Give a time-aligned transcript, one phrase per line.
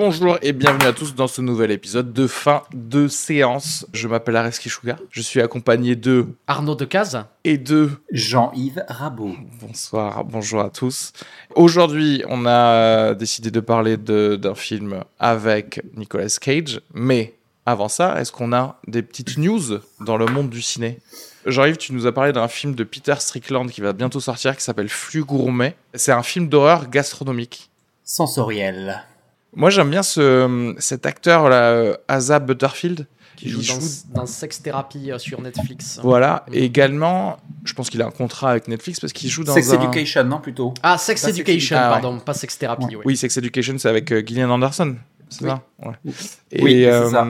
[0.00, 3.84] Bonjour et bienvenue à tous dans ce nouvel épisode de fin de séance.
[3.92, 4.96] Je m'appelle Areski Sugar.
[5.10, 9.34] Je suis accompagné de Arnaud Decaze et de Jean-Yves Rabot.
[9.60, 11.12] Bonsoir, bonjour à tous.
[11.56, 17.34] Aujourd'hui, on a décidé de parler de- d'un film avec Nicolas Cage, mais
[17.66, 21.00] avant ça, est-ce qu'on a des petites news dans le monde du ciné?
[21.44, 24.62] Jean-Yves, tu nous as parlé d'un film de Peter Strickland qui va bientôt sortir qui
[24.62, 25.74] s'appelle Flux Gourmet.
[25.94, 27.68] C'est un film d'horreur gastronomique.
[28.04, 29.02] Sensoriel.
[29.58, 33.06] Moi, j'aime bien ce, cet acteur là, euh, Asa Butterfield,
[33.36, 35.98] qui joue dans, dans Sex Therapy euh, sur Netflix.
[36.02, 36.46] Voilà.
[36.52, 39.70] Et également, je pense qu'il a un contrat avec Netflix parce qu'il joue dans Sex
[39.72, 39.80] un.
[39.80, 41.76] Education, non, plutôt Ah, Sex Pas Sex Education.
[41.76, 42.00] Ah, ouais.
[42.00, 42.84] pardon, pas Sex Therapy.
[42.84, 42.96] Ouais.
[42.96, 43.02] oui.
[43.04, 44.94] Oui, Sex Education, c'est avec euh, Gillian Anderson.
[45.28, 45.50] C'est Oui.
[45.50, 46.12] ça ouais.
[46.52, 47.26] Et, Oui, c'est euh, ça.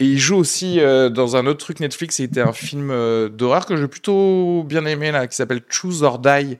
[0.00, 2.16] Et il joue aussi euh, dans un autre truc Netflix.
[2.16, 6.18] C'était un film euh, d'horreur que j'ai plutôt bien aimé là, qui s'appelle Choose or
[6.18, 6.58] Die.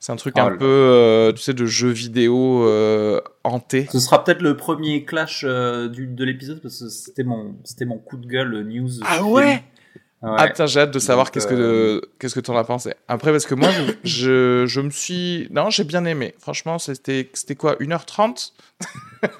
[0.00, 3.86] C'est un truc Oh un peu, euh, tu sais, de jeu vidéo euh, hanté.
[3.92, 7.84] Ce sera peut-être le premier clash euh, du, de l'épisode parce que c'était mon, c'était
[7.84, 8.90] mon coup de gueule news.
[9.04, 9.26] Ah film.
[9.26, 9.62] ouais
[10.22, 10.34] Ouais.
[10.36, 12.92] Ah putain, j'ai hâte de savoir qu'est-ce que euh, qu'est-ce que t'en as pensé.
[13.08, 13.70] Après, parce que moi,
[14.04, 16.34] je, je me suis, non, j'ai bien aimé.
[16.38, 18.52] Franchement, c'était c'était quoi, 1h30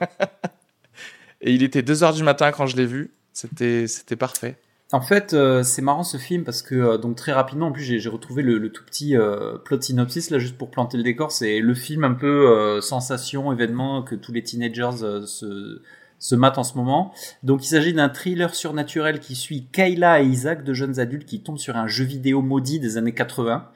[1.43, 3.13] Et il était 2h du matin quand je l'ai vu.
[3.35, 4.57] C'était c'était parfait.
[4.93, 7.85] En fait, euh, c'est marrant ce film parce que euh, donc très rapidement, en plus
[7.85, 11.31] j'ai retrouvé le, le tout petit euh, plot synopsis là juste pour planter le décor.
[11.31, 15.81] C'est le film un peu euh, sensation, événement que tous les teenagers euh, se
[16.19, 17.15] se matent en ce moment.
[17.43, 21.41] Donc il s'agit d'un thriller surnaturel qui suit Kayla et Isaac, deux jeunes adultes qui
[21.41, 23.71] tombent sur un jeu vidéo maudit des années 80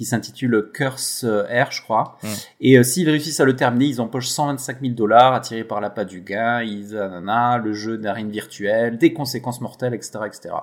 [0.00, 2.16] qui s'intitule Curse euh, Air, je crois.
[2.62, 6.06] Et euh, s'ils réussissent à le terminer, ils empochent 125 000 dollars attirés par l'appât
[6.06, 10.54] du gain, ils, nanana, le jeu d'arène virtuelle, des conséquences mortelles, etc., etc.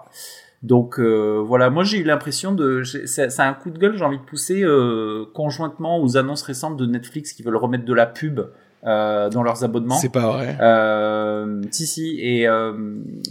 [0.64, 4.18] Donc euh, voilà, moi j'ai eu l'impression de, c'est un coup de gueule, j'ai envie
[4.18, 8.40] de pousser euh, conjointement aux annonces récentes de Netflix qui veulent remettre de la pub
[8.86, 9.97] euh, dans leurs abonnements.
[9.97, 10.58] C'est pas vrai.
[10.59, 12.74] Euh, si si et euh,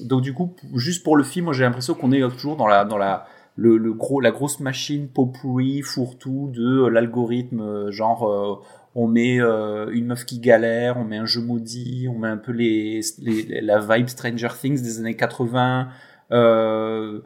[0.04, 2.84] donc du coup juste pour le film moi j'ai l'impression qu'on est toujours dans la
[2.84, 8.28] dans la le, le gros la grosse machine pot-pourri fourre-tout de euh, l'algorithme euh, genre
[8.30, 8.56] euh,
[8.94, 12.36] on met euh, une meuf qui galère on met un jeu maudit on met un
[12.36, 15.88] peu les, les la vibe Stranger Things des années 80
[16.32, 17.20] euh,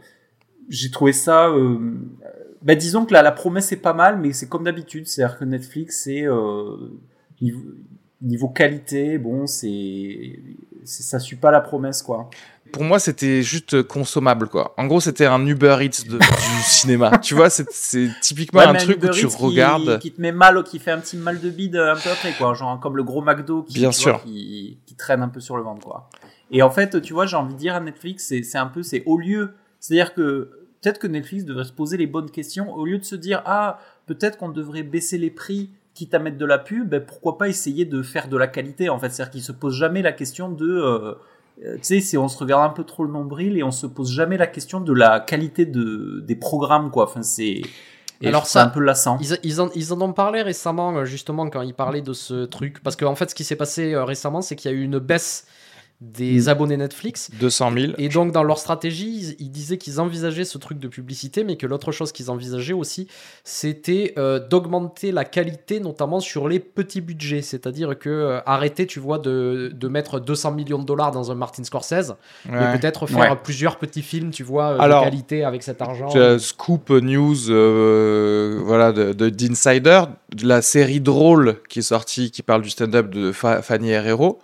[0.69, 1.79] j'ai trouvé ça euh,
[2.63, 5.45] bah disons que la, la promesse est pas mal mais c'est comme d'habitude c'est-à-dire que
[5.45, 6.27] Netflix c'est
[7.41, 7.61] niveau,
[8.23, 10.39] niveau qualité bon c'est-
[10.85, 12.31] ça suit pas la promesse quoi
[12.73, 14.75] Pour moi, c'était juste consommable, quoi.
[14.77, 17.19] En gros, c'était un Uber Eats de- du cinéma.
[17.19, 17.67] Tu vois, c'est
[18.21, 19.99] typiquement Ouais, un truc où Uber tu Eats qui- regardes.
[19.99, 22.55] qui, te met mal qui fait un petit mal de bide un peu après quoi
[22.55, 24.13] genre comme le gros McDo qui, Bien tu sûr.
[24.13, 26.09] vois, qui, qui traîne un peu sur le ventre quoi
[26.51, 29.03] et en fait tu vois j'ai envie de dire à Netflix c'est un peu c'est
[29.07, 30.51] au lieu c'est à dire que
[30.83, 33.79] peut-être que Netflix devrait se poser les bonnes questions au lieu de se dire ah
[34.07, 37.49] peut-être qu'on devrait baisser les prix quitte à mettre de la pub ben, pourquoi pas
[37.49, 40.03] essayer de faire de la qualité en fait c'est à dire qu'ils se posent jamais
[40.03, 41.15] la question de euh,
[41.83, 44.37] tu sais, on se regarde un peu trop le nombril et on se pose jamais
[44.37, 47.05] la question de la qualité de, des programmes, quoi.
[47.05, 47.63] Enfin, c'est,
[48.23, 49.19] et Alors c'est ça, un peu lassant.
[49.21, 52.45] Ils, ils en, ils en ont parlé récemment, euh, justement, quand ils parlaient de ce
[52.45, 52.83] truc.
[52.83, 54.99] Parce qu'en fait, ce qui s'est passé euh, récemment, c'est qu'il y a eu une
[54.99, 55.47] baisse
[56.01, 56.49] des Mm.
[56.49, 57.31] abonnés Netflix.
[57.39, 57.93] 200 000.
[57.99, 61.57] Et donc, dans leur stratégie, ils, ils disaient qu'ils envisageaient ce truc de publicité, mais
[61.57, 63.07] que l'autre chose qu'ils envisageaient aussi,
[63.45, 67.43] c'était euh, d'augmenter la qualité, notamment sur les petits budgets.
[67.43, 71.35] C'est-à-dire que euh, arrêter, tu vois, de, de mettre 200 millions de dollars dans un
[71.35, 72.15] Martin Scorsese,
[72.49, 73.37] mais peut-être faire Ouais.
[73.43, 76.09] plusieurs petits films, tu vois, euh, Alors, de qualité avec cet argent.
[76.39, 77.37] Scoop News,
[78.65, 80.03] voilà, de, de- d'Insider,
[80.35, 84.39] de la série drôle qui est sortie, qui parle du stand-up de Fa- Fanny Herrero.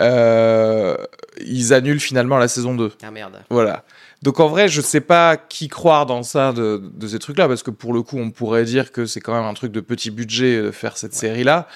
[0.00, 0.96] Euh,
[1.44, 2.92] ils annulent finalement la saison 2.
[3.02, 3.42] Ah merde.
[3.50, 3.84] Voilà.
[4.22, 7.62] Donc en vrai, je sais pas qui croire dans ça de, de ces trucs-là, parce
[7.62, 10.10] que pour le coup, on pourrait dire que c'est quand même un truc de petit
[10.10, 11.68] budget de faire cette série-là.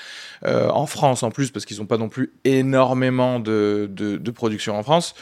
[0.44, 4.30] Euh, en France en plus, parce qu'ils n'ont pas non plus énormément de, de, de
[4.30, 5.14] production en France.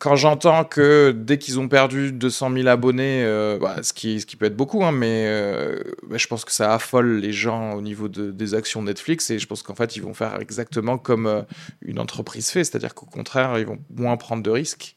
[0.00, 4.46] Quand j'entends que dès qu'ils ont perdu 200 000 abonnés, euh, bah, ce, qui, peut
[4.46, 5.78] être beaucoup, hein, mais euh,
[6.08, 9.38] bah, je pense que ça affole les gens au niveau de, des actions Netflix et
[9.38, 11.42] je pense qu'en fait, ils vont faire exactement comme euh,
[11.82, 14.96] une entreprise fait, c'est-à-dire qu'au contraire, ils vont moins prendre de risques.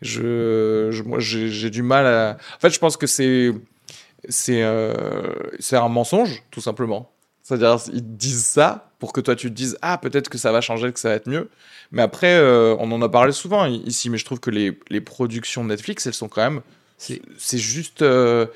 [0.00, 2.36] Je, moi, j'ai du mal à.
[2.56, 3.52] En fait, je pense que c'est
[4.60, 7.12] un mensonge, tout simplement.
[7.56, 10.60] C'est-à-dire, ils disent ça pour que toi tu te dises ah peut-être que ça va
[10.60, 11.48] changer, que ça va être mieux.
[11.90, 15.00] Mais après, euh, on en a parlé souvent ici, mais je trouve que les, les
[15.00, 16.60] productions de Netflix, elles sont quand même.
[16.98, 18.02] C'est- juste.
[18.02, 18.46] euh,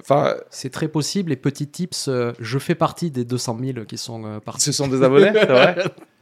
[0.00, 1.30] Enfin, C'est très possible.
[1.30, 4.62] Et petit tips, euh, je fais partie des 200 000 qui sont euh, partis.
[4.62, 5.76] ce sont des abonnés, c'est vrai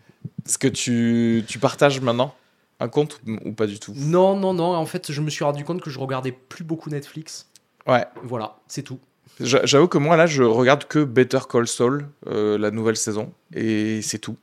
[0.47, 2.35] Est-ce que tu, tu partages maintenant
[2.81, 3.95] un compte ou ou pas du tout?
[3.97, 4.75] Non, non, non.
[4.75, 7.49] En fait, je me suis rendu compte que je regardais plus beaucoup Netflix.
[7.87, 8.05] Ouais.
[8.23, 8.99] Voilà, c'est tout.
[9.41, 13.33] J'a- J'avoue que moi, là, je regarde que Better Call Saul, euh, la nouvelle saison,
[13.55, 14.37] et c'est tout.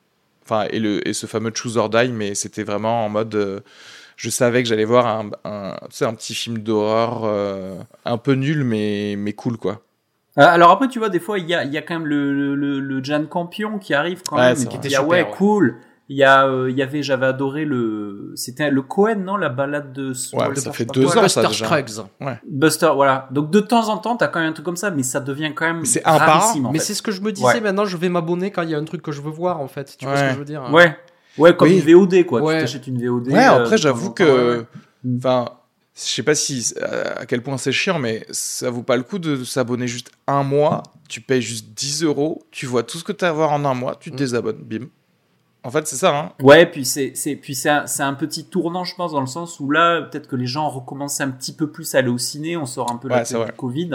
[0.43, 3.35] Enfin, et, le, et ce fameux Choose or Die, mais c'était vraiment en mode.
[3.35, 3.59] euh,
[4.17, 7.75] je savais que j'allais voir un, un, tu sais, un petit film d'horreur euh,
[8.05, 9.81] un peu nul, mais, mais cool, quoi.
[10.35, 12.55] Alors après, tu vois, des fois, il y a, il y a quand même le,
[12.55, 14.67] le, le, Jan Campion qui arrive quand Ouais, même.
[14.67, 15.29] qui était ah ouais.
[15.37, 15.77] cool.
[16.11, 19.49] Il y a, euh, il y avait, j'avais adoré le, c'était le Cohen, non, la
[19.49, 20.07] balade de.
[20.33, 21.11] Ouais, ça fait deux quoi.
[21.23, 21.65] ans, ça, Buster déjà.
[21.65, 22.05] Scruggs.
[22.49, 23.27] Buster, voilà.
[23.31, 25.51] Donc de temps en temps, t'as quand même un truc comme ça, mais ça devient
[25.55, 26.85] quand même Mais c'est un par en Mais fait.
[26.85, 27.45] c'est ce que je me disais.
[27.45, 27.61] Ouais.
[27.61, 29.67] Maintenant, je vais m'abonner quand il y a un truc que je veux voir, en
[29.67, 29.95] fait.
[29.99, 30.97] Tu vois ce que je veux dire hein Ouais.
[31.37, 31.79] Ouais, comme Oui.
[31.85, 32.41] une VOD, quoi.
[32.41, 32.55] Ouais.
[32.55, 33.27] Tu t'achètes une VOD.
[33.27, 34.65] Ouais, euh, après, j'avoue que.
[35.03, 35.17] Mm.
[35.17, 35.45] Enfin,
[35.95, 36.73] je sais pas si
[37.17, 40.41] à quel point c'est chiant, mais ça vaut pas le coup de s'abonner juste un
[40.43, 40.81] mois.
[41.07, 43.63] Tu payes juste 10 euros, tu vois tout ce que tu as à voir en
[43.63, 44.17] un mois, tu te Mm.
[44.17, 44.87] désabonnes, bim.
[45.63, 46.31] En fait, c'est ça, hein.
[46.41, 49.27] Ouais, puis c'est c'est puis c'est un, c'est un petit tournant, je pense, dans le
[49.27, 52.17] sens où là, peut-être que les gens recommencent un petit peu plus à aller au
[52.17, 53.91] ciné, on sort un peu de Ouais, la du Covid,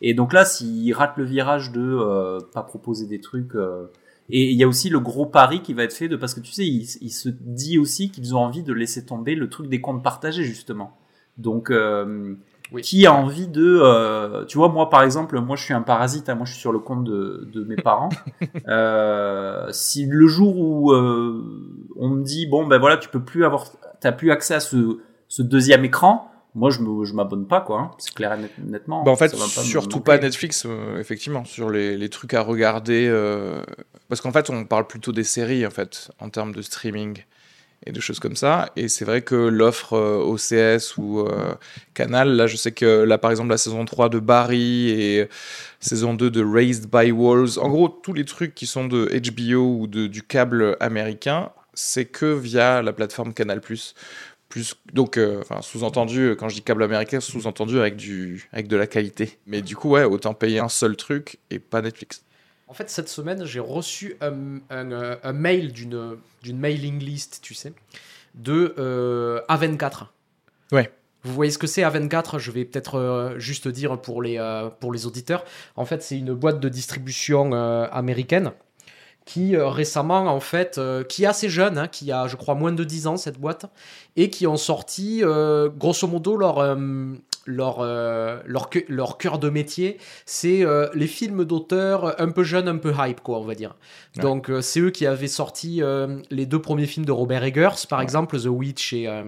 [0.00, 3.90] et donc là, s'ils ratent le virage de euh, pas proposer des trucs, euh,
[4.30, 6.40] et il y a aussi le gros pari qui va être fait de parce que
[6.40, 9.68] tu sais, il, il se dit aussi qu'ils ont envie de laisser tomber le truc
[9.68, 10.96] des comptes partagés justement.
[11.36, 12.34] Donc euh,
[12.72, 12.82] Oui.
[12.82, 16.28] qui a envie de, euh, tu vois, moi par exemple, moi je suis un parasite,
[16.28, 18.08] hein, moi je suis sur le compte de, de mes parents.
[18.68, 21.42] Euh, si le jour où euh,
[21.96, 23.66] on me dit bon ben voilà tu peux plus avoir
[24.00, 27.80] t'as plus accès à ce, ce deuxième écran moi je me je m'abonne pas quoi
[27.80, 27.90] hein.
[27.98, 30.66] c'est clair et net- nettement Bah, en fait, pas surtout pas Netflix,
[30.98, 33.08] effectivement, sur les, les trucs à regarder.
[34.08, 37.24] parce qu'en fait, on parle plutôt des séries, en fait, en termes de streaming
[37.86, 38.70] et de choses comme ça.
[38.76, 41.54] Et c'est vrai que l'offre euh, OCS ou euh,
[41.92, 45.28] Canal, là, je sais que là, par exemple, la saison 3 de Barry et
[45.80, 49.80] saison 2 de Raised by Wolves, en gros, tous les trucs qui sont de HBO
[49.80, 53.60] ou de, du câble américain, c'est que via la plateforme Canal+.
[54.92, 58.00] Donc, euh, sous-entendu, quand je dis câble américain, sous-entendu avec,
[58.52, 59.38] avec de la qualité.
[59.46, 62.24] Mais du coup, ouais, autant payer un seul truc et pas Netflix.
[62.74, 66.18] En fait, cette semaine, j'ai reçu un, un, euh, un mail d'une
[66.52, 67.72] mailing list, tu sais,
[68.34, 70.06] de euh, A24.
[70.72, 70.90] Ouais.
[71.22, 74.70] Vous voyez ce que c'est A24 Je vais peut-être euh, juste dire pour les, euh,
[74.70, 75.44] pour les auditeurs.
[75.76, 78.50] En fait, c'est une boîte de distribution américaine
[79.24, 82.82] qui récemment, en fait, qui est assez jeune, hein, qui a, je crois, moins de
[82.82, 83.66] 10 ans, cette boîte,
[84.16, 85.22] et qui ont sorti,
[85.78, 86.76] grosso modo, leur,
[87.46, 92.78] leur, euh, leur, cœur de métier, c'est euh, les films d'auteurs un peu jeunes, un
[92.78, 93.76] peu hype, quoi, on va dire.
[94.16, 94.22] Ouais.
[94.22, 97.86] Donc, euh, c'est eux qui avaient sorti euh, les deux premiers films de Robert Eggers,
[97.88, 98.04] par Ouais.
[98.04, 99.22] exemple, The Witch et, euh,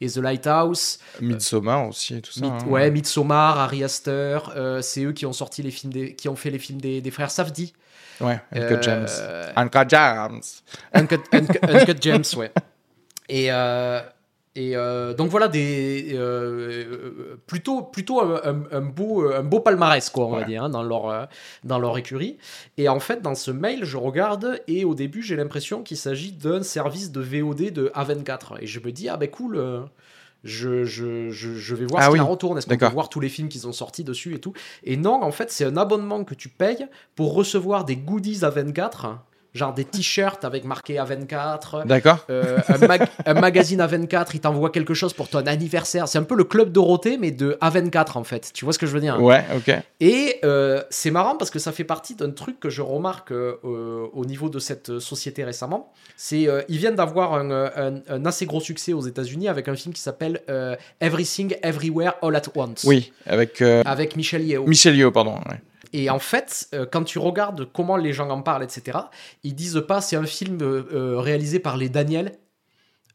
[0.00, 0.98] et The Lighthouse.
[1.20, 2.40] Midsommar aussi et tout ça.
[2.40, 2.66] Mid- hein.
[2.68, 6.36] Ouais, Midsommar, Ari Aster, euh, c'est eux qui ont sorti les films des, qui ont
[6.36, 7.72] fait les films des, des frères Safdie.
[8.20, 9.52] Ouais, Uncut Euh, James.
[9.56, 10.40] Uncut James.
[10.92, 12.50] Uncut, Uncut- Uncut Gems, ouais.
[13.28, 14.00] Et, euh,
[14.54, 20.26] et euh, donc voilà, des, euh, euh, plutôt, plutôt un, beau, un beau palmarès, quoi,
[20.26, 21.28] on va dire, hein, dans, leur,
[21.64, 22.36] dans leur écurie.
[22.76, 26.32] Et en fait, dans ce mail, je regarde et au début, j'ai l'impression qu'il s'agit
[26.32, 28.58] d'un service de VOD de A24.
[28.60, 29.56] Et je me dis, ah ben cool.
[29.56, 29.80] euh,
[30.44, 32.58] je, je, je, je vais voir Ah ce oui, qu'il en retourne.
[32.58, 34.52] Est-ce qu'on peut voir tous les films qu'ils ont sortis dessus et tout?
[34.84, 38.50] Et non, en fait, c'est un abonnement que tu payes pour recevoir des goodies à
[38.50, 39.18] 24,
[39.54, 44.70] genre des t-shirts avec marqué A24, D'accord euh, un, mag- un magazine A24, il t'envoie
[44.70, 46.08] quelque chose pour ton anniversaire.
[46.08, 48.50] C'est un peu le club Dorothée, mais de A24 en fait.
[48.54, 49.74] Tu vois ce que je veux dire Ouais, ok.
[50.00, 53.54] Et euh, c'est marrant parce que ça fait partie d'un truc que je remarque euh,
[54.12, 55.92] au niveau de cette société récemment.
[56.16, 59.92] C'est ils viennent d'avoir un, un- un assez gros succès aux États-Unis avec un film
[59.94, 60.40] qui s'appelle
[61.00, 62.84] Everything Everywhere All at Once.
[62.84, 64.66] Oui, avec Avec Michel Yeo.
[64.66, 65.34] Michel Yeoh, pardon.
[65.34, 65.60] ouais.
[65.92, 68.98] Et en fait, euh, quand tu regardes comment les gens en parlent, etc.,
[69.44, 72.32] ils disent pas c'est un film euh, euh, réalisé par les Daniel.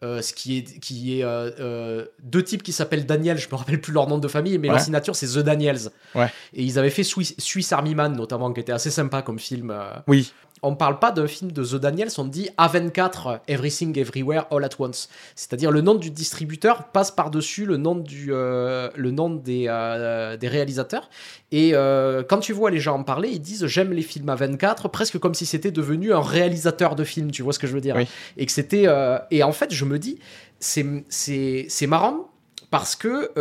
[0.03, 3.55] euh, ce qui est, qui est euh, euh, deux types qui s'appellent Daniel, je me
[3.55, 4.75] rappelle plus leur nom de famille, mais Ouais.
[4.75, 5.89] leur signature c'est The Daniels.
[6.13, 6.27] Ouais.
[6.53, 9.73] Et ils avaient fait Swiss, Swiss Army Man notamment, qui était assez sympa comme film.
[10.05, 10.31] Oui.
[10.63, 14.69] On parle pas d'un film de The Daniels, on dit A24 Everything Everywhere All at
[14.79, 15.09] Once.
[15.35, 20.37] C'est-à-dire le nom du distributeur passe par-dessus le nom, du, euh, le nom des, euh,
[20.37, 21.09] des réalisateurs.
[21.51, 24.89] Et euh, quand tu vois les gens en parler, ils disent j'aime les films A24,
[24.89, 27.81] presque comme si c'était devenu un réalisateur de films, tu vois ce que je veux
[27.81, 27.95] dire?
[27.95, 28.07] Oui.
[28.37, 28.85] Et que c'était.
[29.31, 30.19] et en fait, je me dis,
[30.59, 32.29] c'est- marrant
[32.71, 33.31] parce que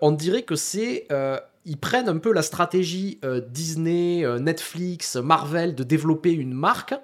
[0.00, 1.06] on dirait que c'est.
[1.64, 6.94] Ils prennent un peu la stratégie euh, Disney, euh, Netflix, Marvel de développer une marque,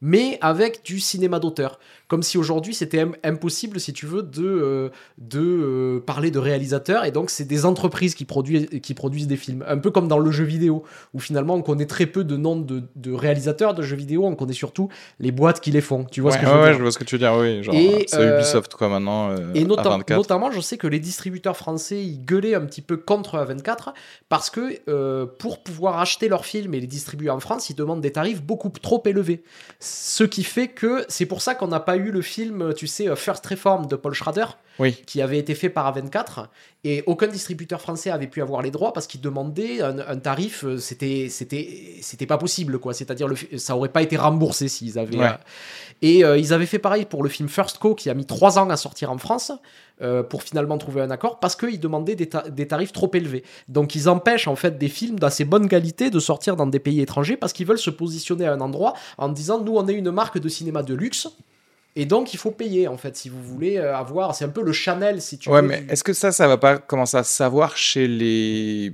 [0.00, 1.78] mais avec du cinéma d'auteur.
[2.08, 6.38] Comme si aujourd'hui c'était im- impossible, si tu veux, de, euh, de euh, parler de
[6.38, 7.04] réalisateurs.
[7.04, 9.64] Et donc c'est des entreprises qui produisent, qui produisent des films.
[9.66, 10.84] Un peu comme dans le jeu vidéo,
[11.14, 14.34] où finalement on connaît très peu de noms de, de réalisateurs de jeux vidéo, on
[14.34, 16.04] connaît surtout les boîtes qui les font.
[16.04, 17.14] Tu vois ouais, ce que je ouais, veux ouais, dire je vois ce que tu
[17.14, 17.62] veux dire, oui.
[17.62, 19.34] Genre, Et, c'est euh, Ubisoft, quoi, maintenant.
[19.54, 20.16] et nota- à 24.
[20.18, 23.94] notamment, je sais que les distributeurs français, ils gueulaient un petit peu contre A24
[24.28, 28.00] parce que euh, pour pouvoir acheter leurs films et les distribuer en France, ils demandent
[28.02, 29.42] des tarifs beaucoup trop élevés.
[29.80, 33.08] Ce qui fait que c'est pour ça qu'on n'a pas eu le film, tu sais,
[33.08, 34.46] euh, First Reform de Paul Schrader,
[34.78, 34.92] Oui.
[35.06, 36.46] qui avait été fait par A24
[36.84, 40.64] et aucun distributeur français avait pu avoir les droits parce qu'il demandait un, un tarif,
[40.64, 42.92] euh, c'était c'était c'était pas possible quoi.
[42.92, 45.16] C'est-à-dire le ça aurait pas été remboursé s'ils avaient.
[45.16, 45.26] Ouais.
[45.26, 45.36] euh,
[46.02, 48.58] et euh, ils avaient fait pareil pour le film First Co qui a mis trois
[48.58, 49.52] ans à sortir en France
[50.02, 53.44] euh, pour finalement trouver un accord parce qu'ils demandaient des, ta- des tarifs trop élevés.
[53.68, 57.00] Donc ils empêchent en fait des films d'assez bonne qualité de sortir dans des pays
[57.00, 60.10] étrangers parce qu'ils veulent se positionner à un endroit en disant nous on est une
[60.10, 61.28] marque de cinéma de luxe.
[61.96, 64.34] Et donc, il faut payer, en fait, si vous voulez euh, avoir.
[64.34, 65.68] C'est un peu le Chanel, si tu Ouais, veux.
[65.68, 68.92] mais du- est-ce que ça, ça va pas commencer à savoir chez les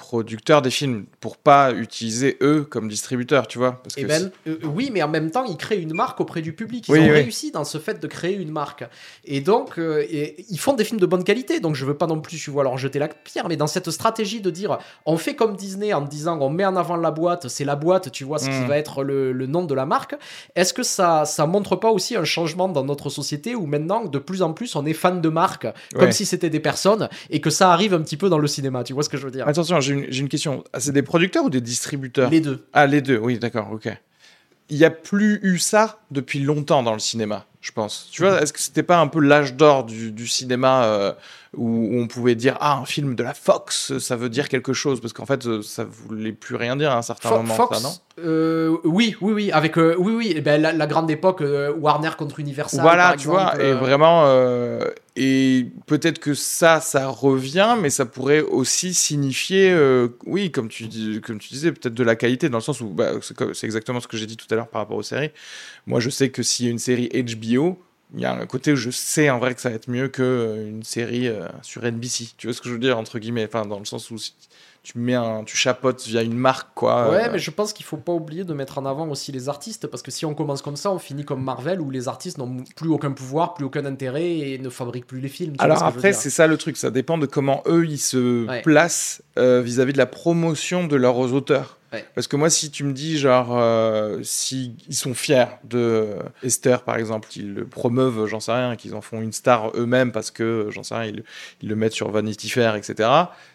[0.00, 4.56] producteurs des films pour pas utiliser eux comme distributeurs, tu vois Parce que ben, euh,
[4.64, 6.86] oui, mais en même temps, ils créent une marque auprès du public.
[6.88, 7.10] Ils Oui, ont oui.
[7.10, 8.84] réussi dans ce fait de créer une marque.
[9.26, 11.60] Et donc, euh, et- ils font des films de bonne qualité.
[11.60, 13.46] Donc, je veux pas non plus, tu vois, leur jeter la pierre.
[13.48, 16.76] Mais dans cette stratégie de dire, on fait comme Disney en disant, on met en
[16.76, 18.66] avant la boîte, c'est la boîte, tu vois, ce qui Mm.
[18.68, 20.16] va être le, le nom de la marque.
[20.56, 24.18] Est-ce que ça, ça montre pas aussi un changement dans notre société où maintenant, de
[24.18, 27.50] plus en plus, on est fan de marques, comme si c'était des personnes, et que
[27.50, 28.82] ça arrive un petit peu dans le cinéma.
[28.84, 29.46] Tu vois ce que je veux dire?
[29.46, 30.64] Attention, j'ai une, question.
[30.72, 32.30] Ah, C'est des producteurs ou des distributeurs?
[32.30, 32.64] Les deux.
[32.72, 33.88] Ah, les deux, oui, d'accord, ok.
[34.72, 38.08] Il n'y a plus eu ça depuis longtemps dans le cinéma, je pense.
[38.12, 41.12] Tu vois, est-ce que c'était pas un peu l'âge d'or du, du cinéma euh,
[41.56, 44.72] où, où on pouvait dire Ah, un film de la Fox, ça veut dire quelque
[44.72, 45.00] chose?
[45.00, 47.78] Parce qu'en fait, euh, ça voulait plus rien dire à un certain Fo- moment, Fox,
[47.78, 47.94] ça, non?
[48.24, 51.42] euh, oui, oui, oui, avec euh, oui, oui, eh ben, la, la grande époque
[51.80, 52.80] Warner contre Universal.
[52.82, 54.22] Voilà, par tu exemple, vois, et vraiment,
[55.16, 60.86] et peut-être que ça, ça revient, mais ça pourrait aussi signifier, euh, oui, comme tu,
[60.86, 63.12] disais, peut-être de la qualité, dans le sens où bah,
[63.52, 65.30] c'est exactement ce que j'ai dit tout à l'heure par rapport aux séries.
[65.86, 67.82] Moi, je sais que s'il y a une série HBO,
[68.14, 70.08] il y a un côté où je sais en vrai que ça va être mieux
[70.08, 72.30] qu'une série euh, sur NBC.
[72.36, 74.16] Tu vois ce que je veux dire, entre guillemets, enfin, dans le sens où
[74.82, 77.10] tu mets un, tu chapotes via une marque, quoi.
[77.10, 79.48] Ouais, euh, mais je pense qu'il faut pas oublier de mettre en avant aussi les
[79.50, 82.38] artistes, parce que si on commence comme ça, on finit comme Marvel, où les artistes
[82.38, 85.54] n'ont plus aucun pouvoir, plus aucun intérêt et ne fabriquent plus les films.
[85.58, 88.62] Alors après, c'est ça le truc, ça dépend de comment eux ils se Ouais.
[88.62, 91.76] placent euh, vis-à-vis de la promotion de leurs auteurs.
[91.92, 92.04] Ouais.
[92.14, 96.06] Parce que moi, si tu me dis, genre, euh, si ils sont fiers de
[96.44, 100.12] Esther, par exemple, qu'ils le promeuvent, j'en sais rien, qu'ils en font une star eux-mêmes
[100.12, 101.12] parce que, j'en sais rien,
[101.62, 103.08] ils le mettent sur Vanity Fair, etc.,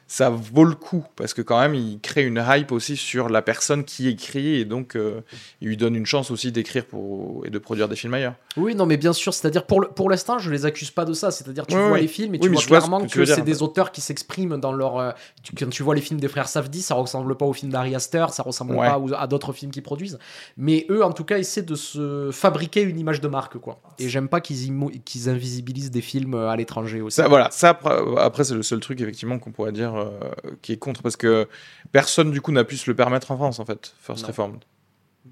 [0.07, 1.03] ça vaut le coup.
[1.15, 4.65] Parce que quand même, ils créent une hype aussi sur la personne qui écrit et
[4.65, 5.21] donc euh,
[5.61, 7.45] ils lui donnent une chance aussi d'écrire pour...
[7.45, 8.35] et de produire des films ailleurs.
[8.57, 11.13] Oui, non, mais bien sûr, c'est-à-dire pour le- pour l'instant, je les accuse pas de
[11.13, 11.31] ça.
[11.31, 13.63] C'est-à-dire, tu vois les films et tu vois je vois ce clairement que c'est des
[13.63, 14.97] auteurs qui s'expriment dans leur.
[14.99, 15.11] euh,
[15.43, 17.95] tu- quand tu vois les films des frères Safdie, ça ressemble pas aux films d'Ari
[17.95, 18.87] Aster, ça ressemble Ouais.
[18.87, 20.19] pas aux- à d'autres films qu'ils produisent.
[20.57, 23.81] Mais eux, en tout cas, essaient de se fabriquer une image de marque, quoi.
[23.99, 24.71] Et j'aime pas qu'ils
[25.03, 27.15] qu'ils invisibilisent des films euh, à l'étranger aussi.
[27.15, 30.19] Ça, voilà, ça après, après, c'est le seul truc effectivement qu'on pourrait dire euh,
[30.61, 31.47] qui est contre parce que
[31.91, 34.27] personne du coup n'a pu se le permettre en France en fait, First Non.
[34.29, 34.63] Reformed.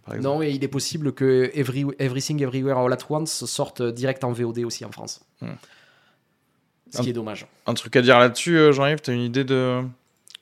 [0.05, 0.35] Par exemple.
[0.37, 4.31] Non, et il est possible que Every- Everything Everywhere All At Once sorte direct en
[4.31, 5.21] VOD aussi en France.
[5.41, 5.51] Hmm.
[6.91, 7.47] Ce qui est dommage.
[7.65, 9.81] Un truc à dire là-dessus, euh, Jean-Yves, t'as une idée de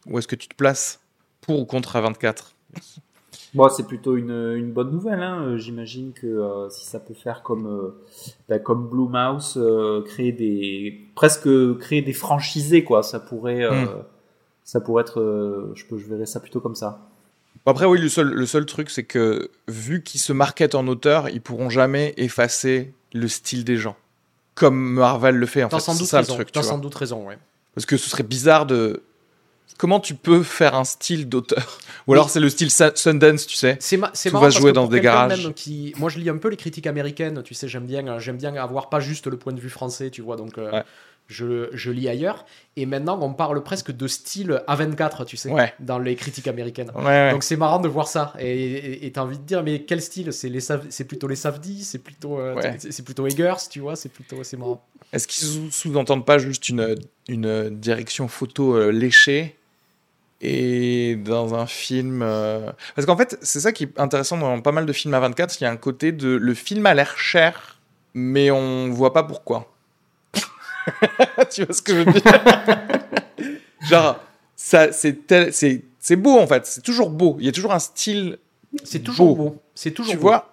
[0.05, 0.99] où est-ce que tu te places
[1.41, 2.53] pour ou contre A24
[3.53, 5.21] Bon, c'est plutôt une, une bonne nouvelle.
[5.21, 5.41] Hein.
[5.43, 8.01] Euh, J'imagine que euh, si ça peut faire comme euh,
[8.47, 11.49] bah, comme Blue Mouse, euh, créer des presque
[11.79, 13.03] créer des franchisés, quoi.
[13.03, 14.03] Ça pourrait, euh, Mm.
[14.63, 15.19] Ça pourrait être.
[15.19, 17.07] euh, je peux, je verrais ça plutôt comme ça.
[17.65, 21.29] Après, oui, le seul, le seul truc, c'est que vu qu'ils se marketent en auteur,
[21.29, 23.95] ils pourront jamais effacer le style des gens.
[24.55, 25.79] Comme Marvel le fait, en fait.
[25.79, 26.33] sans C'est doute ça le raison.
[26.35, 26.69] truc, tu T'as vois.
[26.69, 27.37] sans doute raison, ouais.
[27.75, 29.03] Parce que ce serait bizarre de.
[29.77, 33.77] Comment tu peux faire un style d'auteur Ou alors c'est le style Sundance, tu sais
[33.79, 35.45] C'est ma- Tout marrant va parce jouer que dans des garages.
[35.45, 35.93] même Qui...
[35.97, 38.89] Moi, je lis un peu les critiques américaines, tu sais, j'aime bien, j'aime bien avoir
[38.89, 40.83] pas juste le point de vue français, tu vois, donc euh, Ouais.
[41.27, 42.45] je, je lis ailleurs.
[42.77, 45.73] Et maintenant, on parle presque de style A24, tu sais, Ouais.
[45.79, 46.91] dans les critiques américaines.
[46.95, 47.31] Ouais.
[47.31, 48.33] Donc c'est marrant de voir ça.
[48.39, 50.31] Et- t'as envie de dire, mais quel style?
[50.33, 52.55] C'est les Sav- c'est plutôt les Safdie, c'est plutôt, euh,
[52.89, 54.85] c'est plutôt Eggers, tu vois, c'est plutôt, c'est marrant.
[55.13, 56.95] Est-ce qu'ils sous- sous-entendent pas juste une,
[57.27, 59.57] une direction photo euh, léchée?
[60.41, 64.71] Et dans un film euh, Parce qu'en fait, c'est ça qui est intéressant dans pas
[64.71, 67.17] mal de films à 24, il y a un côté de le film a l'air
[67.17, 67.79] cher,
[68.13, 69.71] mais on voit pas pourquoi.
[71.51, 72.23] tu vois ce que je veux dire?
[73.81, 74.19] Genre,
[74.55, 77.37] ça, c'est tel- c'est c'est beau en fait, c'est toujours beau.
[77.39, 78.37] Il y a toujours un style
[78.83, 79.43] C'est toujours Beau.
[79.51, 79.61] beau.
[79.75, 80.23] C'est toujours tu beau.
[80.27, 80.50] vois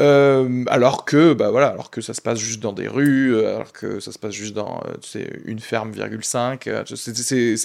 [0.00, 3.56] Euh, alors que bah voilà alors que ça se passe juste dans des rues euh,
[3.56, 7.14] alors que ça se passe juste dans euh, tu une ferme virgule 5 euh, c'est-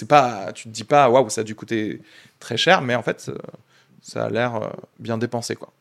[0.06, 2.02] pas tu te dis pas waouh ça a dû coûter
[2.38, 3.30] très cher mais en fait
[4.02, 5.72] ça a l'air bien dépensé quoi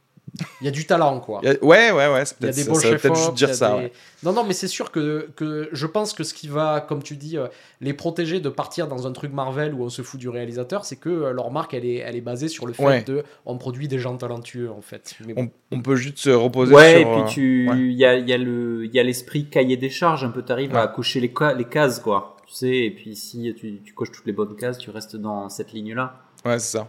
[0.61, 1.39] Il y a du talent, quoi.
[1.43, 3.15] A- ouais ouais ouais c'est Il y a peut-être des ça, bons ça chefs peut-être
[3.15, 3.91] juste dire ça ouais.
[4.23, 7.15] Non, non, mais c'est sûr que, que je pense que ce qui va, comme tu
[7.15, 7.47] dis, euh,
[7.81, 10.97] les protéger de partir dans un truc Marvel où on se fout du réalisateur, c'est
[10.97, 13.03] que euh, leur marque, elle est, elle est basée sur le fait Ouais.
[13.03, 15.15] de on produit des gens talentueux, en fait.
[15.25, 15.49] Mais bon.
[15.71, 17.77] on, on peut juste se reposer Ouais, sur et puis euh, tu, ouais.
[17.77, 20.23] il y a, il y a le, il y a l'esprit cahier des charges.
[20.23, 20.91] Un peu, t'arrives à Ouais.
[20.93, 22.35] cocher les, les cases, quoi.
[22.47, 25.49] Tu sais, et puis si tu, tu coches toutes les bonnes cases, tu restes dans
[25.49, 26.15] cette ligne-là.
[26.45, 26.87] Ouais, c'est ça.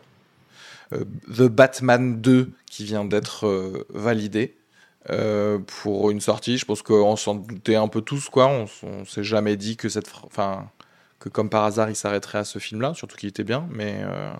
[0.92, 1.04] Euh,
[1.34, 4.56] The Batman 2 qui vient d'être euh, validé
[5.10, 6.58] euh, pour une sortie.
[6.58, 8.46] Je pense qu'on s'en doutait un peu tous, quoi.
[8.46, 10.70] On, on s'est jamais dit que cette, enfin,
[11.18, 13.68] que comme par hasard il s'arrêterait à ce film-là, surtout qu'il était bien.
[13.70, 14.32] Mais euh,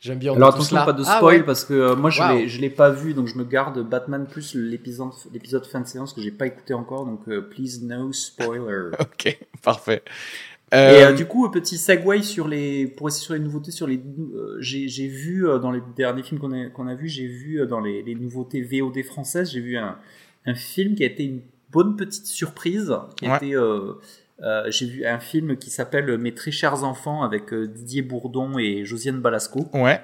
[0.00, 0.34] J'aime bien.
[0.34, 0.84] Alors attention, là.
[0.84, 1.42] pas de Ah spoil ouais.
[1.44, 2.38] parce que euh, moi je Waouh.
[2.38, 5.86] l'ai, je l'ai pas vu, donc je me garde Batman plus l'épisode, l'épisode fin de
[5.86, 8.90] séance que j'ai pas écouté encore, donc euh, please no spoiler.
[8.98, 10.02] ok, parfait.
[10.72, 13.86] Et Euh, euh, du coup, petit segue sur les, pour rester sur les nouveautés, sur
[13.86, 17.08] les, euh, j'ai, j'ai vu euh, dans les derniers films qu'on a, qu'on a vu,
[17.08, 19.98] j'ai vu euh, dans les, les nouveautés VOD françaises, j'ai vu un,
[20.46, 23.36] un film qui a été une bonne petite surprise, qui a Ouais.
[23.36, 23.92] été, euh,
[24.42, 28.58] euh, j'ai vu un film qui s'appelle Mes très chers enfants avec euh, Didier Bourdon
[28.58, 29.68] et Josiane Balasco.
[29.74, 30.00] ouais,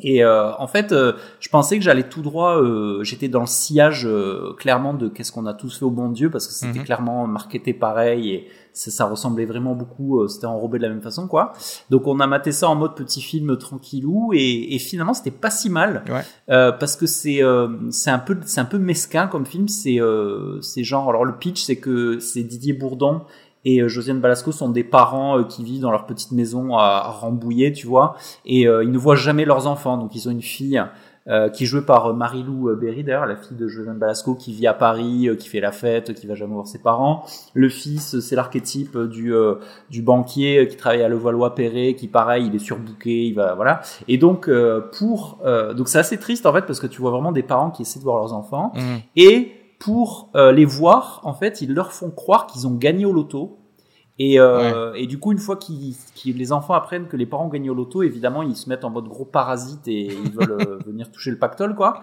[0.00, 2.56] Et euh, en fait, euh, je pensais que j'allais tout droit.
[2.56, 6.08] euh, J'étais dans le sillage euh, clairement de qu'est-ce qu'on a tous fait au bon
[6.08, 6.84] Dieu parce que c'était Mhm.
[6.86, 10.20] clairement marketé pareil et ça, ça ressemblait vraiment beaucoup.
[10.22, 11.52] euh, c'était enrobé de la même façon, quoi.
[11.90, 15.50] Donc on a maté ça en mode petit film tranquillou et, et finalement c'était pas
[15.50, 16.22] si mal Ouais.
[16.48, 19.68] euh, parce que c'est euh, c'est un peu c'est un peu mesquin comme film.
[19.68, 23.22] C'est euh, c'est genre alors le pitch c'est que c'est Didier Bourdon
[23.64, 27.02] et euh, Josiane Balasco sont des parents euh, qui vivent dans leur petite maison à,
[27.04, 29.96] à Rambouillet, tu vois, et euh, ils ne voient jamais leurs enfants.
[29.96, 30.82] Donc ils ont une fille
[31.28, 34.66] euh, qui est jouée par Marie-Lou Berry, d'ailleurs, la fille de Josiane Balasco, qui vit
[34.66, 37.24] à Paris, euh, qui fait la fête, qui va jamais voir ses parents.
[37.54, 39.54] Le fils, c'est l'archétype du euh,
[39.88, 43.82] du banquier euh, qui travaille à Levallois-Perret, qui pareil, il est surbooké, il va voilà.
[44.08, 47.12] Et donc euh, pour euh, donc c'est assez triste en fait parce que tu vois
[47.12, 48.72] vraiment des parents qui essaient de voir leurs enfants.
[48.74, 49.00] Mhm.
[49.14, 53.12] Et pour euh, les voir, en fait, ils leur font croire qu'ils ont gagné au
[53.12, 53.58] loto.
[54.18, 57.48] Et, euh, et du coup, une fois qu'ils, les enfants apprennent que les parents ont
[57.48, 60.78] gagné au loto, évidemment, ils se mettent en mode gros parasite et ils veulent euh,
[60.86, 62.02] venir toucher le pactole, quoi.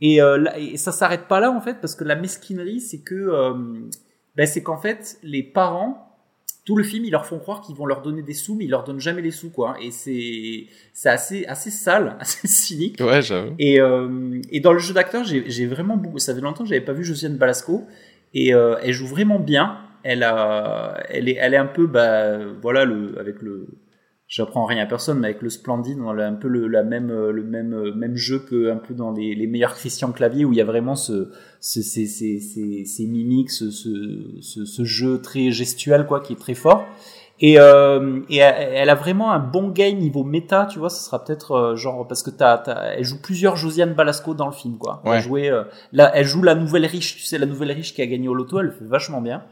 [0.00, 3.00] Et, euh, là- et ça s'arrête pas là, en fait, parce que la mesquinerie, c'est
[3.02, 3.52] que, euh,
[4.36, 6.07] ben, c'est qu'en fait, les parents,
[6.68, 8.70] tout le film, ils leur font croire qu'ils vont leur donner des sous, mais ils
[8.70, 9.76] leur donnent jamais les sous, quoi.
[9.80, 13.00] Et c'est, c'est assez, assez sale, assez cynique.
[13.00, 13.54] ouais, j'avoue.
[13.58, 16.18] Et, euh, et dans le jeu d'acteur, j'ai vraiment beaucoup.
[16.18, 17.86] Ça fait longtemps que j'avais pas vu Josiane Balasco
[18.34, 19.78] et euh, elle joue vraiment bien.
[20.02, 23.68] Elle a, elle est, elle est un peu, bah, voilà, le, avec le,
[24.28, 27.10] j'apprends rien à personne, mais avec le Splendide, on a un peu le, la même,
[27.10, 30.44] euh, le même, euh, même jeu que un peu dans les, les meilleurs Christian Clavier
[30.44, 34.84] où il y a vraiment ce, ce ces, ces, ces, ces mimiques, ce, ce, ce,
[34.84, 36.84] jeu très gestuel quoi, qui est très fort.
[37.40, 41.02] Et, euh, et elle, elle a vraiment un bon gain niveau méta, tu vois, ce
[41.04, 44.52] sera peut-être euh, genre parce que t'as, t'as, elle joue plusieurs Josiane Balasco dans le
[44.52, 45.00] film, quoi.
[45.04, 45.20] Elle, Ouais.
[45.20, 45.62] joué, euh,
[45.92, 48.34] là, elle joue la nouvelle riche, tu sais, la nouvelle riche qui a gagné au
[48.34, 49.44] loto, elle le fait vachement bien.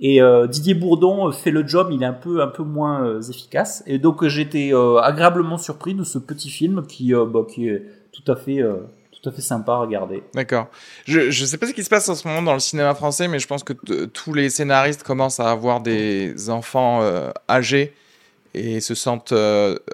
[0.00, 3.04] Et euh, Didier Bourdon euh, fait le job, il est un peu un peu moins
[3.04, 3.82] euh, efficace.
[3.86, 8.36] Et donc j'étais agréablement surpris de ce petit film qui, bah, qui est tout à
[8.36, 8.62] fait
[9.12, 10.24] tout à fait sympa à regarder.
[10.34, 10.66] D'accord.
[11.04, 13.28] Je, je sais pas ce qui se passe en ce moment dans le cinéma français,
[13.28, 13.72] mais je pense que
[14.06, 17.00] tous les scénaristes commencent à avoir des enfants
[17.48, 17.94] âgés
[18.54, 19.34] et se sentent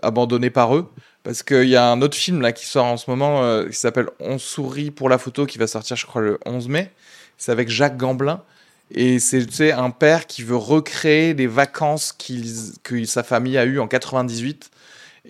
[0.03, 0.87] abandonnés par eux.
[1.25, 4.09] Parce qu'il y a un autre film là qui sort en ce moment qui s'appelle
[4.21, 6.91] On sourit pour la photo qui va sortir, je crois, le 11 mai.
[7.37, 8.43] C'est avec Jacques Gamblin.
[8.91, 12.47] Et c'est un père qui veut recréer les vacances qu'il
[12.83, 14.71] que sa famille a eues en 98.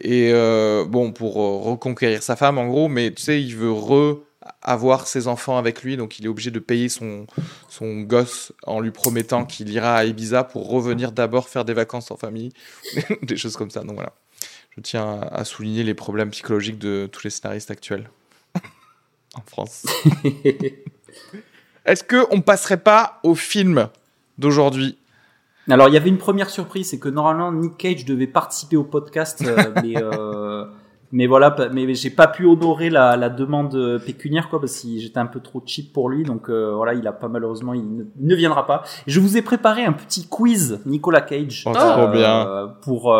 [0.00, 3.72] Et euh, bon, pour euh, reconquérir sa femme en gros, mais tu sais, il veut
[3.72, 4.20] re
[4.62, 7.26] avoir ses enfants avec lui, donc il est obligé de payer son,
[7.68, 12.10] son gosse en lui promettant qu'il ira à Ibiza pour revenir d'abord faire des vacances
[12.10, 12.52] en famille,
[13.22, 13.80] des choses comme ça.
[13.82, 14.14] Donc voilà,
[14.76, 18.08] je tiens à souligner les problèmes psychologiques de tous les scénaristes actuels
[19.34, 19.84] en France.
[21.88, 23.88] Est-ce que on passerait pas au film
[24.37, 24.98] d'aujourd'hui?
[25.70, 28.85] Alors il y avait une première surprise, c'est que normalement Nick Cage devait participer au
[28.85, 30.66] podcast, euh, mais euh,
[31.12, 35.18] mais voilà, mais j'ai pas pu honorer la, la demande pécuniaire quoi parce que j'étais
[35.18, 38.35] un peu trop cheap pour lui, donc euh, voilà, il a pas malheureusement, il ne,
[38.35, 38.83] viendra pas.
[39.07, 42.74] Je vous ai préparé un petit quiz Nicolas Cage oh, trop bien.
[42.83, 43.16] pour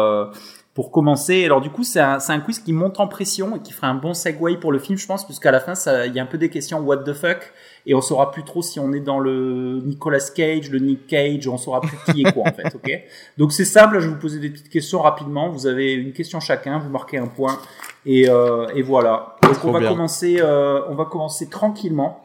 [0.75, 1.45] pour commencer.
[1.45, 3.95] Alors du coup, c'est un, un, quiz qui monte en pression et qui fera un
[3.95, 5.73] bon segue pour le film, je pense, puisqu'à la fin,
[6.07, 7.53] il y a un peu des questions what the fuck?
[7.87, 11.49] Et on saura plus trop si on est dans le Nicolas Cage, le Nick Cage,
[11.49, 12.91] on saura plus qui est quoi en fait, ok?
[13.37, 15.49] Donc c'est simple, je vais vous poser des petites questions rapidement.
[15.51, 17.59] Vous avez une question chacun, vous marquez un point
[18.07, 19.37] et, euh, et voilà.
[19.43, 22.23] Donc on va commencer, euh, on va commencer tranquillement.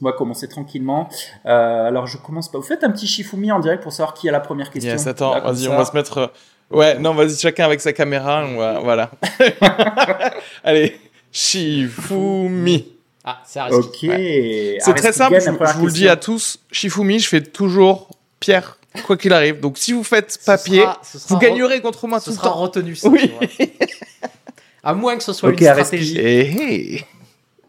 [0.00, 1.08] On va commencer tranquillement.
[1.46, 2.58] Euh, alors je commence pas.
[2.58, 4.92] Vous faites un petit Shifumi en direct pour savoir qui a la première question.
[4.92, 6.18] Yes, attends, vas-y, on va se mettre.
[6.18, 8.44] Euh, ouais, non, vas-y, chacun avec sa caméra.
[8.82, 9.10] voilà.
[10.64, 10.96] Allez,
[11.32, 12.97] Shifumi.
[13.30, 13.98] Ah, c'est Ok.
[14.00, 16.60] C'est très simple, je, vous le dis à tous.
[16.72, 18.08] Shifumi, je fais toujours
[18.40, 19.60] pierre, quoi qu'il arrive.
[19.60, 20.82] Donc si vous faites papier,
[21.28, 22.60] vous gagnerez contre moi ce tout sera le temps.
[22.60, 22.96] retenu.
[22.96, 23.30] Ça, oui.
[24.82, 26.16] à moins que ce soit une stratégie.
[26.18, 27.04] Eh,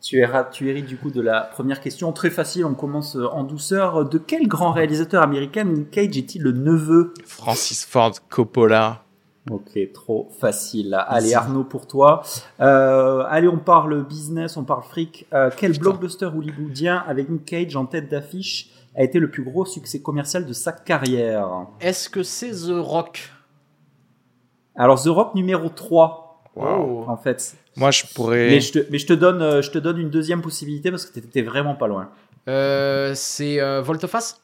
[0.02, 2.14] tu, tu hérites du coup de la première question.
[2.14, 4.08] Très facile, on commence en douceur.
[4.08, 7.14] De quel grand réalisateur américain Nick Cage est-il le neveu?
[7.26, 9.04] Francis Ford Coppola.
[9.50, 10.96] Ok, trop facile.
[11.08, 12.24] Allez, Arnaud, pour toi.
[12.60, 15.26] Euh, allez, on parle business, on parle fric.
[15.34, 19.66] Euh, quel blockbuster hollywoodien avec Nick Cage en tête d'affiche a été le plus gros
[19.66, 21.68] succès commercial de sa carrière?
[21.80, 23.32] Est-ce que c'est The Rock?
[24.76, 26.44] Alors, The Rock numéro 3.
[26.56, 27.06] Wow.
[27.08, 27.56] En fait.
[27.76, 28.50] Moi, je pourrais.
[28.50, 31.06] Mais je te, mais je te, donne, euh, je te donne une deuxième possibilité parce
[31.06, 32.10] que t'étais vraiment pas loin.
[32.48, 34.42] Euh, c'est euh, Volteface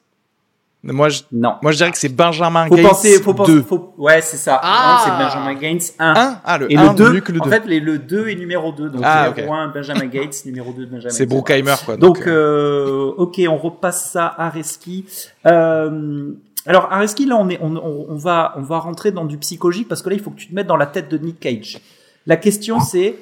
[0.94, 1.56] moi je, non.
[1.62, 3.62] moi, je dirais que c'est Benjamin faut Gaines penser, faut penser, 2.
[3.64, 3.94] Faut...
[3.98, 4.60] Ouais, c'est ça.
[4.62, 5.02] Ah.
[5.04, 6.14] c'est Benjamin Gaines 1.
[6.14, 7.48] 1 Ah, le Et 1 le 2, mieux que le 2.
[7.48, 8.90] en fait, les, le 2 est numéro 2.
[8.90, 11.98] Donc, Ah, numéro 1, Benjamin Gates, numéro 2, Benjamin c'est Bruckheimer, quoi.
[11.98, 15.06] Donc, Donc, euh, euh, ok, on repasse ça à Reski.
[15.48, 16.32] Euh,
[16.68, 19.88] alors, Areski, là, on, est, on, on, on, va, on va rentrer dans du psychologique
[19.88, 21.80] parce que là, il faut que tu te mettes dans la tête de Nick Cage.
[22.28, 23.16] La question, c'est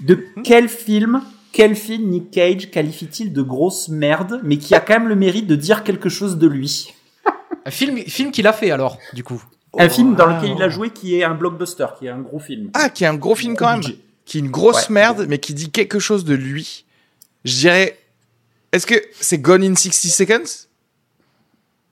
[0.00, 1.20] de quel film,
[1.52, 5.46] quel film Nick Cage qualifie-t-il de grosse merde, mais qui a quand même le mérite
[5.46, 6.94] de dire quelque chose de lui
[7.66, 9.42] Un film, film qu'il a fait alors, du coup.
[9.78, 12.40] Un film dans lequel il a joué qui est un blockbuster, qui est un gros
[12.40, 12.70] film.
[12.74, 13.82] Ah, qui est un gros film quand même.
[14.24, 14.94] Qui est une grosse Ouais.
[14.94, 16.84] merde, mais qui dit quelque chose de lui.
[17.44, 17.98] Je dirais.
[18.72, 20.66] Est-ce que c'est Gone in 60 Seconds?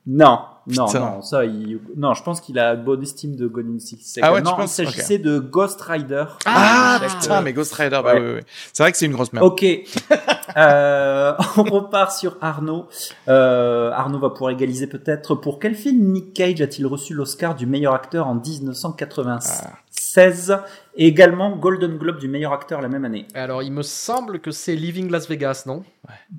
[0.07, 1.01] Non, non, Putain.
[1.01, 1.81] non, ça, il...
[1.97, 4.27] non, je pense qu'il a bonne estime de Gone in Six Seconds.
[4.29, 6.25] Ah ouais, non, il s'agissait de Ghost Rider.
[6.45, 8.21] Ah, Avec, putain, euh, mais Ghost Rider, bah ouais.
[8.21, 8.41] oui, oui.
[8.73, 9.47] C'est vrai que c'est une grosse merde.
[9.47, 9.65] Ok,
[10.57, 12.87] euh, on repart sur Arnaud.
[13.29, 15.35] Euh, Arnaud va pouvoir égaliser peut-être.
[15.35, 20.59] Pour quel film Nick Cage a-t-il reçu l'Oscar du meilleur acteur en 1996
[21.01, 24.51] et également Golden Globe du meilleur acteur la même année Alors, il me semble que
[24.51, 25.85] c'est Living Las Vegas, non?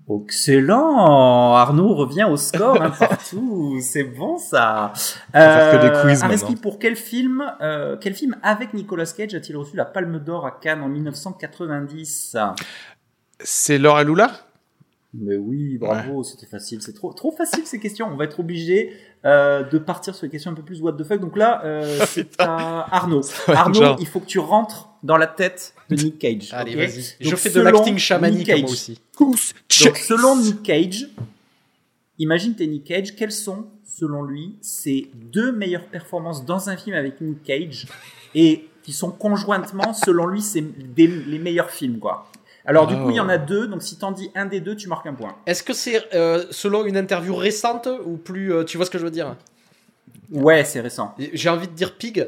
[0.09, 4.91] Excellent Arnaud revient au score hein, partout, c'est bon ça.
[5.33, 6.61] va faire que des quiz Areski, maintenant.
[6.61, 10.51] pour quel film, euh, quel film avec Nicolas Cage a-t-il reçu la Palme d'Or à
[10.51, 12.37] Cannes en 1990
[13.41, 14.31] C'est Laura Lula?
[15.13, 18.07] Mais oui, bravo, c'était facile, c'est trop, trop facile ces questions.
[18.11, 18.93] On va être obligé
[19.25, 21.19] euh, de partir sur les questions un peu plus what the fuck.
[21.19, 23.21] Donc là, euh, c'est à Arnaud.
[23.47, 23.97] Arnaud, genre.
[23.99, 26.49] il faut que tu rentres dans la tête de Nick Cage.
[26.53, 27.15] Allez, vas-y.
[27.19, 28.99] Je fais de l'acting Nick chamanique Cage, moi aussi.
[29.19, 29.37] Donc,
[29.97, 31.07] selon Nick Cage,
[32.19, 36.95] imagine t'es Nick Cage, quelles sont, selon lui, ses deux meilleures performances dans un film
[36.95, 37.87] avec Nick Cage
[38.35, 42.29] et qui sont conjointement, selon lui, c'est des- les meilleurs films, quoi.
[42.65, 44.75] Alors, du coup, il y en a deux, donc si t'en dis un des deux,
[44.75, 45.35] tu marques un point.
[45.45, 48.53] Est-ce que c'est euh, selon une interview récente ou plus.
[48.53, 49.35] euh, tu vois ce que je veux dire?
[50.31, 51.15] Ouais, c'est récent.
[51.33, 52.27] J'ai envie de dire Pig.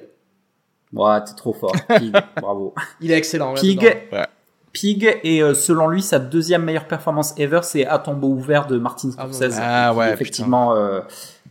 [0.93, 1.75] Ouais, t'es trop fort.
[1.97, 2.73] Pig, bravo.
[2.99, 3.53] Il est excellent.
[3.53, 3.81] Pig.
[4.11, 4.25] Ouais.
[4.73, 8.77] Pig, et euh, selon lui, sa deuxième meilleure performance ever, c'est À tombeau ouvert de
[8.77, 9.33] Martin Ah bon.
[9.33, 9.57] Scorsese.
[9.61, 11.01] Ah qui, ouais, effectivement, euh,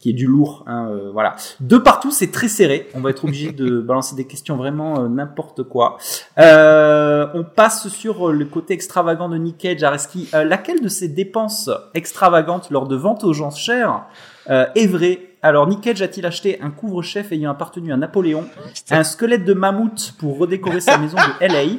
[0.00, 0.64] qui est du lourd.
[0.66, 1.36] Hein, euh, voilà.
[1.60, 2.88] De partout, c'est très serré.
[2.94, 5.98] On va être obligé de balancer des questions vraiment euh, n'importe quoi.
[6.38, 9.82] Euh, on passe sur euh, le côté extravagant de Nick Cage.
[9.82, 14.04] Areski, euh, laquelle de ces dépenses extravagantes lors de vente aux gens chers
[14.48, 15.20] euh, est vraie?
[15.42, 18.44] Alors, Nick Cage a-t-il acheté un couvre-chef ayant appartenu à Napoléon,
[18.90, 21.78] un squelette de mammouth pour redécorer sa maison de LA,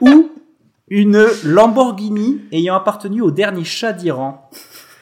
[0.00, 0.30] ou
[0.88, 4.50] une Lamborghini ayant appartenu au dernier chat d'Iran?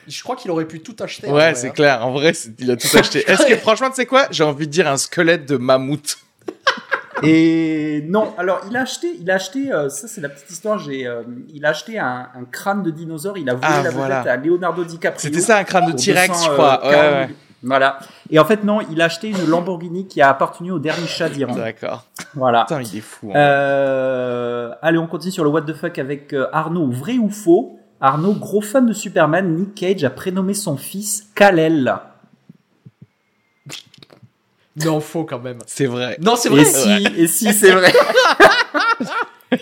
[0.09, 1.29] Je crois qu'il aurait pu tout acheter.
[1.29, 1.73] Ouais, c'est hein.
[1.73, 2.07] clair.
[2.07, 3.21] En vrai, il a tout acheté.
[3.31, 4.27] Est-ce que, franchement, tu sais quoi?
[4.31, 6.19] J'ai envie de dire un squelette de mammouth.
[7.23, 10.79] Et non, alors il a acheté, il a acheté, euh, ça c'est la petite histoire.
[10.79, 11.23] J'ai, euh,
[11.55, 13.39] il a acheté un, un crâne de dinosaure.
[13.39, 14.21] Il a volé Ah, la voilà.
[14.21, 15.19] vedette à Leonardo DiCaprio.
[15.21, 16.87] C'était ça un crâne de T-Rex, 200, je euh, crois.
[16.87, 17.35] Ouais, 40 ouais.
[17.63, 17.99] Voilà.
[18.31, 21.31] Et en fait non, il a acheté une Lamborghini qui a appartenu au dernier chat
[21.31, 21.55] d'Iran.
[21.55, 22.05] D'accord.
[22.35, 22.65] Voilà.
[22.69, 23.31] Putain, il est fou.
[23.35, 23.37] hein.
[23.39, 26.91] Euh, allez, on continue sur le what the fuck avec euh, Arnaud.
[26.91, 27.79] Vrai ou faux?
[28.01, 31.97] Arnaud, gros fan de Superman, Nick Cage a prénommé son fils Kal-El.
[34.85, 35.59] Non, faux quand même.
[35.67, 36.19] C'est vrai.
[36.21, 36.65] Non, c'est Et vrai.
[36.65, 37.93] si, et si, c'est vrai.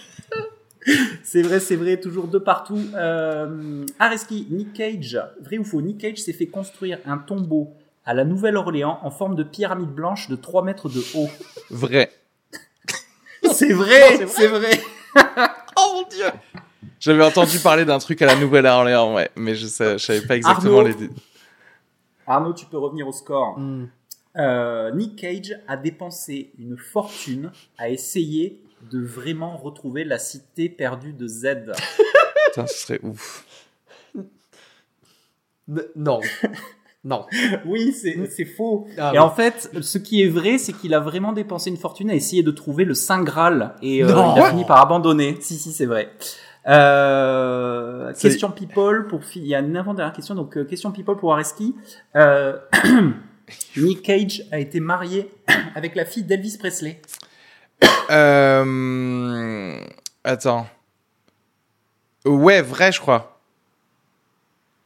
[1.23, 2.81] c'est vrai, c'est vrai, toujours de partout.
[2.95, 8.13] Euh, Areski, Nick Cage, vrai ou faux Nick Cage s'est fait construire un tombeau à
[8.13, 11.31] la Nouvelle-Orléans en forme de pyramide blanche de 3 mètres de haut.
[11.71, 12.11] Vrai.
[13.53, 14.81] C'est vrai, c'est vrai.
[15.77, 16.25] Oh mon dieu
[17.01, 20.37] J'avais entendu parler d'un truc à la Nouvelle-Orléans, ouais, mais je, sais, je savais pas
[20.37, 20.89] exactement Arnaud.
[21.01, 21.11] les.
[22.27, 23.59] Arnaud, tu peux revenir au score.
[23.59, 23.89] Hmm.
[24.37, 31.13] Euh, Nick Cage a dépensé une fortune à essayer de vraiment retrouver la cité perdue
[31.13, 31.73] de Z.
[32.49, 33.45] Putain, ce serait ouf.
[35.69, 36.21] N- Non.
[37.05, 37.27] Non.
[37.67, 38.87] oui, c'est c'est faux.
[38.99, 39.19] Ah, et oui.
[39.19, 42.43] en fait, ce qui est vrai, c'est qu'il a vraiment dépensé une fortune à essayer
[42.43, 43.75] de trouver le Saint Graal.
[43.83, 45.37] Et euh, il a fini par abandonner.
[45.41, 46.11] Si, si, c'est vrai.
[46.67, 51.35] Euh, question people pour il y a une avant-dernière question donc euh, question people pour
[51.35, 51.77] Areski
[52.17, 52.57] euh,
[53.77, 55.31] Nick Cage a été marié
[55.75, 57.03] avec la fille d'Elvis Presley.
[60.25, 60.67] Attends.
[62.25, 63.39] Ouais, vrai, je crois.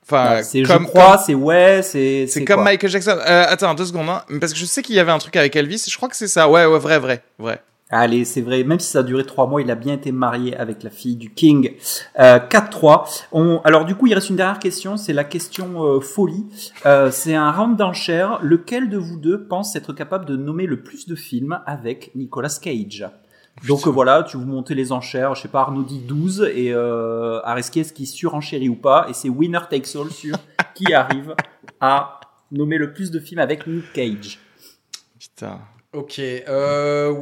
[0.02, 2.64] Enfin, c'est comme, je crois c'est ouais c'est C'est comme quoi?
[2.64, 3.18] Michael Jackson.
[3.24, 5.84] Attends, deux secondes, hein, parce que je sais qu'il y avait un truc avec Elvis.
[5.88, 6.48] Je crois que c'est ça.
[6.48, 7.62] Ouais, ouais, vrai, vrai, vrai.
[7.90, 8.64] Allez, c'est vrai.
[8.64, 11.16] Même si ça a duré trois mois, il a bien été marié avec la fille
[11.16, 11.72] du King.
[12.18, 13.24] Euh, 4-3.
[13.32, 13.60] On...
[13.64, 14.96] Alors du coup, il reste une dernière question.
[14.96, 16.46] C'est la question euh, folie.
[16.84, 18.40] Euh, c'est un round d'enchères.
[18.42, 22.58] Lequel de vous deux pense être capable de nommer le plus de films avec Nicolas
[22.60, 23.06] Cage?
[23.66, 26.72] Donc euh, voilà, tu vous montez les enchères, je sais pas, Arnaud dit 12 et
[26.72, 29.06] euh, Areski est-ce qu'il surenchérit ou pas?
[29.08, 30.36] Et c'est winner takes all sur
[30.74, 31.34] qui arrive
[31.80, 32.20] à
[32.52, 34.38] nommer le plus de films avec Nick Cage.
[35.18, 35.60] Putain.
[35.92, 36.18] Ok.
[36.20, 37.14] Euh...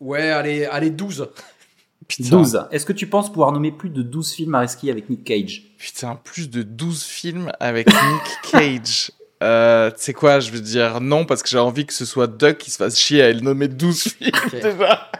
[0.00, 1.28] ou- Ouais, allez, allez 12.
[2.08, 2.28] Putain.
[2.30, 2.66] 12.
[2.70, 5.62] Est-ce que tu penses pouvoir nommer plus de 12 films Areski avec Nick Cage?
[5.78, 9.10] Putain, plus de 12 films avec Nick Cage.
[9.42, 12.26] Euh, tu sais quoi, je veux dire non parce que j'ai envie que ce soit
[12.26, 15.10] Duck qui se fasse chier à le nommer 12 films déjà.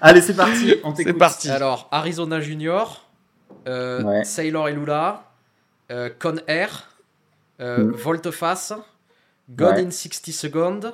[0.00, 0.74] Allez, c'est parti.
[0.84, 1.48] On C'est parti.
[1.48, 3.08] Alors, Arizona Junior,
[3.68, 4.24] euh, Ouais.
[4.24, 5.30] Sailor et Lula,
[5.90, 6.88] euh, Con Air,
[7.60, 7.92] euh, Mm.
[7.92, 8.74] Volte-Face,
[9.48, 9.86] God Ouais.
[9.86, 10.92] in 60 Seconds,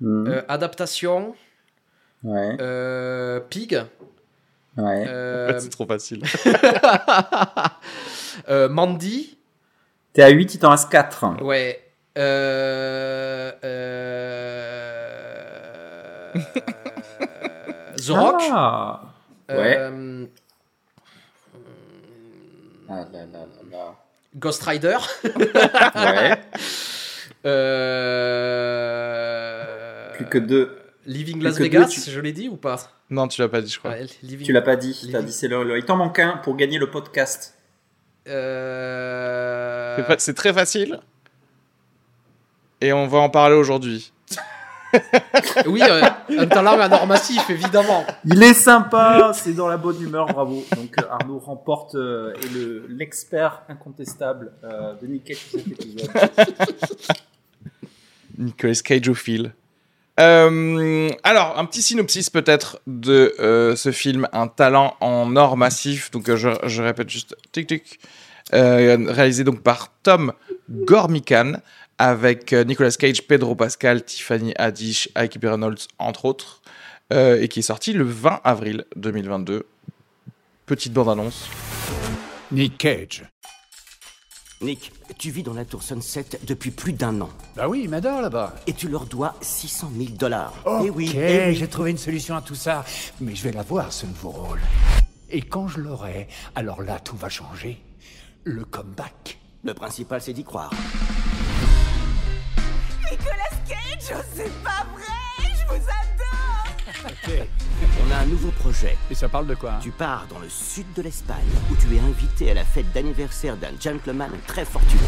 [0.00, 0.26] Mhm.
[0.28, 1.34] euh, Adaptation,
[2.24, 3.82] ouais, euh, Pig,
[4.76, 5.04] ouais.
[5.08, 6.22] euh, C'est trop facile.
[8.48, 9.36] euh, Mandy,
[10.12, 11.42] T'es à 8, il t'en reste 4.
[11.42, 11.80] ouais,
[12.18, 14.90] euh, euh,
[17.96, 19.02] The Rock, Ah.
[19.48, 19.76] Ouais.
[19.78, 20.26] euh,
[22.88, 23.94] Ah là là là là.
[24.36, 24.96] Ghost Rider,
[25.94, 26.38] Ouais.
[28.80, 30.79] euh, Plus que 2.
[31.06, 32.76] Living Las deux, Vegas, tu- je l'ai dit ou pas?
[33.08, 33.92] Non, tu l'as pas dit, je crois.
[33.92, 34.98] Ouais, Living- Tu l'as pas dit.
[35.02, 37.54] Living- dit c'est le, le- Il t'en manque un pour gagner le podcast.
[38.28, 41.00] Euh, C'est très facile.
[42.80, 44.12] Et on va en parler aujourd'hui.
[45.66, 46.02] Oui, euh,
[46.36, 48.04] un talent à normatif, évidemment.
[48.24, 50.64] Il est sympa, c'est dans la bonne humeur, bravo.
[50.74, 55.46] Donc euh, Arnaud remporte euh, est le l'expert incontestable euh, de Nick Cage.
[58.36, 59.52] Nicolas Cageophile.
[60.20, 66.10] Euh, alors, un petit synopsis peut-être de euh, ce film, Un talent en or massif.
[66.10, 68.00] Donc, euh, je, répète juste, tic tic.
[68.52, 70.32] Réalisé donc par Tom
[70.68, 71.52] Gormican
[71.98, 76.62] avec Nicolas Cage, Pedro Pascal, Tiffany Haddish, Ike Reynolds entre autres,
[77.12, 79.66] et qui est sorti le 20 avril 2022.
[80.66, 81.48] Petite bande annonce.
[82.50, 83.24] Nick Cage.
[84.62, 87.30] Nick, tu vis dans la tour Sunset depuis plus d'un an.
[87.56, 88.54] Bah oui, il m'adore là-bas.
[88.66, 90.52] Et tu leur dois 600 000 dollars.
[90.66, 91.54] Ok, Eh oui, eh oui.
[91.56, 92.84] j'ai trouvé une solution à tout ça.
[93.22, 94.60] Mais je vais l'avoir, ce nouveau rôle.
[95.30, 97.80] Et quand je l'aurai, alors là, tout va changer.
[98.44, 99.38] Le comeback.
[99.64, 100.70] Le principal, c'est d'y croire.
[103.10, 103.34] Nicolas
[103.66, 106.09] Cage, oh, c'est pas vrai, je vous adore
[108.06, 108.96] On a un nouveau projet.
[109.10, 111.38] Et ça parle de quoi Tu pars dans le sud de l'Espagne,
[111.70, 115.02] où tu es invité à la fête d'anniversaire d'un gentleman très fortuné.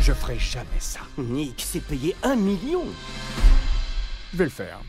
[0.00, 1.00] Je ferai jamais ça.
[1.18, 2.84] Nick s'est payé un million.
[4.32, 4.80] Je vais le faire.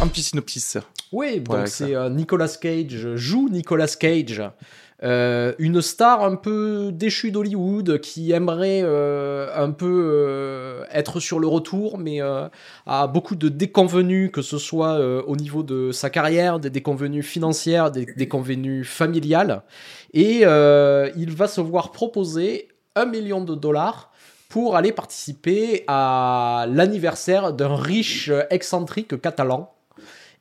[0.00, 0.76] Un petit synopsis.
[1.10, 4.42] Oui, donc c'est euh, Nicolas Cage joue Nicolas Cage
[5.04, 11.38] euh, une star un peu déchue d'Hollywood qui aimerait euh, un peu euh, être sur
[11.38, 16.58] le retour, mais a beaucoup de déconvenues, que ce soit au niveau de sa carrière,
[16.58, 19.62] des déconvenues financières, des déconvenues familiales.
[20.14, 24.10] Et il va se voir proposer un million de dollars
[24.48, 29.77] pour aller participer à l'anniversaire d'un riche excentrique catalan.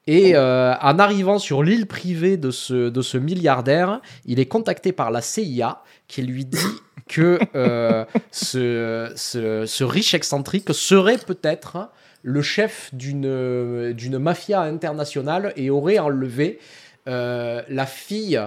[0.07, 4.91] Et euh, en arrivant sur l'île privée de ce, de ce milliardaire, il est contacté
[4.91, 6.57] par la CIA qui lui dit
[7.07, 11.89] que euh, ce, ce, ce riche excentrique serait peut-être
[12.23, 16.59] le chef d'une d'une mafia internationale et aurait enlevé
[17.07, 18.41] euh, la fille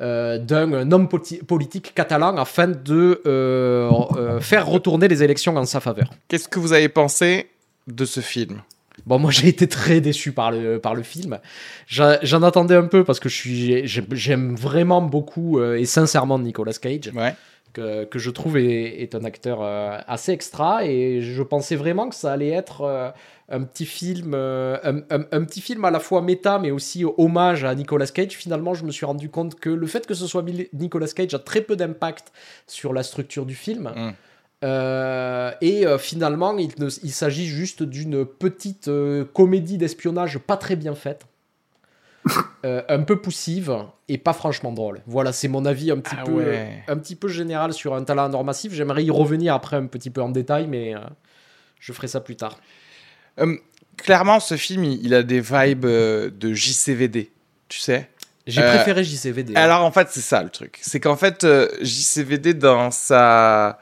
[0.00, 5.80] euh, d'un homme politique catalan afin de euh, euh, faire retourner les élections en sa
[5.80, 6.08] faveur.
[6.28, 7.50] Qu'est-ce que vous avez pensé
[7.88, 8.62] de ce film?
[9.06, 11.38] Bon, moi j'ai été très déçu par le, par le film.
[11.86, 17.34] J'en attendais un peu parce que j'aime- vraiment beaucoup euh, et sincèrement Nicolas Cage, Ouais.
[17.72, 22.08] que, que je trouve est, est un acteur euh, assez extra et je pensais vraiment
[22.08, 23.10] que ça allait être euh,
[23.48, 27.64] un petit film, un, un- un petit film à la fois méta mais aussi hommage
[27.64, 28.32] à Nicolas Cage.
[28.32, 31.38] Finalement, je me suis rendu compte que le fait que ce soit Nicolas Cage a
[31.38, 32.32] très peu d'impact
[32.66, 33.90] sur la structure du film.
[33.94, 34.10] Mm.
[34.62, 40.94] Euh, et euh, finalement, il, s'agit juste d'une petite euh, comédie d'espionnage pas très bien
[40.94, 41.26] faite.
[42.62, 43.76] Un peu poussive
[44.08, 45.00] et pas franchement drôle.
[45.06, 46.84] Voilà, c'est mon avis un petit, Ah peu, ouais.
[46.86, 48.72] un petit peu général sur un talent nord massif.
[48.72, 50.94] J'aimerais y revenir après un petit peu en détail, mais
[51.80, 52.56] je ferai ça plus tard.
[53.96, 57.32] Clairement, ce film, il, a des vibes de JCVD,
[57.68, 58.08] tu sais.
[58.46, 59.56] J'ai préféré JCVD.
[59.56, 60.78] Alors en fait, c'est ça le truc.
[60.80, 61.44] C'est qu'en fait,
[61.80, 63.80] JCVD, dans sa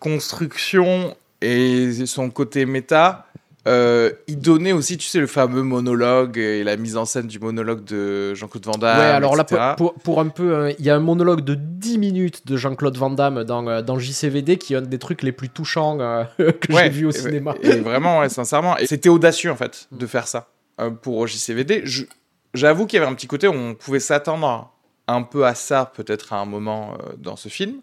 [0.00, 3.26] construction et son côté méta,
[3.68, 7.38] euh, il donnait aussi, tu sais, le fameux monologue et la mise en scène du
[7.38, 8.98] monologue de Jean-Claude Van Damme.
[8.98, 9.74] Ouais, alors là, etc.
[9.76, 12.56] pour, pour, pour un peu, euh, il y a un monologue de 10 minutes de
[12.56, 15.98] Jean-Claude Van Damme dans, euh, dans JCVD qui est un des trucs les plus touchants
[16.00, 17.54] euh, que Ouais, j'ai vu au cinéma.
[17.62, 18.78] Et vraiment, ouais, sincèrement.
[18.78, 20.48] Et c'était audacieux, en fait, de faire ça
[20.80, 21.84] euh, pour JCVD.
[22.54, 24.72] J'avoue qu'il y avait un petit côté où on pouvait s'attendre
[25.06, 27.80] un peu à ça, peut-être à un moment dans ce film.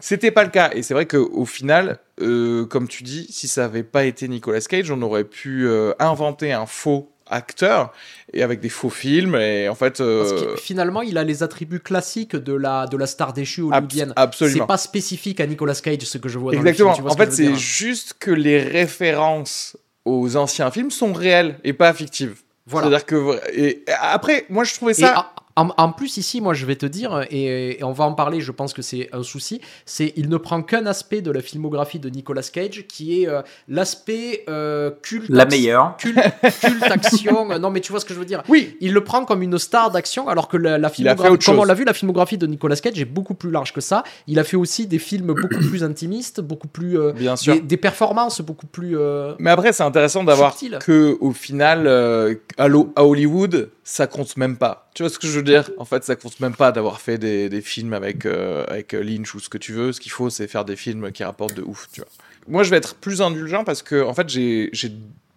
[0.00, 0.70] C'était pas le cas.
[0.74, 4.60] Et c'est vrai qu'au final, euh, comme tu dis, si ça avait pas été Nicolas
[4.60, 7.92] Cage, on aurait pu euh, inventer un faux acteur
[8.32, 9.36] et avec des faux films.
[9.36, 9.98] Et en fait.
[9.98, 13.62] Parce euh, que finalement, il a les attributs classiques de la, de la star déchue
[13.62, 14.12] hollywoodienne.
[14.16, 14.64] absolument.
[14.64, 16.90] C'est pas spécifique à Nicolas Cage ce que je vois Exactement.
[16.90, 17.10] dans le film.
[17.10, 21.92] En fait, c'est dire juste que les références aux anciens films sont réelles et pas
[21.92, 22.36] fictives.
[22.66, 22.88] Voilà.
[22.88, 25.32] C'est-à-dire que et après, moi, je trouvais Et ça.
[25.56, 28.40] En, en plus, ici, moi, je vais te dire, et, et on va en parler,
[28.40, 31.98] je pense que c'est un souci, c'est il ne prend qu'un aspect de la filmographie
[31.98, 35.96] de Nicolas Cage, qui est euh, l'aspect euh, culte, La meilleure.
[35.96, 36.18] culte,
[36.60, 37.46] culte action.
[37.58, 38.42] Non, mais tu vois ce que je veux dire.
[38.48, 38.76] Oui.
[38.80, 41.84] Il le prend comme une star d'action, alors que la, filmographie, comme on l'a vu,
[41.84, 44.04] la filmographie de Nicolas Cage est beaucoup plus large que ça.
[44.26, 47.54] Il a fait aussi des films beaucoup plus intimistes, beaucoup plus euh, Bien sûr.
[47.54, 48.98] des, des performances beaucoup plus.
[48.98, 52.68] euh, Mais après, c'est intéressant d'avoir que au final, euh, à
[53.04, 54.90] Hollywood, ça compte même pas.
[54.94, 55.70] Tu vois ce que je veux dire?
[55.78, 59.32] En fait, ça compte même pas d'avoir fait des, des films avec euh, avec Lynch
[59.36, 59.92] ou ce que tu veux.
[59.92, 61.88] Ce qu'il faut, c'est faire des films qui rapportent de ouf.
[61.92, 62.10] Tu vois.
[62.48, 64.72] Moi, je vais être plus indulgent parce que en fait, j'ai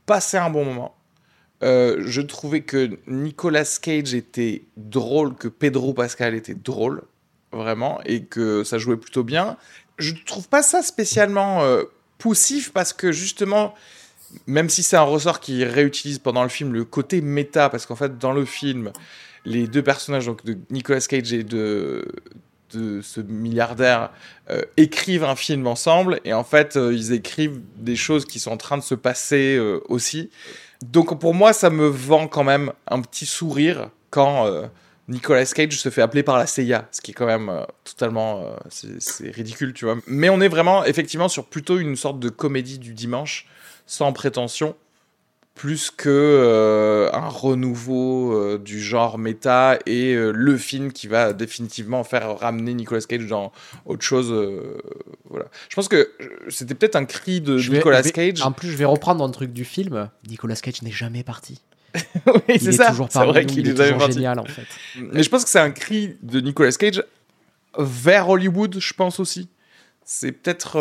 [0.08, 0.96] passé un bon moment.
[1.62, 7.04] Euh, je trouvais que Nicolas Cage était drôle, que Pedro Pascal était drôle,
[7.52, 9.58] vraiment, et que ça jouait plutôt bien.
[10.00, 11.84] Je trouve pas ça spécialement euh,
[12.18, 13.76] poussif parce que justement,
[14.48, 17.96] même si c'est un ressort qui réutilise pendant le film le côté méta, parce qu'en
[17.96, 18.92] fait, dans le film,
[19.46, 22.06] les deux personnages, donc de Nicolas Cage et de,
[22.72, 24.12] ce milliardaire,
[24.50, 28.52] euh, écrivent un film ensemble, et en fait, euh, ils écrivent des choses qui sont
[28.52, 30.30] en train de se passer euh, aussi.
[30.86, 34.48] Donc pour moi, ça me vend quand même un petit sourire quand
[35.10, 37.52] Nicolas Cage se fait appeler par la CIA, ce qui est quand même
[37.84, 39.98] totalement, c'est ridicule, tu vois.
[40.08, 43.46] Mais on est vraiment effectivement sur plutôt une sorte de comédie du dimanche,
[43.92, 44.76] sans prétention,
[45.56, 51.34] plus que euh, un renouveau euh, du genre méta et euh, le film qui va
[51.34, 53.52] définitivement faire ramener Nicolas Cage dans
[53.88, 54.32] autre chose.
[55.30, 55.46] voilà.
[55.70, 56.12] Je pense que
[56.50, 58.42] c'était peut-être un cri de je Nicolas vais- Cage.
[58.44, 60.10] En plus, je vais reprendre un truc du film.
[60.30, 61.60] Nicolas Cage n'est jamais parti.
[61.96, 62.94] oui, c'est est ça.
[63.10, 64.14] C'est vrai qu'il il est toujours parti.
[64.14, 64.68] génial en fait.
[65.12, 67.04] Mais je pense que c'est un cri de Nicolas Cage
[67.80, 69.50] vers Hollywood, je pense aussi.
[70.06, 70.78] C'est peut-être.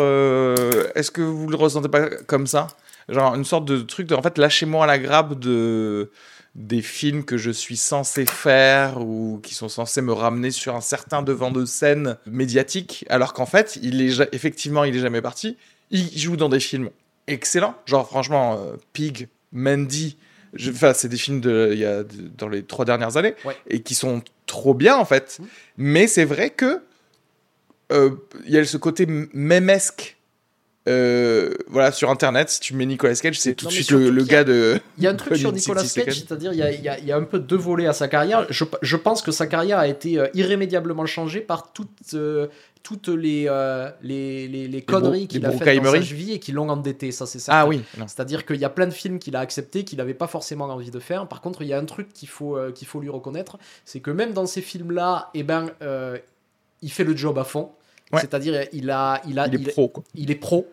[0.95, 2.67] Est-ce que vous le ressentez pas comme ça?
[3.09, 4.15] Genre une sorte de truc de.
[4.15, 6.11] En fait, lâchez-moi la grappe de
[6.55, 10.81] des films que je suis censé faire ou qui sont censés me ramener sur un
[10.81, 15.57] certain devant de scène médiatique, alors qu'en fait, il est effectivement, il est jamais parti.
[15.91, 16.89] Il joue dans des films
[17.27, 20.17] excellents, genre franchement, euh, Pig, Mandy,
[20.67, 23.55] Enfin, c'est des films de, il y a, de- dans les trois dernières années Ouais.
[23.67, 25.37] et qui sont trop bien en fait.
[25.39, 25.47] Mhm.
[25.77, 26.81] Mais c'est vrai que
[27.91, 28.11] euh,
[28.45, 30.17] il y a ce côté mémesque.
[30.87, 34.09] Euh, voilà, sur internet, si tu mets Nicolas Cage, c'est tout Non, de suite le,
[34.09, 34.79] le a- gars de.
[34.97, 37.11] Il y a un truc sur 60 Nicolas Cage, c'est-à-dire il y a, y y
[37.11, 38.47] un peu deux volets à sa carrière.
[38.49, 42.47] Je, je pense que sa carrière a été euh, irrémédiablement changée par toutes, euh,
[42.81, 43.47] toutes les,
[44.01, 47.39] les, les, conneries qu'il a faites dans sa vie et qui l'ont endetté, ça c'est
[47.39, 47.59] certain.
[47.61, 47.81] Ah oui.
[48.07, 50.89] C'est-à-dire qu'il y a plein de films qu'il a acceptés qu'il n'avait pas forcément envie
[50.89, 51.27] de faire.
[51.27, 54.11] Par contre, il y a un truc qu'il faut, qu'il faut lui reconnaître, c'est que
[54.11, 55.69] même dans ces films-là, eh ben,
[56.81, 57.69] il fait le job à fond.
[58.11, 58.21] Ouais.
[58.21, 60.03] C'est-à-dire, il a, il a, il est pro quoi.
[60.15, 60.67] il est pro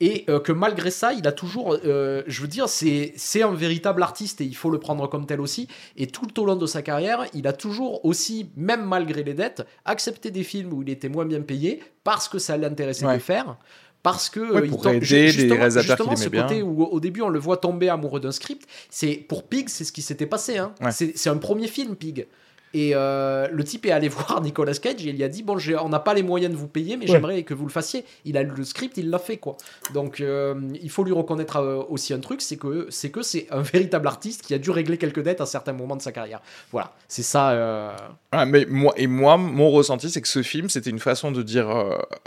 [0.00, 3.12] et euh, que malgré ça il a toujours euh, je veux dire c'est
[3.42, 5.68] un véritable artiste et il faut le prendre comme tel aussi
[5.98, 9.66] et tout au long de sa carrière il a toujours aussi même malgré les dettes
[9.84, 13.18] accepté des films où il était moins bien payé parce que ça l'intéressait de Ouais.
[13.18, 13.56] faire
[14.02, 16.62] parce que Ouais, euh, il pour tombe- aider ju- des justement- réalisateurs justement, ce côté
[16.62, 19.92] où au début on le voit tomber amoureux d'un script c'est pour Pig c'est ce
[19.92, 20.72] qui s'était passé hein.
[20.80, 20.92] Ouais.
[20.92, 22.26] c'est un premier film Pig
[22.74, 25.56] et euh, le type est allé voir Nicolas Cage et il lui a dit bon
[25.82, 27.12] on n'a pas les moyens de vous payer mais Ouais.
[27.12, 28.04] j'aimerais que vous le fassiez.
[28.24, 29.56] Il a lu le script il l'a fait quoi.
[29.94, 33.46] Donc euh, il faut lui reconnaître euh, aussi un truc c'est que c'est que c'est
[33.50, 36.40] un véritable artiste qui a dû régler quelques dettes à certains moments de sa carrière.
[36.72, 36.92] Voilà.
[37.08, 37.96] C'est ça euh,
[38.32, 41.42] Ah, mais moi, et moi, mon ressenti, c'est que ce film, c'était une façon de
[41.42, 41.68] dire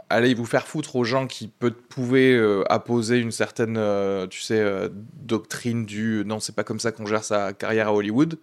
[0.10, 2.40] allez vous faire foutre aux gens qui peut, pouvaient
[2.70, 3.80] apposer une certaine,
[4.30, 8.40] tu sais, doctrine du non, c'est pas comme ça qu'on gère sa carrière à Hollywood.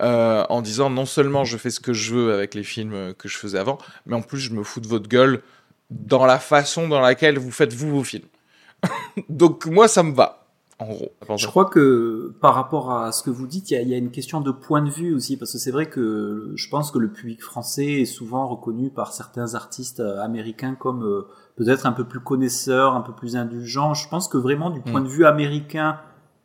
[0.00, 3.28] Euh, en disant non seulement je fais ce que je veux avec les films que
[3.28, 5.42] je faisais avant, mais en plus je me fous de votre gueule
[5.90, 8.28] dans la façon dans laquelle vous faites vous vos films.
[9.28, 10.46] Donc moi ça me va,
[10.78, 11.12] en gros.
[11.36, 13.94] Je crois que par rapport à ce que vous dites, il y a, il y
[13.94, 16.90] a une question de point de vue aussi, parce que c'est vrai que je pense
[16.90, 21.86] que le public français est souvent reconnu par certains artistes euh, américains comme euh, peut-être
[21.86, 23.94] un peu plus connaisseurs, un peu plus indulgents.
[23.94, 25.04] Je pense que vraiment du point Mm.
[25.04, 25.98] de vue américain,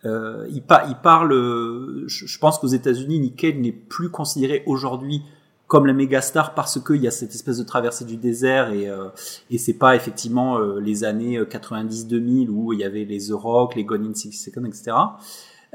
[0.06, 1.34] euh, il, il parle.
[1.34, 5.22] euh, Je, je pense qu'aux États-Unis, Nick Cage n'est plus considéré aujourd'hui
[5.68, 8.90] comme la méga star parce qu'il y a cette espèce de traversée du désert et
[8.90, 9.10] euh,
[9.52, 13.76] et c'est pas effectivement euh, les années 90-2000 où il y avait les The Rock,
[13.76, 14.96] les Gone in Six Seconds, etc.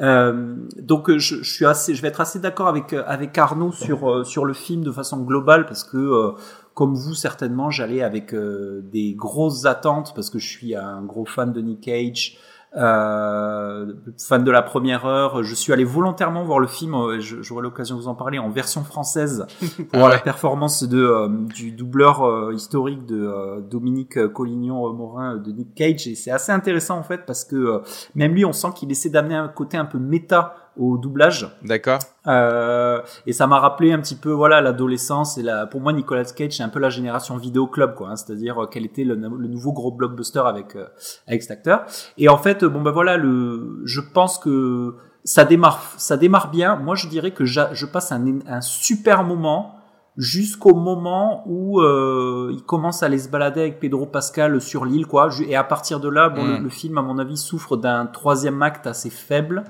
[0.01, 3.39] Euh, donc euh, je, je suis assez, je vais être assez d'accord avec euh, avec
[3.39, 6.33] Arnaud sur euh, sur le film de façon globale parce que euh,
[6.75, 11.25] comme vous certainement j'allais avec euh, des grosses attentes parce que je suis un gros
[11.27, 12.37] fan de Nick Cage.
[12.77, 16.95] Euh, fan de la première heure, je suis allé volontairement voir le film.
[16.95, 19.47] euh, J'aurai l'occasion de vous en parler en version française
[19.93, 25.53] pour Ah la performance de euh, du doubleur euh, historique de Dominique Collignon Morin de
[25.53, 27.83] Nick Cage et c'est assez intéressant en fait parce que
[28.15, 31.49] même lui on sent qu'il essaie d'amener un côté un peu méta au doublage.
[31.63, 31.99] D'accord.
[32.27, 36.25] euh, et ça m'a rappelé un petit peu voilà l'adolescence et la pour moi Nicolas
[36.25, 39.15] Cage c'est un peu la génération vidéo club quoi hein, c'est-à-dire euh, quel était le,
[39.15, 40.87] le nouveau gros blockbuster avec euh,
[41.27, 41.85] avec cet acteur.
[42.19, 44.95] Et en fait bon ben voilà le je pense que
[45.25, 46.77] ça démarre ça démarre bien.
[46.77, 49.77] Moi je dirais que je passe un, un super moment
[50.17, 55.07] jusqu'au moment où euh, il commence à aller se balader avec Pedro Pascal sur l'île
[55.07, 55.29] quoi.
[55.49, 56.57] Et à partir de là bon Mm.
[56.57, 59.65] le, le film à mon avis souffre d'un troisième acte assez faible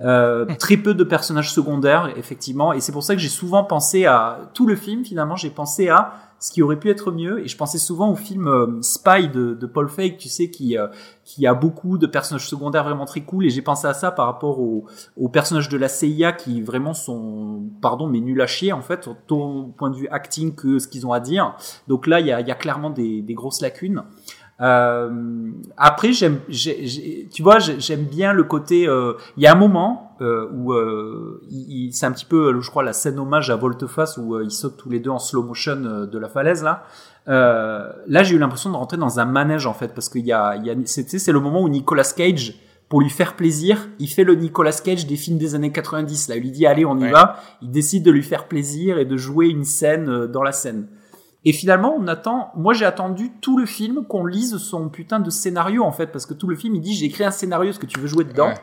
[0.00, 4.04] euh, très peu de personnages secondaires, effectivement, et c'est pour ça que j'ai souvent pensé
[4.06, 5.04] à tout le film.
[5.04, 8.16] Finalement, j'ai pensé à ce qui aurait pu être mieux, et je pensais souvent au
[8.16, 10.88] film euh, Spy de, Paul Feig, tu sais, qui euh,
[11.24, 14.26] qui a beaucoup de personnages secondaires vraiment très cool, et j'ai pensé à ça par
[14.26, 18.82] rapport aux, personnages de la CIA qui vraiment sont, pardon, mais nuls à chier en
[18.82, 21.54] fait, au point de vue acting que ce qu'ils ont à dire.
[21.86, 24.02] Donc là, il y a, y a clairement des, des grosses lacunes.
[24.60, 25.10] Euh,
[25.76, 28.86] après, j'aime, j'ai- j'ai- tu vois, j'ai- j'aime bien le côté.
[28.86, 31.42] euh, Il y a un moment euh, où euh,
[31.90, 34.76] c'est un petit peu, je crois, la scène hommage à Volteface où euh, ils sautent
[34.76, 36.84] tous les deux en slow motion euh, de la falaise là.
[37.28, 40.32] Euh, là, j'ai eu l'impression de rentrer dans un manège en fait, parce qu'il y
[40.32, 42.54] a, il y a c'est le moment où Nicolas Cage,
[42.88, 46.28] pour lui faire plaisir, il fait le Nicolas Cage des films des années 90.
[46.28, 47.10] Là, il lui dit allez, on y Ouais.
[47.10, 47.36] va.
[47.62, 50.86] Il décide de lui faire plaisir et de jouer une scène euh, dans la scène.
[51.44, 52.50] Et finalement, on attend.
[52.56, 56.24] Moi, j'ai attendu tout le film qu'on lise son putain de scénario en fait, parce
[56.26, 58.24] que tout le film, il dit j'ai écrit un scénario, est-ce que tu veux jouer
[58.24, 58.54] dedans Ouais.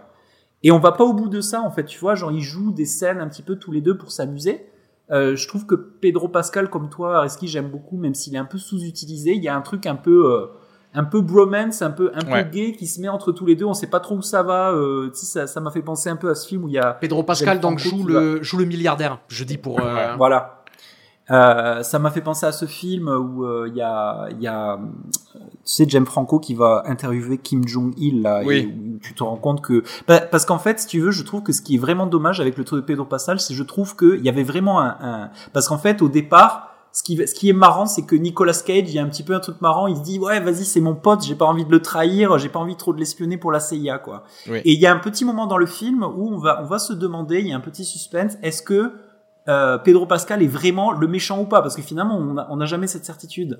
[0.63, 2.71] Et on va pas au bout de ça en fait, tu vois, genre ils jouent
[2.71, 4.65] des scènes un petit peu tous les deux pour s'amuser.
[5.11, 8.45] Euh, je trouve que Pedro Pascal, comme toi, Areski, j'aime beaucoup, même s'il est un
[8.45, 9.31] peu sous-utilisé.
[9.33, 10.45] Il y a un truc un peu, euh,
[10.93, 12.43] un peu bromance, un peu, un Ouais.
[12.43, 13.65] peu gay qui se met entre tous les deux.
[13.65, 14.71] On sait pas trop où ça va.
[14.71, 16.73] Euh, tu sais, ça, ça m'a fait penser un peu à ce film où il
[16.73, 20.58] y a Pedro Pascal donc joue le joue le milliardaire je dis pour euh, voilà.
[21.31, 24.79] Euh, ça m'a fait penser à ce film où euh, il y a, y a,
[25.33, 28.55] tu sais, James Franco qui va interviewer Kim Jong-il là, Oui.
[28.57, 31.23] et où tu te rends compte que, bah, parce qu'en fait, si tu veux, je
[31.23, 33.63] trouve que ce qui est vraiment dommage avec le truc de Pedro Pascal, c'est je
[33.63, 37.35] trouve qu'il y avait vraiment un, un- parce qu'en fait, au départ, ce qui, ce
[37.35, 39.61] qui est marrant, c'est que Nicolas Cage, il y a un petit peu un truc
[39.61, 39.85] marrant.
[39.85, 42.49] Il se dit, ouais, vas-y, c'est mon pote, j'ai pas envie de le trahir, j'ai
[42.49, 44.23] pas envie trop de l'espionner pour la CIA, quoi.
[44.49, 44.57] Oui.
[44.65, 46.79] Et il y a un petit moment dans le film où on va, on va
[46.79, 48.93] se demander, il y a un petit suspense, est-ce que
[49.49, 52.87] euh, Pedro Pascal est vraiment le méchant ou pas Parce que finalement, on n'a jamais
[52.87, 53.59] cette certitude.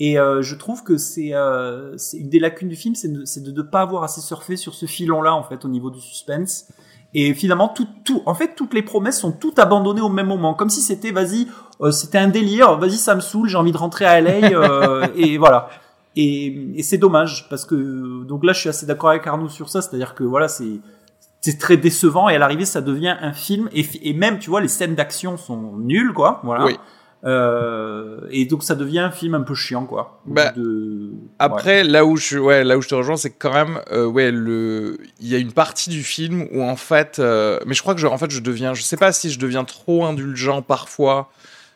[0.00, 3.62] Et euh, je trouve que c'est euh, une des lacunes du film, c'est de, ne
[3.62, 6.68] pas avoir assez surfé sur ce filon-là, en fait, au niveau du suspense.
[7.14, 10.54] Et finalement, tout, tout, en fait, toutes les promesses sont toutes abandonnées au même moment,
[10.54, 11.48] comme si c'était, vas-y,
[11.80, 15.06] euh, c'était un délire, vas-y, ça me saoule, j'ai envie de rentrer à LA, euh,
[15.16, 15.68] et voilà.
[16.14, 19.68] Et, et c'est dommage parce que donc là, je suis assez d'accord avec Arnaud sur
[19.68, 20.80] ça, c'est-à-dire que voilà, c'est
[21.40, 24.68] c'est très décevant et à l'arrivée, ça devient un film et, même, tu vois, les
[24.68, 26.40] scènes d'action sont nulles, quoi.
[26.44, 26.64] Voilà.
[26.64, 26.76] Oui.
[27.24, 30.20] Euh, et donc ça devient un film un peu chiant, quoi.
[30.26, 30.62] Bah, ouais.
[31.38, 34.30] Après, là où je, ouais, là où je te rejoins, c'est quand même, euh, ouais,
[34.30, 37.94] le, il y a une partie du film où en fait, euh, mais je crois
[37.94, 41.30] que je, en fait, je deviens, je sais pas si je deviens trop indulgent parfois,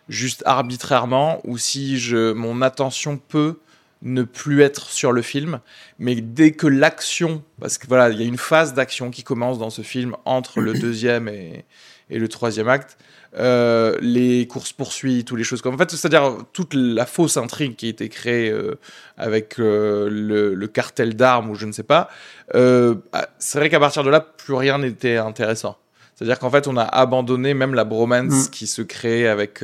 [0.09, 3.59] juste arbitrairement, ou si je, mon attention peut
[4.03, 5.61] ne plus être sur le film,
[5.99, 9.59] mais dès que l'action, parce que voilà, il y a une phase d'action qui commence
[9.59, 11.65] dans ce film entre le deuxième et,
[12.11, 12.99] et le troisième acte.
[13.39, 17.77] euh, les courses poursuites ou les choses comme en fait c'est-à-dire toute la fausse intrigue
[17.77, 18.75] qui a été créée euh,
[19.17, 22.11] avec euh, le, le cartel d'armes ou je ne sais pas
[22.53, 25.79] ah, c'est vrai qu'à partir de là plus rien n'était intéressant
[26.15, 28.51] c'est-à-dire qu'en fait on a abandonné même la bromance Mm.
[28.51, 29.61] qui se créait avec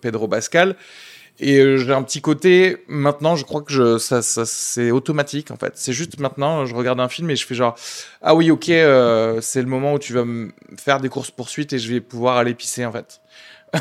[0.00, 0.74] Pedro Pascal
[1.42, 5.50] et euh, j'ai un petit côté maintenant je crois que je, ça, ça c'est automatique
[5.50, 5.72] en fait.
[5.74, 7.74] C'est juste maintenant je regarde un film et je fais genre
[8.22, 11.72] ah oui ok euh, c'est le moment où tu vas me faire des courses poursuites
[11.72, 13.20] et je vais pouvoir aller pisser en fait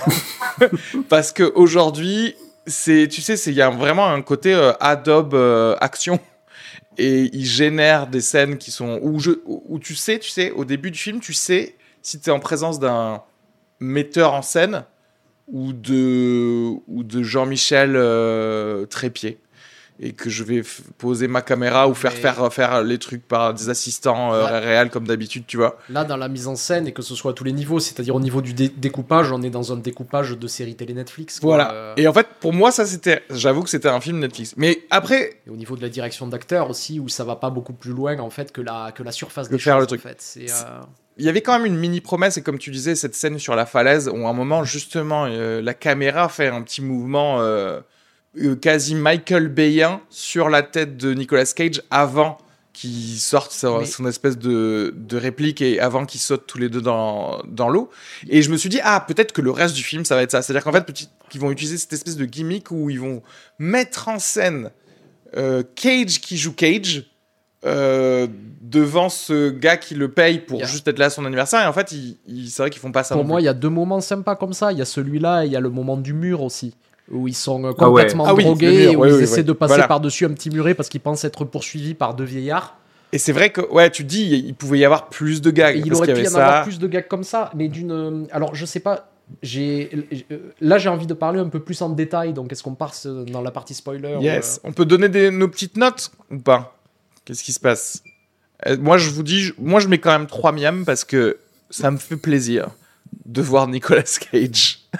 [1.10, 2.36] parce que aujourd'hui
[2.66, 5.36] c'est tu sais il y a vraiment un côté euh, Adobe
[5.80, 6.20] action.
[6.98, 10.66] Et il génère des scènes qui sont où je où tu sais tu sais au
[10.66, 13.24] début du film tu sais si tu es en présence d'un
[13.80, 14.84] metteur en scène
[15.52, 19.38] ou de ou de Jean-Michel euh, Trépied
[20.04, 20.64] et que je vais
[20.98, 24.90] poser ma caméra ou faire Mais- faire faire les trucs par des assistants euh, réels
[24.90, 27.34] comme d'habitude tu vois Là, dans la mise en scène, et que ce soit à
[27.36, 30.48] tous les niveaux, c'est-à-dire au niveau du dé- découpage, on est dans un découpage de
[30.48, 31.40] série télé Netflix.
[31.40, 31.48] quoi.
[31.50, 34.56] voilà Euh, et en fait pour moi ça c'était j'avoue que c'était un film Netflix
[34.58, 37.74] mais après et au niveau de la direction d'acteur aussi, où ça va pas beaucoup
[37.74, 39.82] plus loin en fait que la, que la surface Que des faire choses.
[39.82, 40.00] le truc.
[40.06, 40.18] En fait.
[40.20, 40.80] C'est, C'est- euh,
[41.22, 43.56] il y avait quand même une mini promesse et comme tu disais cette scène sur
[43.56, 47.80] la falaise où à un moment justement euh, la caméra fait un petit mouvement euh,
[48.40, 52.40] euh, quasi Michael Bayen sur la tête de Nicolas Cage avant
[52.74, 56.70] qu'il sorte son, Mais- son espèce de, de réplique et avant qu'ils sautent tous les
[56.70, 57.92] deux dans, dans l'eau.
[58.28, 60.32] Et je me suis dit ah peut-être que le reste du film ça va être
[60.32, 60.42] ça.
[60.42, 63.00] C'est à dire qu'en fait petit, qu'ils vont utiliser cette espèce de gimmick où ils
[63.00, 63.22] vont
[63.60, 64.72] mettre en scène
[65.38, 67.04] euh, Cage qui joue Cage
[67.66, 68.28] euh,
[68.62, 70.68] devant ce gars qui le paye pour Yeah.
[70.68, 72.92] juste être là à son anniversaire et en fait il, il- c'est vrai qu'ils font
[72.92, 74.72] pas ça Pour moi, il y a deux moments sympas comme ça.
[74.72, 76.74] Il y a celui-là et il y a le moment du mur aussi.
[77.12, 78.02] Où ils sont euh, Ah ouais.
[78.04, 79.44] complètement Ah oui, le drogués mur, et où ouais, ils ouais, essaient ouais.
[79.44, 79.88] de passer Voilà.
[79.88, 82.78] par-dessus un petit muret parce qu'ils pensent être poursuivis par deux vieillards.
[83.12, 85.80] et c'est vrai que ouais tu dis il pouvait y avoir plus de gags Et
[85.80, 87.92] il parce aurait y pu y en avoir plus de gags comme ça, mais d'une.
[87.92, 89.10] euh, Alors, je sais pas.
[89.44, 89.90] J'ai
[90.60, 92.34] là, j'ai envie de parler un peu plus en détail.
[92.34, 95.48] Donc, est-ce qu'on passe dans la partie spoiler yes euh, on peut donner des, nos
[95.48, 96.78] petites notes ou pas?
[97.32, 98.04] Qu'est-ce qui se passe?
[98.68, 101.38] Euh, moi je vous dis moi je mets quand même 3 miams parce que
[101.70, 102.68] ça me fait plaisir
[103.26, 104.80] de voir Nicolas Cage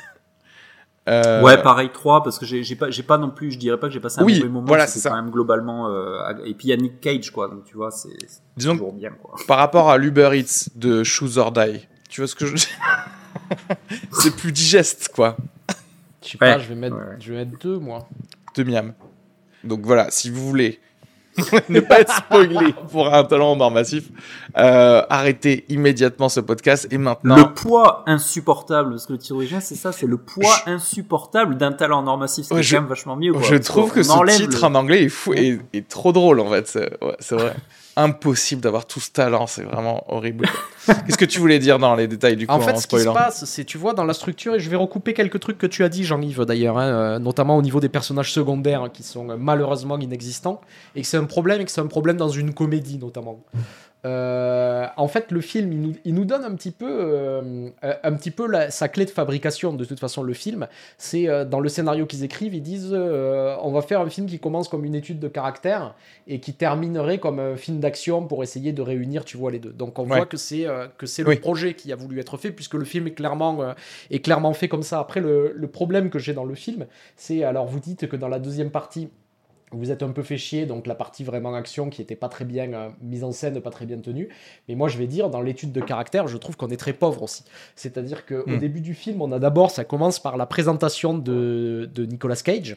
[1.10, 3.88] Euh, Ouais, pareil 3 parce que j'ai pas j'ai pas non plus, je dirais pas
[3.88, 5.10] que j'ai passé un Oui, mauvais moment, voilà, c'est ça.
[5.10, 7.90] quand même globalement euh, et puis il y a Nick Cage quoi, donc tu vois,
[7.90, 8.16] c'est
[8.58, 9.34] toujours bien quoi.
[9.48, 12.58] par rapport à l'Uber Eats de Choose or Die tu vois ce que je veux
[12.58, 12.70] dire?
[14.12, 15.38] C'est plus digeste quoi
[16.24, 17.16] Je sais pas, je vais mettre, Ouais, ouais.
[17.20, 18.08] je vais mettre deux, moi.
[18.56, 18.94] de miam.
[19.64, 20.80] Donc voilà, si vous voulez
[21.70, 24.06] ne pas être spoilé pour un talent massif,
[24.58, 27.36] euh, arrêtez immédiatement ce podcast et maintenant.
[27.38, 32.00] Le poids insupportable, parce que le original c'est ça, c'est le poids insupportable d'un talent
[32.04, 33.42] en or massif, ce Ouais, je- quand même vachement mieux quoi.
[33.44, 36.50] je trouve que ce titre le- en anglais est fou et est trop drôle en
[36.50, 36.68] fait.
[36.68, 37.54] C'est ouais, c'est vrai.
[38.02, 40.48] Impossible d'avoir tout ce talent, c'est vraiment horrible.
[40.86, 43.10] Qu'est-ce que tu voulais dire dans les détails du coup En fait, ce qui se
[43.10, 45.84] passe, c'est, tu vois, dans la structure, et je vais recouper quelques trucs que tu
[45.84, 49.30] as dit, Jean-Yves, d'ailleurs, hein, euh, notamment au niveau des personnages secondaires hein, qui sont
[49.30, 50.62] euh, malheureusement inexistants,
[50.96, 53.44] et que c'est un problème, et que c'est un problème dans une comédie, notamment.
[54.04, 57.94] Euh, en fait, le film, il nous, il nous donne un petit peu, euh, euh,
[58.04, 59.74] un petit peu la- sa clé de fabrication.
[59.74, 63.72] De toute façon, le film, c'est euh, dans le scénario qu'ils écrivent, ils disent, on
[63.72, 65.94] va faire un film qui commence comme une étude de caractère
[66.28, 69.72] et qui terminerait comme un film d'action pour essayer de réunir, tu vois, les deux.
[69.72, 70.18] Donc, on Ouais.
[70.18, 70.66] voit que c'est
[70.98, 71.36] que c'est Oui.
[71.36, 73.74] le projet qui a voulu être fait, puisque le film est clairement
[74.10, 75.00] est clairement fait comme ça.
[75.00, 78.28] Après, le, le problème que j'ai dans le film, c'est alors vous dites que dans
[78.30, 79.10] la deuxième partie
[79.72, 82.46] vous êtes un peu fait chier, donc la partie vraiment action qui était pas très
[82.46, 84.30] bien euh, mise en scène, pas très bien tenue.
[84.68, 87.24] Mais moi, je vais dire, dans l'étude de caractère, je trouve qu'on est très pauvre
[87.24, 87.44] aussi.
[87.76, 88.58] C'est-à-dire qu'au Mm.
[88.60, 92.76] début du film, on a d'abord, ça commence par la présentation de, de Nicolas Cage.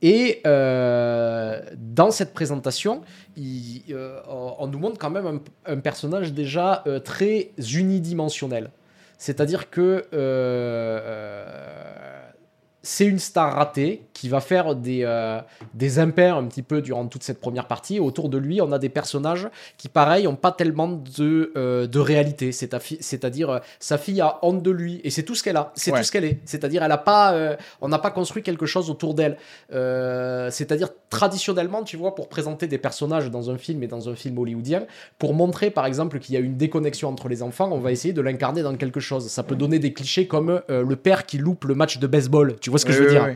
[0.00, 3.00] Et euh, dans cette présentation,
[3.36, 4.20] il- euh,
[4.60, 5.40] on nous montre quand même un,
[5.72, 8.70] un personnage déjà très unidimensionnel.
[9.16, 10.04] C'est-à-dire que
[12.90, 15.40] c'est une star ratée qui va faire des, euh,
[15.74, 17.96] des impairs un petit peu durant toute cette première partie.
[17.96, 21.86] Et autour de lui, on a des personnages qui, pareil, n'ont pas tellement de, euh,
[21.86, 22.50] de réalité.
[22.50, 25.70] C'est-à-dire, euh, sa fille a honte de lui et c'est tout ce qu'elle a.
[25.74, 25.98] C'est Ouais.
[25.98, 26.40] tout ce qu'elle est.
[26.46, 29.36] C'est-à-dire, elle a pas, on n'a pas construit quelque chose autour d'elle.
[30.50, 34.38] C'est-à-dire, traditionnellement, tu vois, pour présenter des personnages dans un film et dans un film
[34.38, 34.84] hollywoodien,
[35.18, 38.14] pour montrer, par exemple, qu'il y a une déconnexion entre les enfants, on va essayer
[38.14, 39.28] de l'incarner dans quelque chose.
[39.28, 42.56] Ça peut donner des clichés comme le père qui loupe le match de baseball.
[42.60, 43.34] Tu vois ce que je veux Oui, dire oui.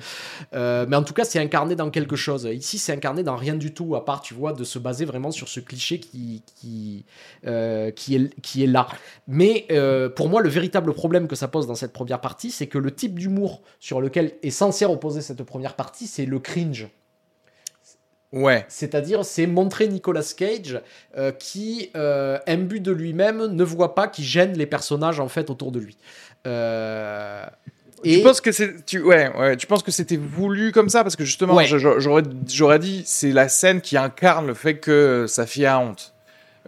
[0.55, 2.49] euh, mais en tout cas, c'est incarné dans quelque chose.
[2.53, 5.31] Ici, c'est incarné dans rien du tout, à part, tu vois, de se baser vraiment
[5.31, 7.05] sur ce cliché qui, qui,
[7.47, 8.87] euh, qui, est, qui est là.
[9.27, 12.67] Mais euh, pour moi, le véritable problème que ça pose dans cette première partie, c'est
[12.67, 16.89] que le type d'humour sur lequel est censé reposer cette première partie, c'est le cringe.
[18.33, 18.65] Ouais.
[18.69, 20.81] C'est-à-dire, c'est montrer Nicolas Cage
[21.19, 25.51] euh, qui, euh, imbu de lui-même, ne voit pas qui gêne les personnages en fait
[25.51, 25.99] autour de lui.
[26.47, 27.45] Euh,
[28.05, 31.03] Tu penses que c'est tu ouais ouais tu penses que c'était voulu comme ça?
[31.03, 31.67] Parce que justement Ouais.
[31.67, 36.13] j'aurais j'aurais dit c'est la scène qui incarne le fait que sa fille a honte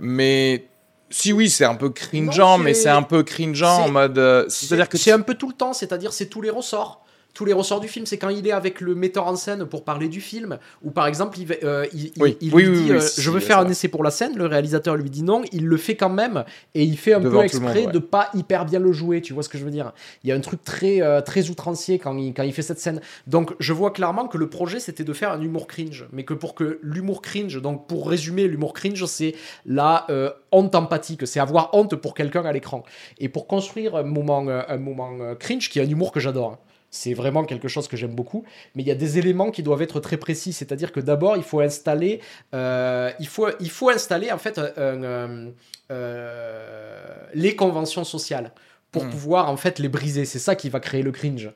[0.00, 0.66] mais
[1.10, 4.44] si oui c'est un peu cringeant Non, mais c'est- un peu cringeant en mode euh,
[4.48, 7.03] c'est-à-dire que c'est un peu tout le temps, c'est-à-dire c'est tous les ressorts.
[7.34, 9.84] Tous les ressorts du film, c'est quand il est avec le metteur en scène pour
[9.84, 12.36] parler du film, ou par exemple, il, va- euh, il, il- Oui.
[12.40, 14.36] il Oui, lui oui, dit euh, Je veux faire un essai pour la scène.
[14.36, 16.44] Le réalisateur lui dit non, il le fait quand même,
[16.76, 17.92] et il fait un Devant peu exprès monde, ouais.
[17.92, 19.20] de pas hyper bien le jouer.
[19.20, 21.50] Tu vois ce que je veux dire Il y a un truc très, euh, très
[21.50, 23.00] outrancier quand il, quand il fait cette scène.
[23.26, 26.34] Donc je vois clairement que le projet c'était de faire un humour cringe, mais que
[26.34, 29.34] pour que l'humour cringe, donc pour résumer, l'humour cringe c'est
[29.66, 32.84] la euh, honte empathique, c'est avoir honte pour quelqu'un à l'écran.
[33.18, 36.52] Et pour construire un moment, euh, un moment cringe, qui est un humour que j'adore.
[36.52, 36.58] hein.
[36.94, 38.44] C'est vraiment quelque chose que j'aime beaucoup.
[38.76, 40.52] Mais il y a des éléments qui doivent être très précis.
[40.52, 42.20] C'est-à-dire que d'abord, il faut installer,
[42.54, 45.50] euh, il faut, il faut installer en fait euh,
[45.90, 48.52] euh, les conventions sociales
[48.92, 49.10] pour Mm.
[49.10, 50.24] pouvoir en fait les briser.
[50.24, 51.50] C'est ça qui va créer le cringe.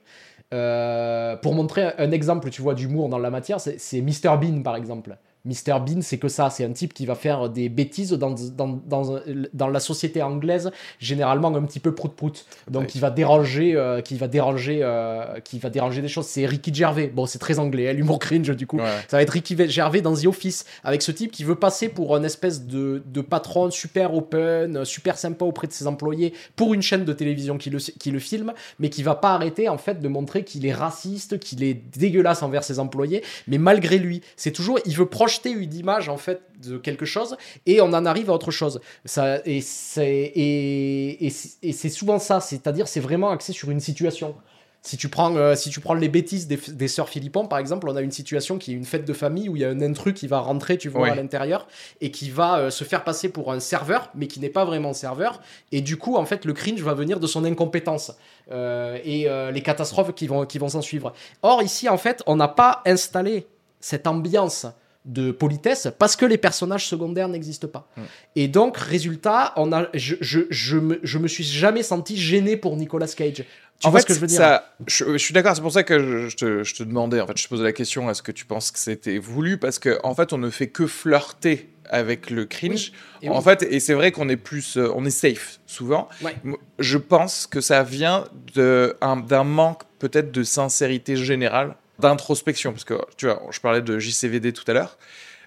[1.43, 4.75] Pour montrer un exemple, tu vois, d'humour dans la matière, c'est c'est Mr Bean par
[4.75, 5.17] exemple.
[5.49, 8.79] Mr Bean, c'est que ça, c'est un type qui va faire des bêtises dans, dans,
[8.87, 9.21] dans,
[9.53, 10.71] dans la société anglaise,
[11.01, 12.45] généralement un petit peu prout-prout.
[12.71, 12.87] Donc, Ouais.
[12.87, 16.27] qui va déranger, euh, qui va déranger, euh, qui va déranger des choses.
[16.27, 17.09] C'est Ricky Gervais.
[17.09, 18.77] Bon, c'est très anglais, hein, l'humour cringe du coup.
[18.79, 18.85] Ouais.
[19.09, 22.15] Ça va être Ricky Gervais dans The Office, avec ce type qui veut passer pour
[22.15, 26.83] un espèce de, de patron super open, super sympa auprès de ses employés, pour une
[26.83, 30.01] chaîne de télévision qui le, qui le filme, mais qui va pas arrêter en fait
[30.01, 34.53] de montrer qu'il est raciste, qu'il est dégueulasse envers ses employés, mais malgré lui, c'est
[34.53, 35.07] toujours, il veut
[35.39, 37.37] projeter une image en fait de quelque chose,
[37.67, 38.81] et on en arrive à autre chose.
[39.05, 43.71] Ça, et c'est et, et c'est- et c'est souvent ça, c'est-à-dire c'est vraiment axé sur
[43.71, 44.35] une situation.
[44.81, 47.89] Si tu prends, euh, si tu prends les bêtises des, des sœurs Philippon, par exemple,
[47.91, 49.81] on a une situation qui est une fête de famille où il y a un
[49.83, 51.67] intrus qui va rentrer, tu vois, à l'intérieur
[52.01, 54.93] et qui va euh, se faire passer pour un serveur, mais qui n'est pas vraiment
[54.93, 55.41] serveur.
[55.73, 58.13] Et du coup, en fait, le cringe va venir de son incompétence
[58.53, 61.13] euh, et les catastrophes qui vont, qui vont s'en suivre.
[61.43, 63.47] Or, ici, en fait, on n'a pas installé
[63.81, 64.65] cette ambiance
[65.05, 67.89] de politesse parce que les personnages secondaires n'existent pas.
[67.97, 68.03] Mm.
[68.37, 72.57] Et donc, résultat, on a, je, je, je, me, je me suis jamais senti gêné
[72.57, 73.45] pour Nicolas Cage.
[73.81, 75.73] Tu en vois fait, ce que je veux dire ça, je, suis d'accord, c'est pour
[75.73, 78.33] ça que te, je te demandais, en fait, je te posais la question, est-ce que
[78.33, 79.57] tu penses que c'était voulu?
[79.57, 82.93] Parce que en fait, on ne fait que flirter avec le cringe.
[83.23, 83.45] Et en oui.
[83.45, 86.09] fait, et c'est vrai qu'on est plus, euh, on est safe souvent.
[86.23, 86.35] Ouais.
[86.79, 88.25] Je pense que ça vient
[88.55, 94.53] d'un manque peut-être de sincérité générale, d'introspection, parce que tu vois, je parlais de JCVD
[94.53, 94.99] tout à l'heure.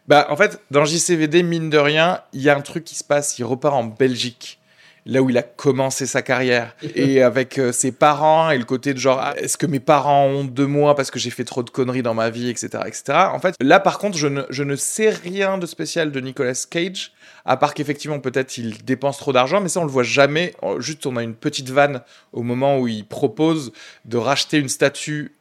[0.08, 3.04] Bah, en fait, dans JCVD, mine de rien, il y a un truc qui se
[3.04, 3.38] passe.
[3.40, 4.60] Il repart en Belgique,
[5.06, 8.94] là où il a commencé sa carrière, et avec euh, ses parents, et le côté
[8.94, 11.64] de genre, ah, est-ce que mes parents ont de moi parce que j'ai fait trop
[11.64, 13.04] de conneries dans ma vie, etc., etc.
[13.32, 16.66] En fait, là, par contre, je ne, je ne sais rien de spécial de Nicolas
[16.70, 17.14] Cage,
[17.46, 20.54] à part qu'effectivement, peut-être il dépense trop d'argent, mais ça, on le voit jamais.
[20.62, 22.02] Oh, Juste, on a une petite vanne
[22.34, 23.72] au moment où il propose
[24.06, 25.36] de racheter une statue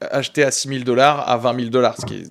[0.00, 2.26] achetée à 6 000 dollars à 20 000 dollars, ce qui est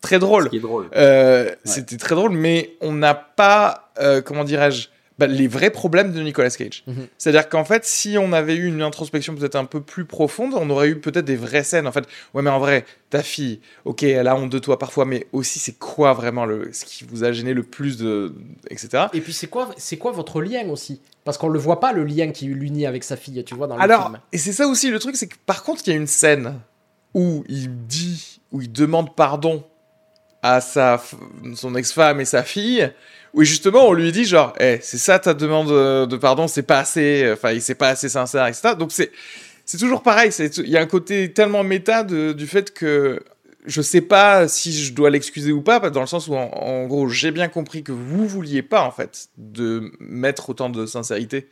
[0.00, 0.50] très drôle.
[0.96, 4.88] Euh, C'était très drôle, mais on n'a pas, euh, comment dirais-je,
[5.18, 6.84] bah, les vrais problèmes de Nicolas Cage.
[6.86, 7.08] Mhm.
[7.18, 10.70] C'est-à-dire qu'en fait, si on avait eu une introspection peut-être un peu plus profonde, on
[10.70, 11.88] aurait eu peut-être des vraies scènes.
[11.88, 12.04] En fait,
[12.34, 15.58] ouais, mais en vrai, ta fille, ok, elle a honte de toi parfois, mais aussi,
[15.58, 18.32] c'est quoi vraiment le, ce qui vous a gêné le plus de,
[18.70, 19.06] etc.
[19.12, 21.00] Et puis c'est quoi, c'est quoi votre lien aussi?
[21.24, 23.74] Parce qu'on le voit pas le lien qui l'unit avec sa fille, tu vois, dans
[23.74, 24.20] le Alors, film.
[24.32, 26.60] et c'est ça aussi le truc, c'est que par contre, il y a une scène
[27.14, 29.64] où il dit, où il demande pardon
[30.42, 31.02] à sa
[31.54, 32.90] son ex-femme et sa fille,
[33.34, 36.80] où justement on lui dit genre, eh, c'est ça ta demande de pardon, c'est pas
[36.80, 38.74] assez, enfin, il pas assez sincère, etc.
[38.78, 39.10] Donc c'est
[39.68, 40.30] c'est toujours pareil.
[40.38, 43.20] Il y a un côté tellement méta du fait que
[43.66, 46.86] je sais pas si je dois l'excuser ou pas, dans le sens où, en, en
[46.86, 51.48] gros, j'ai bien compris que vous vouliez pas, en fait, de mettre autant de sincérité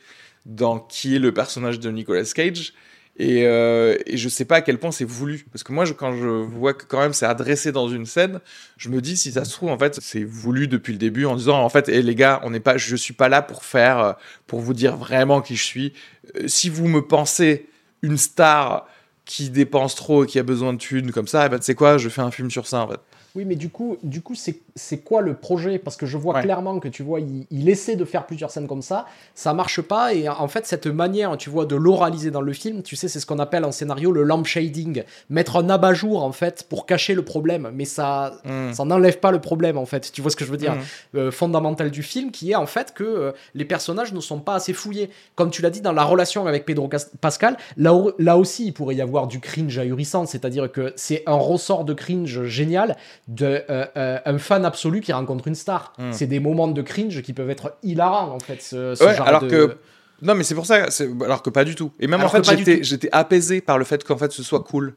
[0.46, 2.72] dans qui est le personnage de Nicolas Cage.
[3.18, 5.46] Et, euh, et je sais pas à quel point c'est voulu.
[5.50, 8.40] Parce que moi, quand je vois que quand même c'est adressé dans une scène,
[8.76, 11.36] je me dis si ça se trouve, en fait, c'est voulu depuis le début en
[11.36, 14.12] disant, en fait, les gars, on n'est pas, je suis pas là pour faire, euh,
[14.46, 15.92] pour vous dire vraiment qui je suis.
[16.36, 17.66] Euh, si vous me pensez
[18.02, 18.86] une star
[19.24, 21.74] qui dépense trop et qui a besoin de thunes comme ça, eh ben, tu sais
[21.74, 23.00] quoi, je fais un film sur ça, en fait.
[23.36, 25.78] Oui, mais du coup, du coup c'est quoi le projet?
[25.78, 26.42] Parce que je vois Ouais.
[26.42, 29.80] clairement que tu vois, il, il essaie de faire plusieurs scènes comme ça, ça marche
[29.82, 30.14] pas.
[30.14, 33.20] Et en fait, cette manière, tu vois, de l'oraliser dans le film, tu sais, c'est
[33.20, 35.02] ce qu'on appelle en scénario le lamp shading.
[35.30, 37.70] Mettre un abat-jour, en fait, pour cacher le problème.
[37.74, 38.72] Mais ça, Mm.
[38.72, 40.10] ça n'enlève pas le problème, en fait.
[40.12, 40.74] Tu vois ce que je veux dire?
[40.74, 41.16] Mm.
[41.18, 44.54] euh, fondamental du film, qui est en fait que euh, les personnages ne sont pas
[44.54, 45.10] assez fouillés.
[45.34, 46.88] Comme tu l'as dit, dans la relation avec Pedro
[47.20, 51.34] Pascal, là, là aussi, il pourrait y avoir du cringe ahurissant, c'est-à-dire que c'est un
[51.34, 52.96] ressort de cringe génial
[53.28, 55.92] de euh, euh, un fan absolu qui rencontre une star.
[55.98, 56.12] Mm.
[56.12, 59.26] C'est des moments de cringe qui peuvent être hilarants, en fait, ce, ce Ouais, genre
[59.26, 59.48] alors de...
[59.48, 59.76] que-
[60.22, 60.86] Non, mais c'est pour ça,
[61.24, 61.90] alors que pas du tout.
[61.98, 64.94] Et même Alors en fait, j'étais apaisé par le fait qu'en fait ce soit cool.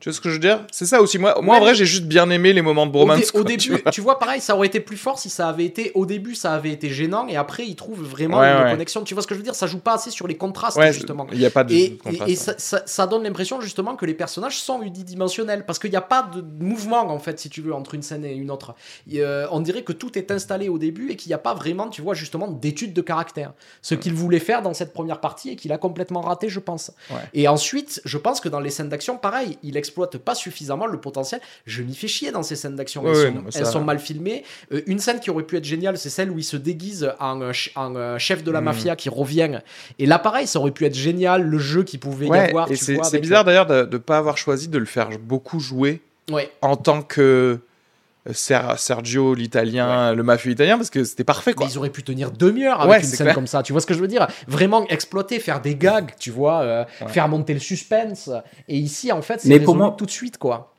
[0.00, 0.66] Tu vois ce que je veux dire?
[0.72, 1.16] C'est ça aussi.
[1.18, 3.28] Moi, moi en vrai, j'ai juste bien aimé les moments de bromance.
[3.30, 4.18] au quoi, début, tu tu vois.
[4.18, 6.90] pareil, ça aurait été plus fort si ça avait été au début, ça avait été
[6.90, 8.70] gênant, et après, ils trouvent vraiment Ouais, une ouais.
[8.72, 9.04] connexion.
[9.04, 9.54] Tu vois ce que je veux dire?
[9.54, 11.26] Ça joue pas assez sur les contrastes, justement.
[11.32, 11.98] il n'y a pas de Et,
[12.36, 16.00] ça, ça- ça donne l'impression justement que les personnages sont unidimensionnels parce qu'il n'y a
[16.02, 18.74] pas de mouvement en fait, si tu veux, entre une scène et une autre.
[19.10, 21.54] Et, euh, on dirait que tout est installé au début et qu'il n'y a pas
[21.54, 23.52] vraiment, tu vois, justement, d'étude de caractère.
[23.82, 26.90] Ce qu'il voulait faire dans cette première partie et qu'il a complètement raté, je pense.
[27.34, 30.98] Et ensuite, je pense que dans les scènes d'action, pareil, il exploite pas suffisamment le
[31.00, 31.40] potentiel.
[31.66, 33.02] Je m'y fais chier dans ces scènes d'action.
[33.02, 34.44] Ouais, elles, ouais, sont, non, mais ça- elles sont mal filmées.
[34.72, 37.40] Euh, une scène qui aurait pu être géniale, c'est celle où il se déguise en,
[37.42, 38.64] euh, en, euh, chef de la Mhm.
[38.64, 39.60] mafia qui revient.
[39.98, 42.68] Et là, pareil, ça aurait pu être génial, le jeu qui pouvait y avoir.
[42.74, 46.00] c'est avec- bizarre d'ailleurs de ne pas avoir choisi de le faire beaucoup jouer
[46.62, 47.58] en tant que
[48.32, 52.80] Sergio l'italien, le mafieux italien, parce que c'était parfait Mais ils auraient pu tenir demi-heure
[52.80, 53.34] avec Ouais, une scène clair.
[53.34, 53.62] comme ça.
[53.62, 54.26] Tu vois ce que je veux dire?
[54.48, 57.08] Vraiment exploiter, faire des gags, tu vois, euh, Ouais.
[57.08, 58.30] faire monter le suspense.
[58.68, 60.72] Et ici, en fait, c'est Mais pour moi- tout de suite, quoi.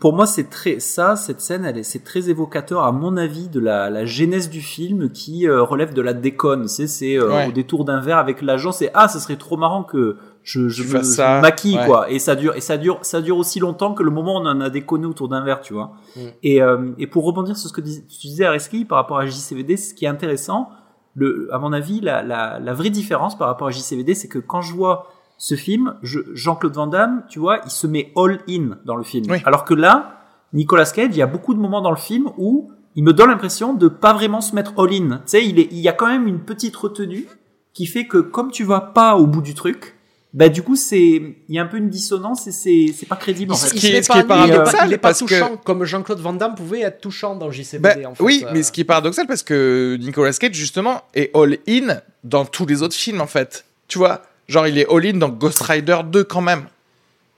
[0.00, 3.48] Pour- moi, c'est très ça, cette scène, elle est, c'est très évocateur, à mon avis,
[3.48, 6.66] de la, la genèse du film qui euh, relève de la déconne.
[6.66, 7.46] C'est, c'est euh, Ouais.
[7.46, 10.16] au détour d'un verre avec l'agent, c'est ah, ça serait trop marrant que
[10.46, 11.86] je, je me, je maquille ouais.
[11.86, 12.08] quoi.
[12.08, 14.46] Et ça dure, et ça dure, ça dure aussi longtemps que le moment où on
[14.46, 15.94] en a déconné autour d'un verre, tu vois.
[16.14, 16.20] Mm.
[16.44, 19.26] Et, euh, et pour rebondir sur ce que dis- tu disais, Areski, par rapport à
[19.26, 20.70] JCVD, ce qui est intéressant,
[21.16, 24.38] le, à mon avis, la, la, la vraie différence par rapport à JCVD, c'est que
[24.38, 28.38] quand je vois ce film, je- Jean-Claude Van Damme, tu vois, il se met all
[28.48, 29.24] in dans le film.
[29.28, 29.38] Oui.
[29.46, 30.20] Alors que là,
[30.52, 33.30] Nicolas Cage, il y a beaucoup de moments dans le film où il me donne
[33.30, 35.08] l'impression de pas vraiment se mettre all in.
[35.16, 37.26] Tu sais, il, est, il y a quand même une petite retenue
[37.74, 39.95] qui fait que comme tu vas pas au bout du truc,
[40.36, 43.16] bah du coup c'est il y a un peu une dissonance et c'est c'est pas
[43.16, 43.74] crédible en fait.
[43.74, 46.20] il qui est- ce qui est paradoxal, il est pas parce que- touchant comme Jean-Claude
[46.20, 48.02] Van Damme pouvait être touchant dans JCVD.
[48.02, 48.22] Bah, en fait.
[48.22, 52.44] oui, Euh, mais ce qui est paradoxal parce que Nicolas Cage justement est all-in dans
[52.44, 53.64] tous les autres films en fait.
[53.88, 56.66] Tu vois, genre il est all-in dans Ghost Rider 2 quand même.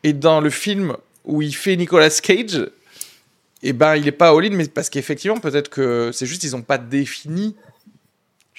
[0.05, 2.69] Et dans le film où il fait Nicolas Cage,
[3.63, 6.63] eh ben il est pas all-in, mais parce qu'effectivement peut-être que c'est juste ils ont
[6.63, 7.55] pas défini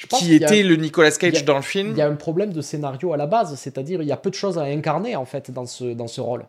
[0.01, 1.89] je pense qui était le Nicolas Cage a- dans le film.
[1.91, 4.29] Il y a un problème de scénario à la base, c'est-à-dire il y a peu
[4.29, 6.45] de choses à incarner en fait dans ce, dans ce rôle.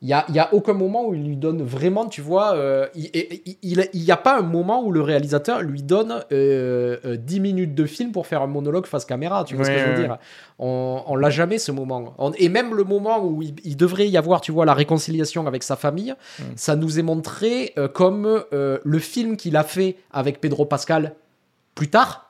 [0.00, 2.86] Il n'y a, y a aucun moment où il lui donne vraiment, tu vois, euh,
[2.94, 7.74] il n'y a pas un moment où le réalisateur lui donne euh, euh, 10 minutes
[7.74, 10.18] de film pour faire un monologue face caméra, tu vois ce que je veux dire?
[10.60, 12.14] On, on l'a jamais ce moment.
[12.18, 15.46] On- et même le moment où il, il devrait y avoir, tu vois, la réconciliation
[15.46, 16.42] avec sa famille, Mm.
[16.56, 21.14] ça nous est montré euh, comme euh, le film qu'il a fait avec Pedro Pascal
[21.74, 22.27] plus tard.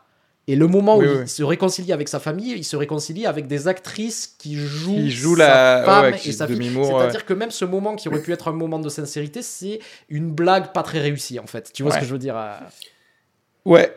[0.51, 1.17] Et le moment Oui, où oui.
[1.25, 5.11] il se réconcilie avec sa famille, il se réconcilie avec des actrices qui jouent, Qui
[5.11, 6.57] jouent sa la- femme ouais, et sa fille.
[6.77, 6.85] ouais.
[6.85, 9.79] C'est-à-dire que même ce moment qui aurait pu être un moment de sincérité, c'est
[10.09, 11.71] une blague pas très réussie en fait.
[11.75, 12.55] Tu vois ce que je veux dire euh,
[13.67, 13.95] Ouais.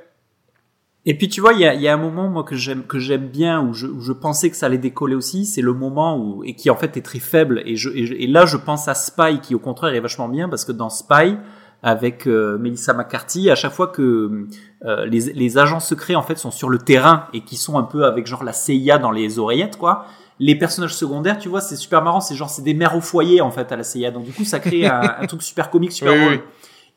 [1.05, 2.83] Et puis tu vois, il y a, il y a un moment moi que j'aime
[2.83, 5.73] que j'aime bien où je, où je pensais que ça allait décoller aussi, c'est le
[5.73, 8.45] moment où et qui en fait est très faible et je et, je- et là
[8.45, 11.37] je pense à Spy qui au contraire est vachement bien parce que dans Spy
[11.83, 14.47] avec euh, Melissa McCarthy, à chaque fois que
[14.85, 17.83] euh, les, les agents secrets en fait sont sur le terrain et qui sont un
[17.83, 20.05] peu avec genre la CIA dans les oreillettes quoi.
[20.39, 23.41] Les personnages secondaires, tu vois, c'est super marrant, c'est genre c'est des mères au foyer
[23.41, 24.09] en fait à la CIA.
[24.11, 26.33] Donc du coup, ça crée un, un truc super comique, super Oui, drôle.
[26.33, 26.39] oui.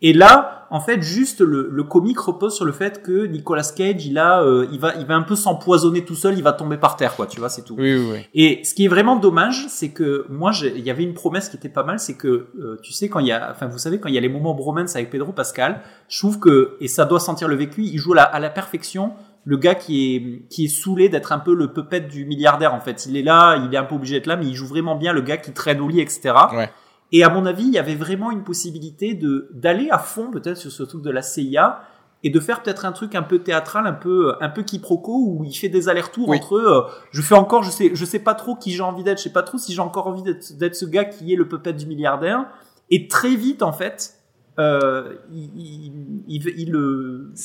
[0.07, 4.05] Et là, en fait, juste le, le comique repose sur le fait que Nicolas Cage,
[4.05, 6.76] il a, euh, il va, il va un peu s'empoisonner tout seul, il va tomber
[6.76, 7.26] par terre, quoi.
[7.26, 7.74] Tu vois, c'est tout.
[7.78, 8.18] Oui, oui, oui.
[8.34, 11.48] Et ce qui est vraiment dommage, c'est que moi, j'ai- il y avait une promesse
[11.48, 12.28] qui était pas mal, c'est que
[12.61, 14.28] euh, tu sais quand il y a, enfin vous savez quand il y a les
[14.28, 17.96] moments bromance avec Pedro Pascal, je trouve que et ça doit sentir le vécu, il
[17.98, 19.12] joue à la, à la perfection
[19.46, 22.80] le gars qui est qui est saoulé d'être un peu le puppet du milliardaire en
[22.80, 23.07] fait.
[23.07, 25.12] Il est là, il est un peu obligé d'être là, mais il joue vraiment bien
[25.14, 26.34] le gars qui traîne au lit, etc.
[26.55, 26.70] Ouais.
[27.17, 30.57] Et à mon avis, il y avait vraiment une possibilité de d'aller à fond peut-être
[30.57, 31.81] sur ce truc de la CIA
[32.25, 35.45] et de faire peut-être un truc un peu théâtral, un peu un peu quiproquo où
[35.45, 36.39] il fait des allers-retours Oui.
[36.39, 39.19] entre euh, je fais encore je sais je sais pas trop qui j'ai envie d'être,
[39.19, 41.47] je sais pas trop si j'ai encore envie d'être d'être ce gars qui est le
[41.47, 42.47] puppet du milliardaire
[42.91, 44.14] et très vite en fait
[44.59, 45.92] euh, il il
[46.28, 46.72] il, il,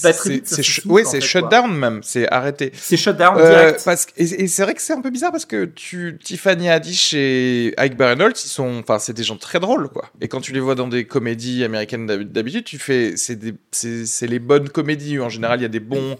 [0.02, 2.72] très C'est vite, sh- oui, c'est shutdown même, c'est arrêté.
[2.76, 3.82] C'est shutdown Euh, direct.
[3.84, 6.70] parce que- et, et c'est vrai que c'est un peu bizarre parce que tu, Tiffany
[6.70, 10.10] Haddish et Ike Barinholtz, ils sont, enfin, c'est des gens très drôles, quoi.
[10.22, 13.56] Et quand tu les vois dans des comédies américaines d'hab- d'habitude, tu fais, c'est des,
[13.72, 16.16] c'est c'est les bonnes comédies en général il y a des bons,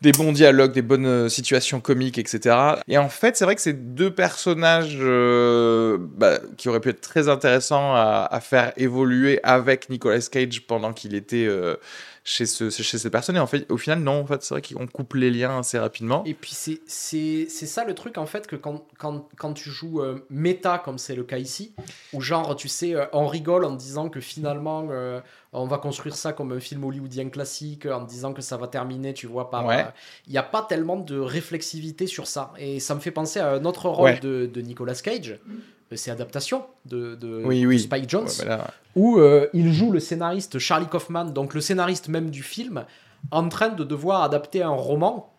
[0.00, 2.56] des bons dialogues, des bonnes euh, situations comiques, etc.
[2.88, 7.00] Et en fait, c'est vrai que c'est deux personnages euh, bah, qui auraient pu être
[7.00, 11.76] très intéressants à, faire évoluer avec Nicolas Cage pendant qu'il était euh,
[12.26, 13.36] chez, ce, chez cette personne.
[13.36, 15.78] Et en fait, au final, non, en fait, c'est vrai qu'on coupe les liens assez
[15.78, 16.22] rapidement.
[16.24, 19.68] Et puis c'est- c'est c'est ça le truc en fait que quand, quand, quand tu
[19.70, 21.74] joues euh, méta comme c'est le cas ici,
[22.14, 25.20] où genre tu sais euh, on rigole en disant que finalement euh,
[25.52, 29.12] on va construire ça comme un film hollywoodien classique, en disant que ça va terminer
[29.14, 29.66] tu vois par...
[29.66, 29.80] Ouais.
[29.82, 29.90] euh,
[30.26, 32.52] Il n'y a pas tellement de réflexivité sur ça.
[32.58, 34.18] Et ça me fait penser à un autre rôle Ouais.
[34.20, 35.38] de, de Nicolas Cage,
[35.92, 37.78] c'est adaptation de, de, Oui, de oui.
[37.80, 41.60] Spike Jones Ouais, bah là, où euh, il joue le scénariste Charlie Kaufman, donc le
[41.60, 42.84] scénariste même du film,
[43.30, 45.32] en train de devoir adapter un roman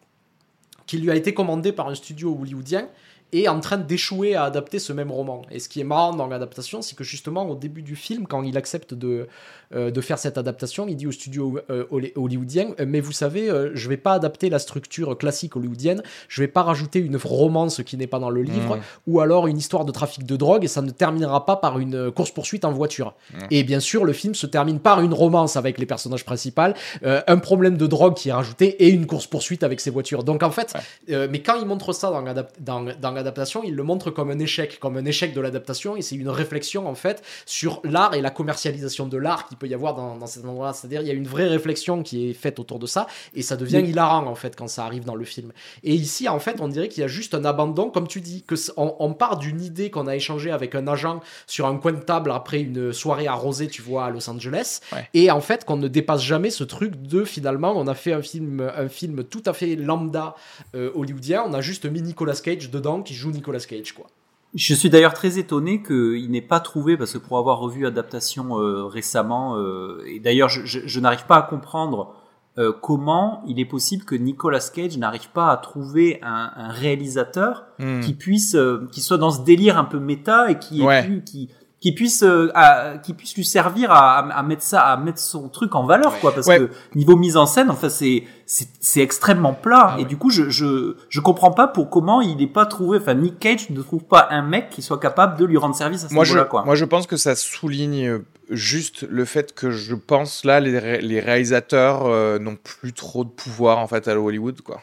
[0.86, 2.88] qui lui a été commandé par un studio hollywoodien
[3.34, 5.42] et en train d'échouer à adapter ce même roman.
[5.52, 8.44] Et ce qui est marrant dans l'adaptation, c'est que justement au début du film, quand
[8.44, 9.28] il accepte de,
[9.74, 13.12] euh, de faire cette adaptation, il dit au studio euh, holly- hollywoodien, Euh, mais vous
[13.12, 17.18] savez, euh, je vais pas adapter la structure classique hollywoodienne, je vais pas rajouter une
[17.18, 20.64] romance qui n'est pas dans le livre, ou alors une histoire de trafic de drogue,
[20.64, 23.16] et ça ne terminera pas par une course-poursuite en voiture.
[23.52, 26.62] Et bien sûr, le film se termine par une romance avec les personnages principaux,
[27.04, 30.24] euh, un problème de drogue qui est rajouté, et une course-poursuite avec ses voitures.
[30.24, 30.74] Donc en fait,
[31.10, 34.30] euh, mais quand il montre ça dans l'adap- dans, dans l'adaptation, il le montre comme
[34.32, 38.14] un échec, comme un échec de l'adaptation, et c'est une réflexion en fait sur l'art
[38.14, 40.74] et la commercialisation de l'art qu'il peut y avoir dans, dans cet endroit-là.
[40.74, 43.58] C'est-à-dire, il y a une vraie réflexion qui est faite autour de ça, et ça
[43.58, 45.52] devient hilarant en fait quand ça arrive dans le film.
[45.84, 48.44] Et ici, en fait, on dirait qu'il y a juste un abandon, comme tu dis,
[48.44, 51.92] que on, on part d'une idée qu'on a échangée avec un agent sur un coin
[51.94, 55.08] de table après une soirée arrosée, tu vois, à Los Angeles, Ouais.
[55.14, 58.22] et en fait qu'on ne dépasse jamais ce truc de finalement, on a fait un
[58.22, 60.36] film, un film tout à fait lambda
[60.76, 64.08] euh, hollywoodien, on a juste mis Nicolas Cage dedans qui joue Nicolas Cage, quoi.
[64.54, 68.58] Je suis d'ailleurs très étonné qu'il n'ait pas trouvé, parce que pour avoir revu Adaptation
[68.60, 72.16] euh, récemment, euh, et d'ailleurs je, je- je n'arrive pas à comprendre
[72.58, 77.66] euh, comment il est possible que Nicolas Cage n'arrive pas à trouver un, un réalisateur
[77.80, 78.00] Hmm.
[78.00, 81.06] qui puisse, euh, qui soit dans ce délire un peu méta et qui, ait Ouais.
[81.06, 81.50] pu- qui,
[81.82, 85.50] qui puisse, euh, à- qui puisse lui servir à, à mettre ça, à mettre son
[85.50, 86.60] truc en valeur, quoi, parce Ouais.
[86.60, 90.06] que niveau mise en scène, enfin c'est c'est c'est extrêmement plat Ah et ouais.
[90.06, 93.40] du coup je je je comprends pas pour comment il n'est pas trouvé, enfin Nick
[93.40, 96.14] Cage ne trouve pas un mec qui soit capable de lui rendre service à ce
[96.14, 96.64] Moi je, quoi.
[96.64, 100.78] moi, je pense que ça souligne euh, juste le fait que je pense là, les,
[100.80, 104.82] ré- les réalisateurs euh, n'ont plus trop de pouvoir en fait à Hollywood, quoi.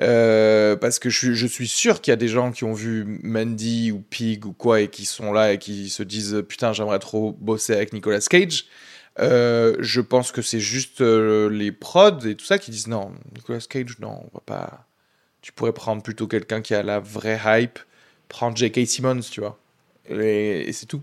[0.00, 3.92] Euh, parce que je, suis- sûr qu'il y a des gens qui ont vu Mandy
[3.92, 7.32] ou Pig ou quoi et qui sont là et qui se disent putain j'aimerais trop
[7.40, 8.64] bosser avec Nicolas Cage.
[9.20, 13.12] Euh, je pense que c'est juste euh, les prods et tout ça qui disent non
[13.36, 14.86] Nicolas Cage non on va pas.
[15.42, 17.78] Tu pourrais prendre plutôt quelqu'un qui a la vraie hype,
[18.28, 18.86] prendre J.K.
[18.86, 19.58] Simmons tu vois
[20.08, 21.02] et, et c'est tout.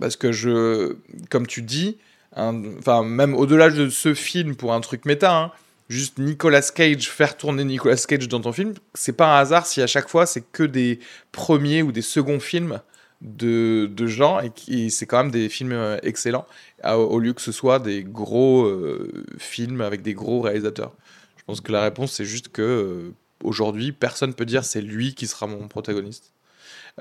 [0.00, 0.96] Parce que je,
[1.30, 1.98] comme tu dis,
[2.34, 5.52] enfin même au-delà de ce film pour un truc méta, hein,
[5.88, 9.82] juste Nicolas Cage faire tourner Nicolas Cage dans ton film, c'est pas un hasard si
[9.82, 10.98] à chaque fois c'est que des
[11.32, 12.80] premiers ou des seconds films
[13.20, 16.46] de, de gens et, c'est quand même des films euh, excellents
[16.84, 20.92] au lieu que ce soit des gros euh, films avec des gros réalisateurs.
[21.36, 25.14] Je pense que la réponse c'est juste que euh, aujourd'hui personne peut dire c'est lui
[25.14, 26.32] qui sera mon protagoniste.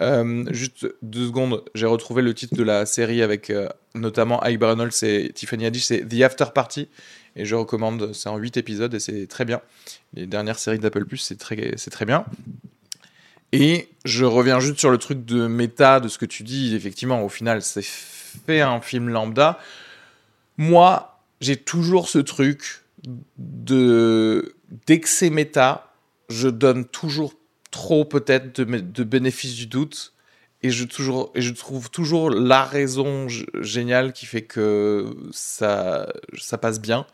[0.01, 3.51] Euh, juste deux secondes, j'ai retrouvé le titre de la série avec
[3.93, 6.89] notamment Ike Barinholtz et Tiffany Haddish, c'est The After Party.
[7.35, 9.61] Et je recommande, c'est en 8 épisodes et c'est très bien.
[10.13, 12.25] Les dernières séries d'Apple Plus, c'est très, c'est très bien.
[13.51, 16.75] Et je reviens juste sur le truc de méta, de ce que tu dis.
[16.75, 19.59] Effectivement, au final, c'est fait un film lambda.
[20.57, 22.83] Moi, j'ai toujours ce truc
[23.37, 24.55] de.
[25.05, 25.93] C'est méta,
[26.29, 27.33] je donne toujours
[27.71, 30.13] trop peut-être de, de bénéfice du doute.
[30.63, 36.57] et je, toujours, et je trouve toujours la raison géniale qui fait que ça, ça
[36.57, 37.05] passe bien.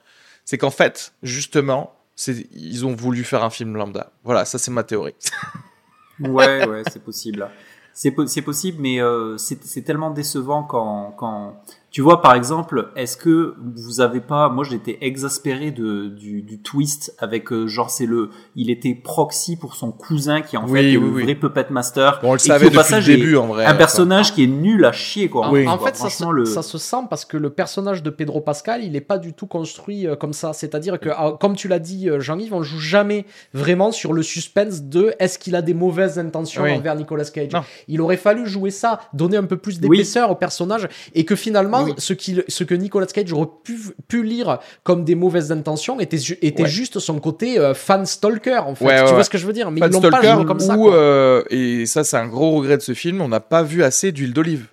[0.49, 1.93] C'est qu'en fait, justement,
[2.27, 4.11] ils ont voulu faire un film lambda.
[4.23, 5.13] Voilà, ça c'est ma théorie.
[6.21, 7.47] Ouais, ouais, c'est possible.
[7.93, 12.89] C'est po- c'est possible, mais euh, c'est tellement décevant quand, quand tu vois par exemple,
[12.95, 17.89] est-ce que vous avez pas, moi j'étais exaspéré de du, du twist avec euh, genre
[17.89, 21.09] c'est le, il était proxy pour son cousin qui en Oui, fait est oui, le
[21.11, 21.23] oui.
[21.23, 22.19] vrai puppet master.
[22.21, 23.65] Bon, on le et qui, savait au depuis passage, le est début en vrai.
[23.65, 25.47] Un personnage qui est nul à chier quoi.
[25.47, 25.67] En, Oui.
[25.67, 25.87] en Quoi.
[25.87, 26.45] fait, ça se, le...
[26.45, 29.47] ça se sent parce que le personnage de Pedro Pascal, il n'est pas du tout
[29.47, 30.53] construit euh, comme ça.
[30.53, 34.21] C'est-à-dire que, ah, comme tu l'as dit, euh, Jean-Yves, on joue jamais vraiment sur le
[34.23, 36.71] suspense de est-ce qu'il a des mauvaises intentions Oui.
[36.73, 37.51] envers Nicolas Cage.
[37.53, 37.63] Non.
[37.87, 41.78] Il aurait fallu jouer ça, donner un peu plus d'épaisseur au personnage et que finalement,
[41.85, 41.93] Oui.
[41.97, 42.13] ce,
[42.47, 43.77] ce que Nicolas Cage aurait pu,
[44.07, 46.69] pu lire comme des mauvaises intentions était, était Ouais.
[46.69, 48.85] juste son côté euh, fan stalker en fait.
[48.85, 49.71] Ouais, ouais, tu vois ce que je veux dire?
[49.71, 50.75] Mais Fan ils l'ont pas Stalker, joué comme ça.
[50.77, 53.83] ou, euh, et ça c'est un gros regret de ce film, on n'a pas vu
[53.83, 54.67] assez d'huile d'olive.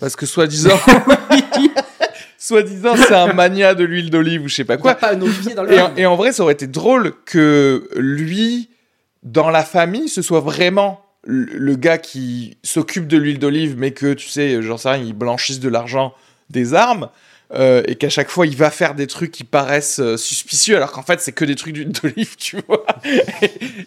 [0.00, 0.76] Parce que soi-disant,
[2.38, 4.94] soi-disant c'est un mania de l'huile d'olive ou je sais pas quoi.
[4.94, 7.88] pas un olivier dans le Et en, et en vrai, ça aurait été drôle que
[7.96, 8.70] lui,
[9.22, 13.90] dans la famille, ce soit vraiment le, le gars qui s'occupe de l'huile d'olive, mais
[13.90, 16.12] que, tu sais, j'en sais rien, il blanchisse de l'argent
[16.50, 17.08] des armes,
[17.54, 20.92] euh, et qu'à chaque fois, il va faire des trucs qui paraissent euh, suspicieux, alors
[20.92, 22.84] qu'en fait, c'est que des trucs d'huile d'olive, tu vois.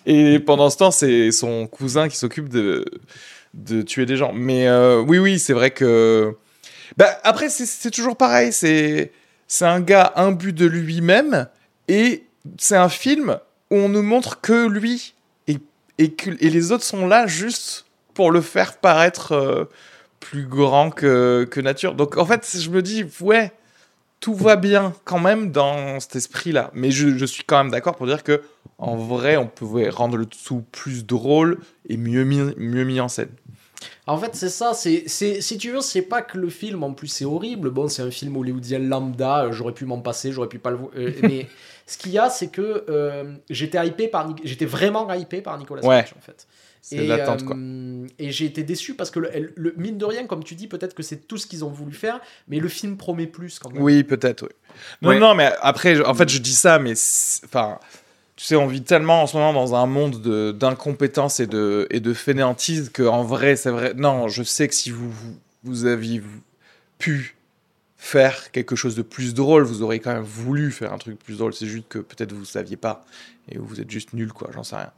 [0.07, 2.85] et, pendant ce temps, c'est son cousin qui s'occupe de,
[3.53, 4.33] de tuer des gens.
[4.33, 6.35] Mais euh, oui, oui, c'est vrai que...
[6.97, 9.11] Bah, après, c'est- toujours pareil, c'est
[9.47, 11.47] c'est un gars imbu de lui-même
[11.89, 12.23] et
[12.57, 13.37] c'est un film
[13.69, 15.13] où on ne montre que lui
[15.49, 15.57] et,
[15.97, 19.67] et, les autres sont là juste pour le faire paraître
[20.21, 21.95] plus grand que, que nature.
[21.95, 23.51] Donc en fait, je me dis, ouais,
[24.21, 26.71] tout va bien quand même dans cet esprit-là.
[26.73, 28.41] Mais je, je suis quand même d'accord pour dire que
[28.77, 31.59] en vrai, on pouvait rendre le tout plus drôle
[31.89, 33.29] et mieux mis, mieux mis en scène.
[34.05, 34.73] En fait, c'est ça.
[34.75, 37.71] C'est, c'est, si tu veux, c'est pas que le film, en plus, c'est horrible.
[37.71, 39.45] Bon, c'est un film hollywoodien lambda.
[39.45, 40.91] euh, J'aurais pu m'en passer, j'aurais pu pas le voir.
[40.97, 41.47] euh, mais
[41.87, 45.83] ce qu'il y a, c'est que euh, j'étais hypé par, j'étais vraiment hypé par Nicolas
[45.83, 46.01] Ouais.
[46.03, 46.47] Cage, en fait.
[46.83, 48.07] C'est Et, l'attente, euh.
[48.17, 50.95] Et j'ai été déçu parce que le, le- mine de rien, comme tu dis, peut-être
[50.95, 53.81] que c'est tout ce qu'ils ont voulu faire, mais le film promet plus quand même.
[53.83, 54.49] Oui, peut-être, oui.
[55.01, 55.19] Non, Ouais.
[55.19, 56.93] non, mais après, en fait, je dis ça, mais
[57.45, 57.77] enfin,
[58.35, 61.85] tu sais, on vit tellement en ce moment dans un monde de- d'incompétence et de,
[61.91, 63.93] et de fainéantise que en vrai, c'est vrai.
[63.93, 66.23] Non, je sais que si vous, vous, vous aviez
[66.97, 67.35] pu
[67.97, 71.37] faire quelque chose de plus drôle, vous auriez quand même voulu faire un truc plus
[71.37, 71.53] drôle.
[71.53, 73.05] C'est juste que peut-être vous saviez pas
[73.49, 74.49] et vous êtes juste nul, quoi.
[74.53, 74.91] J'en sais rien.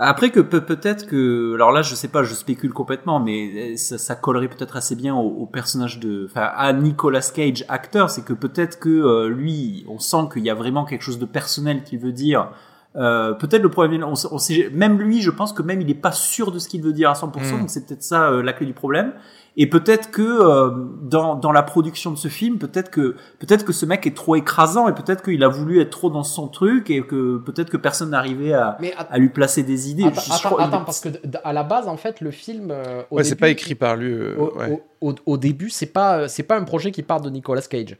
[0.00, 3.76] Après que peut- peut-être que, alors là je sais pas, je spécule complètement, mais euh,
[3.76, 8.24] ça, collerait peut-être assez bien au, au personnage de, enfin à Nicolas Cage acteur, c'est
[8.24, 11.82] que peut-être que euh, lui, on sent qu'il y a vraiment quelque chose de personnel
[11.82, 12.50] qu'il veut dire.
[12.96, 15.90] Euh, peut-être le problème, on, sait- on sait, même lui, je pense que même il
[15.90, 17.60] est pas sûr de ce qu'il veut dire à 100%, Mm.
[17.60, 19.12] donc c'est peut-être ça euh, la clé du problème.
[19.60, 20.70] Et peut-être que euh,
[21.02, 24.36] dans, dans la production de ce film, peut-être que peut-être que ce mec est trop
[24.36, 27.76] écrasant et peut-être qu'il a voulu être trop dans son truc et que peut-être que
[27.76, 28.78] personne n'arrivait à,
[29.10, 30.04] à lui placer des idées.
[30.04, 31.08] attends, Je- je attends, crois- attends, parce que
[31.44, 32.70] à la base, en fait, le film.
[32.70, 34.12] euh, au Ouais, c'est pas écrit par lui.
[34.12, 34.82] euh, Au, ouais.
[35.00, 37.96] au- au- au début, c'est pas, c'est pas un projet qui part de Nicolas Cage.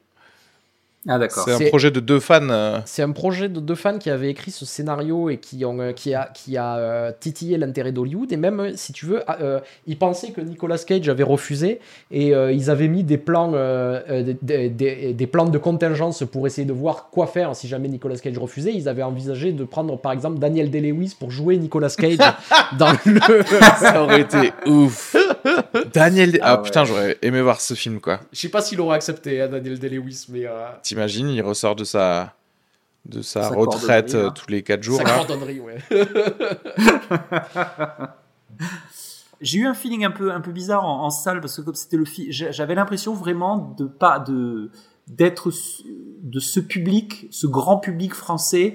[1.08, 1.44] Ah d'accord.
[1.44, 2.48] C'est un projet de deux fans.
[2.50, 5.78] euh, C'est un projet de deux fans qui avaient écrit ce scénario et qui, ont,
[5.80, 8.30] euh, qui a, qui a euh, titillé l'intérêt d'Hollywood.
[8.30, 11.80] Et même, si tu veux, ah, euh, ils pensaient que Nicolas Cage avait refusé
[12.10, 16.22] et euh, ils avaient mis des plans, euh, des, des- des- des plans de contingence
[16.30, 18.72] pour essayer de voir quoi faire si jamais Nicolas Cage refusait.
[18.74, 22.18] Ils avaient envisagé de prendre par exemple Daniel Day-Lewis pour jouer Nicolas Cage
[22.78, 23.20] dans le.
[23.80, 25.16] Ça aurait été ouf.
[25.92, 26.38] Daniel.
[26.42, 26.62] Ah, Ah ouais.
[26.64, 28.20] putain, j'aurais aimé voir ce film, quoi.
[28.32, 30.46] Je sais pas s'il aurait accepté hein, Daniel Day-Lewis, mais.
[30.46, 32.34] euh, T'imagines, il ressort de sa,
[33.06, 34.30] de sa, Sa retraite euh, là.
[34.34, 34.98] tous les 4 jours.
[34.98, 35.78] sa cordonnerie, ouais.
[39.40, 41.74] J'ai eu un feeling un peu un peu bizarre en, en salle parce que comme
[41.76, 44.70] c'était le fi- j'a- j'avais l'impression vraiment de pas de
[45.06, 45.50] d'être
[46.22, 48.74] de ce public, ce grand public français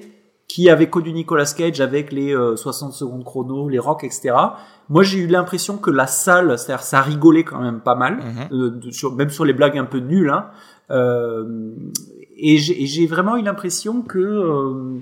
[0.54, 4.36] qui avait connu Nicolas Cage avec les euh, 60 secondes chrono, les rock, etc.
[4.88, 8.47] Moi, j'ai eu l'impression que la salle, c'est-à-dire ça rigolait quand même pas mal, Mhm.
[8.51, 10.30] euh, sur- même sur les blagues un peu nulles.
[10.30, 10.45] Hein.
[10.91, 11.72] Euh,
[12.38, 14.99] et j'ai vraiment eu l'impression que euh,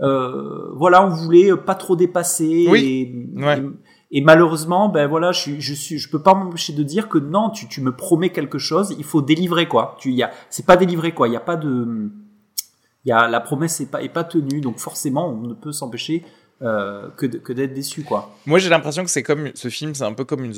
[0.00, 2.66] euh, voilà, on voulait pas trop dépasser.
[2.68, 3.28] Oui.
[3.36, 3.58] Et, Ouais.
[3.60, 7.08] et- et malheureusement, ben voilà, je suis, je suis, je peux pas m'empêcher de dire
[7.10, 9.96] que non, tu, tu me promets quelque chose, il faut délivrer quoi.
[10.00, 11.28] Tu y a, c'est pas délivré quoi.
[11.28, 12.10] Il y a pas de,
[13.08, 16.24] y a la promesse est pas est pas tenue, donc forcément on ne peut s'empêcher
[16.60, 18.34] euh, que d'être déçu quoi.
[18.44, 20.54] Moi, j'ai l'impression que c'est comme ce film, c'est un peu comme une,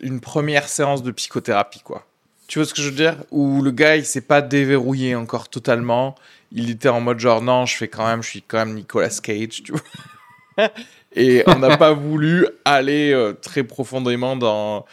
[0.00, 2.04] une première séance de psychothérapie, quoi.
[2.48, 3.16] Tu vois ce que je veux dire?
[3.30, 6.16] Où le gars, il s'est pas déverrouillé encore totalement.
[6.50, 9.10] Il était en mode genre, non, je fais quand même, je suis quand même Nicolas
[9.22, 10.70] Cage, tu vois.
[11.14, 14.86] Et on n'a pas voulu aller euh, très profondément dans,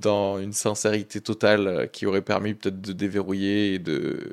[0.00, 4.30] dans une sincérité totale euh, qui aurait permis peut-être de déverrouiller et de.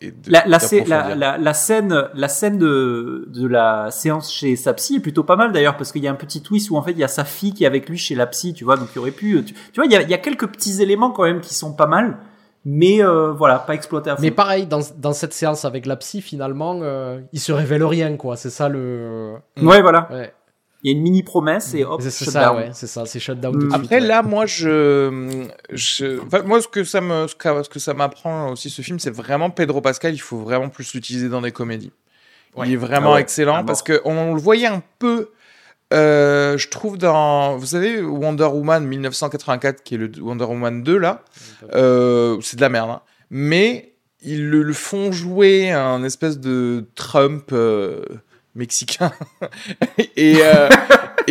[0.00, 0.58] Et de- La, la,
[0.88, 5.24] la, la, la scène, la scène de, de la séance chez sa psy est plutôt
[5.24, 7.04] pas mal d'ailleurs parce qu'il y a un petit twist où en fait il y
[7.04, 9.10] a sa fille qui est avec lui chez la psy, tu vois, donc il aurait
[9.10, 11.40] pu, tu, tu vois, il y, a, il y a quelques petits éléments quand même
[11.40, 12.16] qui sont pas mal,
[12.64, 14.22] mais euh, voilà, pas exploité à fond.
[14.22, 18.16] Mais pareil, dans, dans cette séance avec la psy, finalement, euh, il se révèle rien,
[18.16, 18.36] quoi.
[18.36, 19.34] C'est ça le.
[19.60, 20.08] Ouais, voilà.
[20.12, 20.32] Ouais.
[20.84, 22.56] Il y a une mini promesse et hop, C'est ça, down.
[22.56, 22.70] ouais.
[22.72, 23.60] C'est ça, c'est shutdown Mm.
[23.60, 23.84] tout suite.
[23.84, 24.06] Après, ouais.
[24.06, 27.94] là, moi, je, je, enfin, moi, ce que ça me, ce que, ce que ça
[27.94, 30.12] m'apprend aussi ce film, c'est vraiment Pedro Pascal.
[30.14, 31.92] Il faut vraiment plus l'utiliser dans des comédies.
[32.64, 35.30] Il est vraiment Ah ouais, excellent parce que on le voyait un peu.
[35.94, 40.96] euh, je trouve dans, vous savez, Wonder Woman 1984, qui est le Wonder Woman 2
[40.98, 41.22] là,
[41.74, 42.90] euh, c'est de la merde.
[42.90, 43.00] hein.
[43.30, 48.04] Mais ils le, le font jouer un espèce de Trump euh,
[48.54, 49.12] mexicain.
[50.16, 50.68] Et, euh,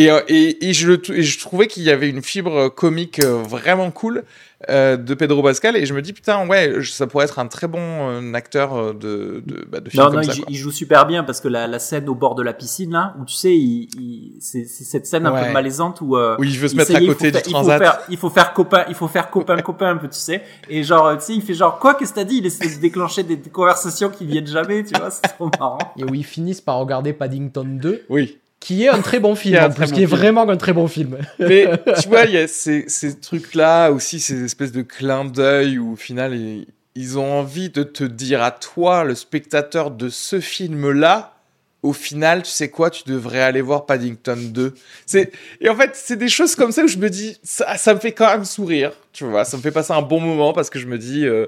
[0.03, 2.69] et, euh, et, et je, le t- et je trouvais qu'il y avait une fibre
[2.69, 4.23] comique euh, vraiment cool
[4.69, 7.67] euh, de Pedro Pascal et je me dis putain ouais ça pourrait être un très
[7.67, 10.45] bon euh, acteur euh, de, de, bah, de film Non, comme non, ça, il, quoi.
[10.51, 13.15] il joue super bien parce que la, la scène au bord de la piscine là,
[13.19, 15.47] où tu sais, il, il- c'est cette scène un Ouais.
[15.47, 17.79] peu malaisante où euh, où il veut se mettre à côté du il faut transat
[17.81, 20.43] faire- Il faut faire copain, il faut faire copain copain un peu, tu sais.
[20.69, 22.37] Et genre, tu sais, il fait genre quoi qu'est-ce que t'as dit?
[22.37, 25.79] Il essaie de déclencher des, des conversations qui viennent jamais, tu vois, c'est trop marrant.
[25.97, 29.57] Et où ils finissent par regarder Paddington 2, oui qui est un très bon film,
[29.57, 30.19] Qui en plus, bon qui est film.
[30.19, 31.17] vraiment un très bon film.
[31.39, 31.67] Mais
[32.01, 35.93] tu vois, il y a ces, ces trucs-là aussi, ces espèces de clins d'œil où
[35.93, 40.39] au final, ils, ils ont envie de te dire à toi, le spectateur de ce
[40.39, 41.33] film-là,
[41.83, 44.75] au final, tu sais quoi, tu devrais aller voir Paddington 2.
[45.07, 47.95] C'est, et en fait, c'est des choses comme ça où je me dis, ça, ça
[47.95, 50.69] me fait quand même sourire, tu vois, ça me fait passer un bon moment parce
[50.69, 51.47] que je me dis, euh,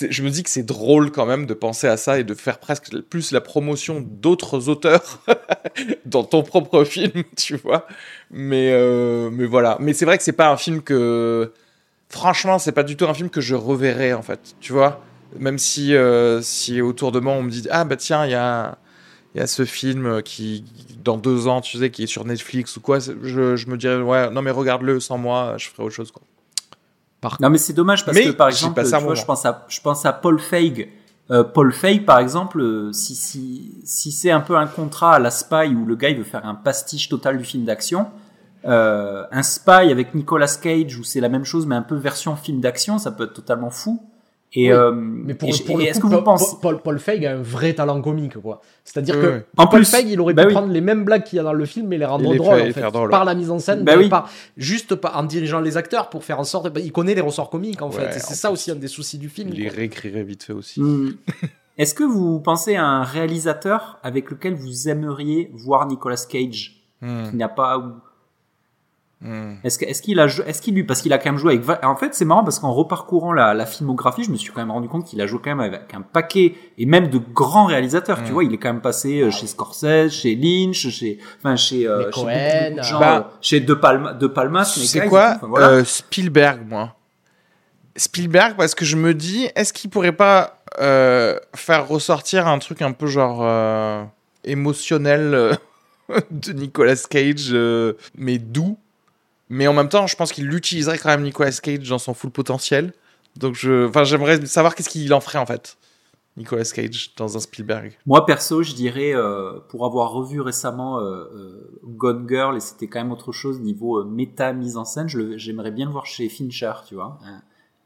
[0.00, 2.58] je me dis que c'est drôle quand même de penser à ça et de faire
[2.58, 5.20] presque plus la promotion d'autres auteurs
[6.06, 7.86] dans ton propre film, tu vois.
[8.30, 9.76] Mais, euh, mais voilà.
[9.80, 11.52] Mais c'est vrai que c'est pas un film que.
[12.08, 14.54] Franchement, c'est pas du tout un film que je reverrai, en fait.
[14.60, 15.02] Tu vois
[15.38, 18.34] Même si, euh, si autour de moi, on me dit Ah, bah tiens, il y
[18.34, 18.78] a,
[19.34, 20.64] y a ce film qui,
[21.02, 22.98] dans deux ans, tu sais, qui est sur Netflix ou quoi.
[22.98, 26.22] Je, je me dirais Ouais, non, mais regarde-le sans moi, je ferai autre chose, quoi.
[27.40, 29.80] Non, mais c'est dommage parce Mais que par exemple, tu vois, je pense à, je
[29.80, 30.88] pense à Paul Feig.
[31.30, 35.18] Euh, Paul Feig, par exemple, euh, si, si, si c'est un peu un contrat à
[35.18, 38.08] la Spy où le gars il veut faire un pastiche total du film d'action,
[38.66, 42.36] euh, un Spy avec Nicolas Cage où c'est la même chose mais un peu version
[42.36, 44.02] film d'action, ça peut être totalement fou.
[44.56, 46.56] Et, Oui, euh, Mais pour, et- pour et le est-ce coup, que vous Paul, pensez
[46.62, 48.60] Paul, Paul Feig a un vrai talent comique, quoi.
[48.84, 49.42] C'est-à-dire Oui, que.
[49.56, 50.54] En Paul plus, Feig, il aurait bah pu oui.
[50.54, 52.38] prendre les mêmes blagues qu'il y a dans le film et les rendre Et les
[52.38, 52.80] drôles, faire- en et fait.
[52.80, 54.08] faire drôle, par la mise en scène, Bah mais oui.
[54.08, 56.72] par, juste par- en dirigeant les acteurs pour faire en sorte...
[56.72, 58.04] bah, il connaît les ressorts comiques, en Ouais, fait.
[58.04, 58.52] Et en c'est ça plus.
[58.54, 59.50] aussi un des soucis du film.
[59.52, 60.80] Il les réécrirait vite fait aussi.
[60.80, 61.14] Hmm.
[61.76, 67.24] Est-ce que vous pensez à un réalisateur avec lequel vous aimeriez voir Nicolas Cage Hmm,
[67.32, 67.82] Il n'y a pas
[69.24, 69.56] hmm.
[69.64, 71.96] Est-ce est-ce qu'il a, est-ce qu'il lui, parce qu'il a quand même joué avec, en
[71.96, 74.88] fait, c'est marrant parce qu'en reparcourant la, la filmographie, je me suis quand même rendu
[74.88, 78.22] compte qu'il a joué quand même avec un paquet et même de grands réalisateurs.
[78.22, 78.32] Tu Mm.
[78.34, 82.04] vois, il est quand même passé euh, chez Scorsese, chez Lynch, chez, enfin, chez, euh,
[82.04, 84.28] chez Cohen, beaucoup, beaucoup de gens, bah, euh, chez De Palma, De
[84.64, 85.68] sais guys, quoi enfin, voilà.
[85.68, 86.94] Euh, Spielberg, moi?
[87.96, 92.82] Spielberg, parce que je me dis, est-ce qu'il pourrait pas euh, faire ressortir un truc
[92.82, 94.02] un peu genre euh,
[94.42, 95.54] émotionnel euh,
[96.30, 98.76] de Nicolas Cage, euh, mais doux?
[99.48, 102.30] Mais en même temps, je pense qu'il utiliserait quand même Nicolas Cage dans son full
[102.30, 102.92] potentiel.
[103.36, 105.76] Donc, je, enfin, j'aimerais savoir qu'est-ce qu'il en ferait en fait,
[106.36, 107.92] Nicolas Cage dans un Spielberg.
[108.06, 112.86] Moi perso, je dirais euh, pour avoir revu récemment euh, euh, Gone Girl et c'était
[112.86, 115.08] quand même autre chose niveau euh, méta mise en scène.
[115.08, 117.18] J'aimerais bien le voir chez Fincher, tu vois,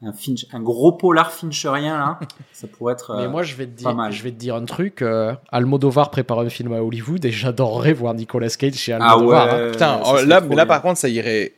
[0.05, 2.19] un, Finch, un gros polar Fincherien là.
[2.53, 3.15] ça pourrait être.
[3.17, 4.11] Mais euh, moi, je vais te dire, mal.
[4.11, 5.01] je vais te dire un truc.
[5.01, 9.45] euh, Almodovar prépare un film à Hollywood et j'adorerais voir Nicolas Cage chez ah Almodovar.
[9.47, 9.51] ouais.
[9.67, 9.71] hein.
[9.71, 11.53] Putain, oh, là, là par contre, ça irait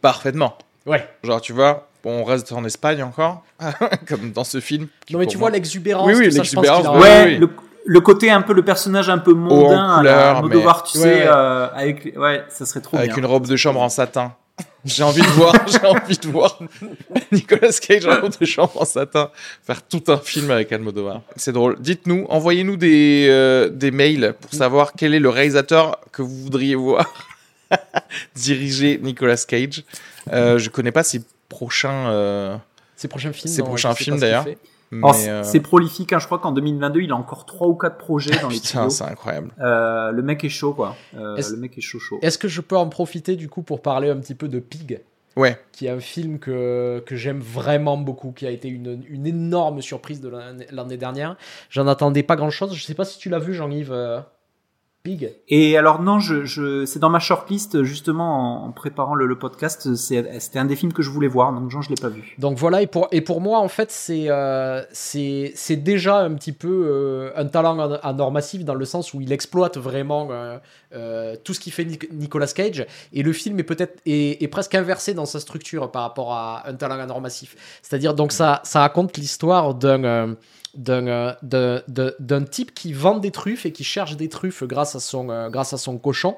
[0.00, 0.56] parfaitement.
[0.86, 1.06] Ouais.
[1.22, 3.42] Genre, tu vois, bon, on reste en Espagne encore,
[4.08, 4.88] comme dans ce film.
[5.10, 6.06] Non, mais tu moi- vois l'exubérance.
[6.06, 7.38] Oui, oui, tout ça, je pense l'exubérance, a- Ouais, oui.
[7.38, 7.50] Le,
[7.84, 10.98] le côté un peu le personnage un peu mondain, à la couleur, Almodovar, mais- tu
[10.98, 11.26] Ouais, sais, ouais.
[11.28, 13.18] euh, avec ouais, ça serait trop avec bien.
[13.18, 14.32] une robe de chambre en satin.
[14.84, 16.58] J'ai envie de voir, j'ai envie de voir
[17.32, 19.30] Nicolas Cage en de chambre en satin
[19.66, 21.22] faire tout un film avec Almodovar.
[21.36, 21.76] C'est drôle.
[21.80, 26.74] Dites-nous, envoyez-nous des, euh, des mails pour savoir quel est le réalisateur que vous voudriez
[26.76, 27.12] voir
[28.34, 29.82] diriger Nicolas Cage.
[30.32, 32.10] Euh, je connais pas ses prochains.
[32.10, 32.56] euh,
[32.96, 33.52] Ses prochains films.
[33.52, 34.46] Ses prochains films, d'ailleurs.
[34.92, 38.38] Euh, C'est prolifique, hein, je crois qu'en 2022, il a encore trois ou quatre projets
[38.40, 39.50] dans les Putain, c'est incroyable.
[39.60, 40.96] Euh, le mec est chaud, quoi.
[41.16, 42.18] Euh, le mec est chaud, chaud.
[42.22, 45.00] Est-ce que je peux en profiter du coup pour parler un petit peu de Pig?
[45.36, 45.56] Ouais.
[45.70, 49.80] qui est un film que, que j'aime vraiment beaucoup, qui a été une, une énorme
[49.82, 51.36] surprise de l'année- dernière.
[51.70, 52.74] J'en attendais pas grand chose.
[52.74, 53.92] Je sais pas si tu l'as vu, Jean-Yves.
[55.08, 55.32] Pig.
[55.48, 59.38] Et alors non, je, je c'est dans ma shortlist justement en, en préparant le, le
[59.38, 59.94] podcast.
[59.94, 62.34] C'était un des films que je voulais voir, donc Jean, je l'ai pas vu.
[62.38, 66.34] Donc voilà, et pour, et pour moi, en fait, c'est euh, c'est c'est déjà un
[66.34, 67.74] petit peu euh, un talent
[68.14, 70.58] Nord Massif dans le sens où il exploite vraiment euh,
[70.94, 72.86] euh, tout ce qui fait Nic- Nicolas Cage.
[73.12, 76.68] Et le film est peut-être est, est presque inversé dans sa structure par rapport à
[76.68, 77.56] un talent à Nord Massif.
[77.82, 80.36] C'est-à-dire, donc ça, ça raconte l'histoire d'un.
[80.88, 81.32] Euh,
[82.18, 85.48] d'un type qui vend des truffes et qui cherche des truffes grâce à son, euh,
[85.48, 86.36] grâce à son cochon.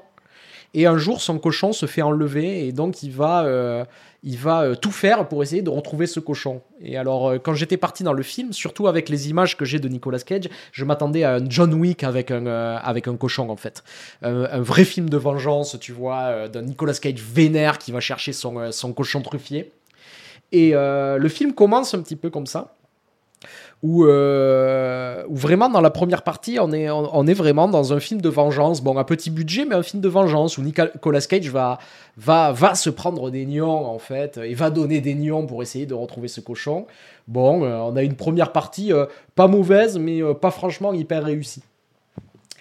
[0.73, 3.85] Et un jour, son cochon se fait enlever et donc il va, euh,
[4.23, 6.62] il va tout faire pour essayer de retrouver ce cochon.
[6.81, 9.89] Et alors, quand j'étais parti dans le film, surtout avec les images que j'ai de
[9.89, 13.83] Nicolas Cage, je m'attendais à un John Wick avec un, avec un cochon en fait.
[14.23, 18.71] Un vrai film de vengeance, tu vois, d'un Nicolas Cage vénère qui va chercher son,
[18.71, 19.73] son cochon truffier.
[20.53, 22.77] Et le film commence un petit peu comme ça
[23.82, 28.01] où, euh, où vraiment dans la première partie, on est, on, est vraiment dans un
[28.01, 28.82] film de vengeance.
[28.82, 31.78] Bon, à petit budget, mais un film de vengeance où Nicolas Cage va,
[32.19, 35.86] va, va se prendre des nions en fait et va donner des nions pour essayer
[35.86, 36.86] de retrouver ce cochon.
[37.27, 41.62] Bon, euh, on a une première partie euh, pas mauvaise, mais pas franchement hyper réussie.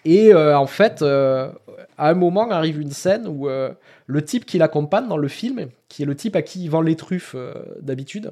[0.06, 1.52] Et en fait, à
[1.98, 6.06] un moment arrive une scène où le type qui l'accompagne dans le film, qui est
[6.06, 7.36] le type à qui il vend les truffes
[7.82, 8.32] d'habitude,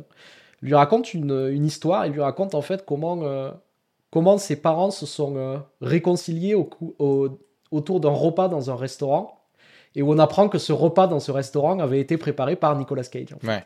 [0.62, 3.52] lui raconte une, une histoire et lui raconte en fait comment, euh,
[4.12, 7.30] comment ses parents se sont euh, réconciliés au cou- au-
[7.72, 9.40] autour d'un repas dans un restaurant
[9.96, 13.04] et où on apprend que ce repas dans ce restaurant avait été préparé par Nicolas
[13.04, 13.34] Cage.
[13.36, 13.48] en fait.
[13.48, 13.64] Ouais.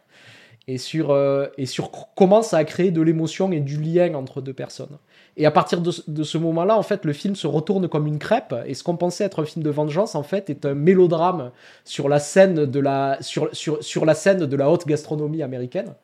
[0.67, 4.41] Et sur, euh, et sur comment ça a créé de l'émotion et du lien entre
[4.41, 4.97] deux personnes.
[5.37, 8.05] Et à partir de, ce- de ce moment-là, en fait, le film se retourne comme
[8.05, 8.53] une crêpe.
[8.67, 11.51] Et ce qu'on pensait être un film de vengeance, en fait, est un mélodrame
[11.83, 15.95] sur la scène de la, sur, sur, sur la scène de la haute gastronomie américaine.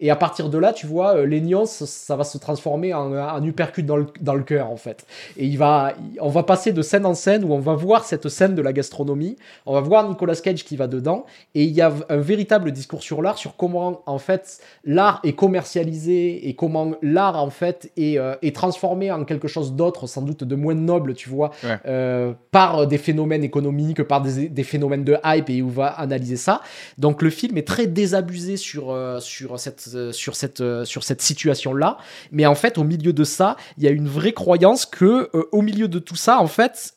[0.00, 3.82] Et à partir de là, tu vois, euh, ça va se transformer en un uppercut
[3.84, 5.06] dans le, dans le cœur, en fait.
[5.36, 8.28] Et il va, on va passer de scène en scène où on va voir cette
[8.28, 11.80] scène de la gastronomie, on va voir Nicolas Cage qui va dedans, et il y
[11.80, 16.92] a un véritable discours sur l'art, sur comment, en fait, l'art est commercialisé et comment
[17.02, 20.74] l'art, en fait, est, euh, est transformé en quelque chose d'autre, sans doute de moins
[20.74, 21.78] noble, tu vois, Ouais.
[21.86, 25.86] euh, par des phénomènes économiques, par des, des phénomènes de hype, et où on va
[25.86, 26.60] analyser ça.
[26.98, 31.04] Donc le film est très désabusé sur, euh, sur cette, euh, sur cette, euh, sur
[31.04, 31.98] cette situation-là.
[32.32, 35.48] Mais en fait, au milieu de ça, il y a une vraie croyance que, euh,
[35.52, 36.94] au milieu de tout ça, en fait,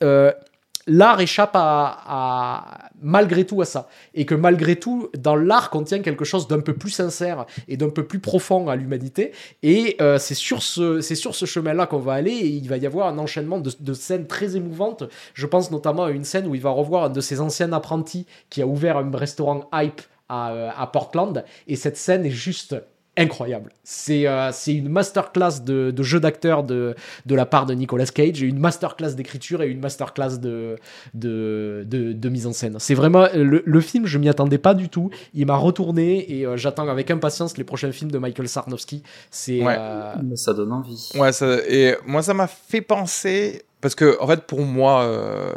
[0.89, 3.89] l'art échappe à, malgré tout à ça.
[4.13, 7.89] Et que malgré tout, dans l'art contient quelque chose d'un peu plus sincère et d'un
[7.89, 9.33] peu plus profond à l'humanité.
[9.63, 12.31] Et c'est sur ce, ce chemin-là qu'on va aller.
[12.31, 15.03] Et il va y avoir un enchaînement de scènes très émouvantes.
[15.33, 18.25] Je pense notamment à une scène où il va revoir un de ses anciens apprentis
[18.49, 21.43] qui a ouvert un restaurant hype à, euh, à Portland.
[21.67, 22.75] Et cette scène est juste
[23.19, 23.71] incroyable.
[23.83, 26.93] C'est euh, c'est une masterclass de, de jeu d'acteur de,
[27.25, 30.75] de la part de Nicolas Cage, une masterclass d'écriture et une masterclass de,
[31.15, 32.75] de, de, de mise en scène.
[32.77, 35.09] C'est vraiment le, le film, je m'y attendais pas du tout.
[35.33, 39.01] Il m'a retourné et euh, j'attends avec impatience les prochains films de Michael Sarnowski.
[39.31, 39.75] C'est Ouais.
[39.79, 41.09] euh, ça donne envie.
[41.15, 43.63] Ouais, ça, et moi, ça m'a fait penser.
[43.79, 45.53] Parce que, en fait, pour moi, euh,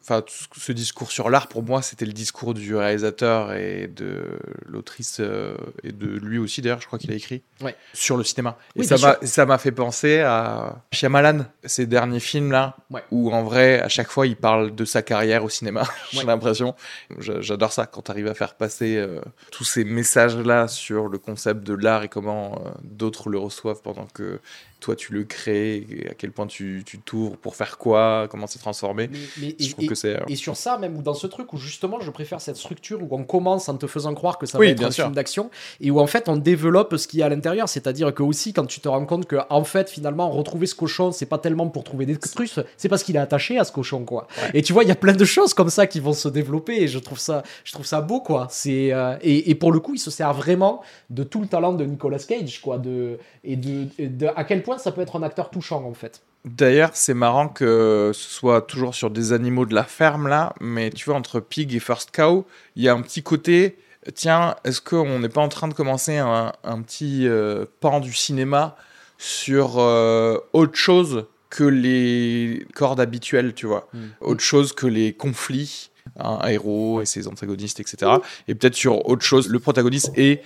[0.00, 0.22] enfin,
[0.56, 4.22] ce- discours sur l'art, pour moi, c'était le discours du réalisateur et de
[4.66, 7.76] l'autrice, euh, et de lui aussi, d'ailleurs, je crois qu'il a écrit, Ouais.
[7.92, 8.56] sur le cinéma.
[8.74, 13.02] Et Oui, ça m'a ça m'a fait penser à Shyamalan, ces derniers films-là, Ouais.
[13.10, 16.24] où en vrai, à chaque fois, il parle de sa carrière au cinéma, j'ai Ouais.
[16.24, 16.74] l'impression.
[17.18, 19.20] J'a- J'adore ça, quand tu arrives à faire passer euh,
[19.52, 24.40] tous ces messages-là sur le concept de l'art et comment d'autres le reçoivent pendant que
[24.80, 28.46] toi tu le crées, et à quel point tu tu t'ouvres pour faire quoi, comment
[28.46, 29.08] c'est transformé.
[29.10, 30.16] mais- mais- Je et- trouve et- que c'est.
[30.16, 33.00] euh, Et sur ça, même ou dans ce truc où justement je préfère cette structure
[33.02, 35.04] où on commence en te faisant croire que ça Oui, va être bien un sûr.
[35.04, 35.50] film d'action
[35.80, 37.68] et où en fait on développe ce qu'il y a à l'intérieur.
[37.68, 41.12] C'est-à-dire que aussi quand tu te rends compte que en fait finalement retrouver ce cochon
[41.12, 44.04] c'est pas tellement pour trouver des trucs, c'est parce qu'il est attaché à ce cochon
[44.04, 44.26] quoi.
[44.54, 46.76] Et tu vois il y a plein de choses comme ça qui vont se développer
[46.82, 48.46] et je trouve ça, je trouve ça beau quoi.
[48.50, 51.72] C'est euh, et, et pour le coup il se sert vraiment de tout le talent
[51.72, 55.16] de Nicolas Cage quoi de et de, et de à quel point ça peut être
[55.16, 56.22] un acteur touchant en fait.
[56.44, 60.90] D'ailleurs, c'est marrant que ce soit toujours sur des animaux de la ferme là, mais
[60.90, 62.46] tu vois, entre Pig et First Cow,
[62.76, 63.78] il y a un petit côté.
[64.14, 68.12] Tiens, est-ce qu'on n'est pas en train de commencer un, un petit euh, pan du
[68.12, 68.76] cinéma
[69.18, 73.88] sur euh, autre chose que les cordes habituelles, tu vois?
[73.92, 73.98] Mm.
[74.20, 78.12] Autre chose que les conflits, un héros et ses antagonistes, etc.
[78.46, 80.40] Et peut-être sur autre chose, le protagoniste et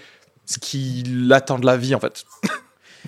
[0.47, 2.25] ce qu'il attend de la vie, en fait.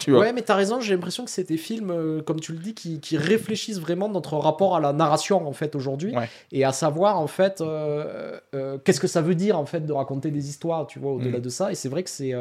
[0.01, 2.53] Tu vois Ouais, mais t'as raison, j'ai l'impression que c'est des films, euh, comme tu
[2.53, 6.17] le dis, qui, qui réfléchissent vraiment notre rapport à la narration, en fait, aujourd'hui.
[6.17, 6.29] Ouais.
[6.53, 9.93] Et à savoir, en fait, euh, euh, qu'est-ce que ça veut dire, en fait, de
[9.93, 11.43] raconter des histoires, tu vois, au-delà Mm.
[11.43, 11.73] de ça.
[11.73, 12.33] Et c'est vrai que c'est...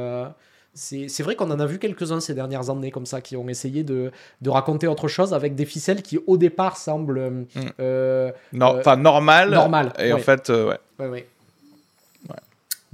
[0.75, 3.83] C'est vrai qu'on en a vu quelques-uns ces dernières années comme ça qui ont essayé
[3.83, 4.11] de,
[4.41, 7.45] de raconter autre chose avec des ficelles qui au départ semblent Mm.
[7.79, 9.51] euh, Euh, Enfin, normal.
[9.51, 11.07] normal, Et en fait, euh, ouais.
[11.07, 11.27] ouais,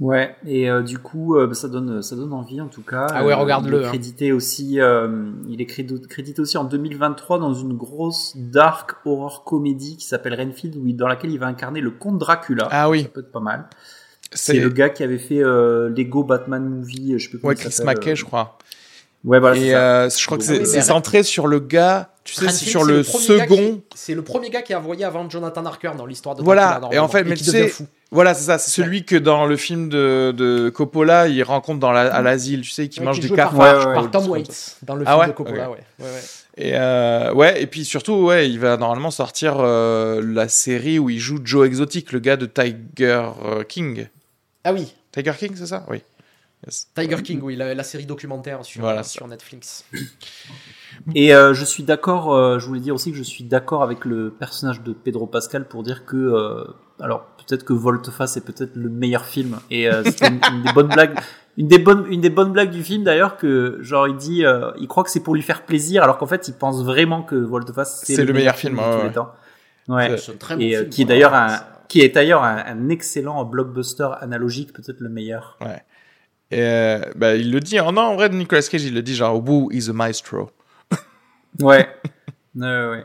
[0.00, 0.34] ouais.
[0.46, 3.06] Et euh, du coup, euh, bah, ça donne, ça donne envie en tout cas.
[3.10, 3.88] Ah ouais, Euh, regarde-le, Il est hein.
[3.88, 9.96] crédité aussi, euh, il est crédité, aussi en 2023 dans une grosse dark horror comédie
[9.96, 12.66] qui s'appelle Renfield, où dans laquelle il va incarner le comte Dracula.
[12.70, 13.02] Ah oui.
[13.04, 13.66] Ça peut être pas mal.
[14.32, 17.56] C'est le gars qui avait fait euh, Lego Batman Movie, je sais plus comment ouais,
[17.56, 18.58] Chris Mackey, euh, je crois.
[19.24, 19.56] Ouais, voilà.
[19.56, 20.02] Et ça.
[20.04, 22.10] euh, je crois que c'est centré sur le gars.
[22.34, 23.80] Tu sais, c'est sur le second.
[23.94, 26.94] C'est le premier gars qui a envoyé avant Jonathan Harker dans l'histoire de Voilà, Dracula,
[26.94, 27.86] et en fait, mais tu sais, fou.
[28.12, 28.58] Voilà, c'est ça.
[28.58, 32.62] C'est celui que dans le film de, de Coppola, il rencontre dans la, à l'asile,
[32.62, 33.88] tu sais, qui Ouais, mange qui des joue par- cafards.
[33.88, 34.28] Ouais, Par Tom.
[34.28, 35.76] Waits dans le Ah film ouais de Coppola, Ok.
[35.76, 36.04] ouais.
[36.06, 36.20] ouais, ouais.
[36.56, 41.08] Et euh, ouais, et puis surtout, ouais, il va normalement sortir euh, la série où
[41.08, 44.08] il joue Joe Exotic, le gars de Tiger euh, King.
[44.64, 45.84] Ah oui, Tiger King, c'est ça?
[45.88, 46.02] Oui.
[46.66, 46.88] Yes.
[46.94, 49.86] Tiger King, oui, la, la série documentaire sur, Voilà, sur Netflix.
[51.14, 54.04] Et euh, je suis d'accord, euh, je voulais dire aussi que je suis d'accord avec
[54.04, 56.64] le personnage de Pedro Pascal pour dire que, euh,
[57.00, 59.58] alors peut-être que Volteface est peut-être le meilleur film.
[59.70, 61.18] Et euh, c'est une, une des bonnes blagues,
[61.56, 64.70] une des bonnes, une des bonnes blagues du film d'ailleurs que genre il dit, euh,
[64.78, 67.36] il croit que c'est pour lui faire plaisir, alors qu'en fait il pense vraiment que
[67.36, 69.08] Volteface C'est le meilleur film, de ouais, tous ouais.
[69.08, 69.32] les temps.
[69.88, 70.16] Ouais.
[70.18, 71.58] C'est très bon Et euh, film, qui est d'ailleurs un,
[71.88, 75.58] qui est d'ailleurs un, un excellent blockbuster analogique, peut-être le meilleur.
[75.62, 75.64] Et
[76.52, 77.78] euh, bah, il le dit.
[77.80, 80.50] Oh, non, en vrai, Nicolas Cage, il le dit genre, Woo is a maestro?
[81.60, 81.88] Ouais.
[82.54, 83.04] ouais, ouais.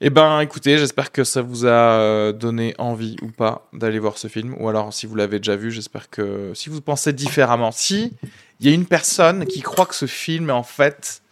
[0.00, 4.18] Eh ben, écoutez, j'espère que ça vous a euh, donné envie ou pas d'aller voir
[4.18, 4.54] ce film.
[4.60, 8.12] Ou alors, si vous l'avez déjà vu, j'espère que si vous pensez différemment, si
[8.60, 11.22] il y a une personne qui croit que ce film, en fait,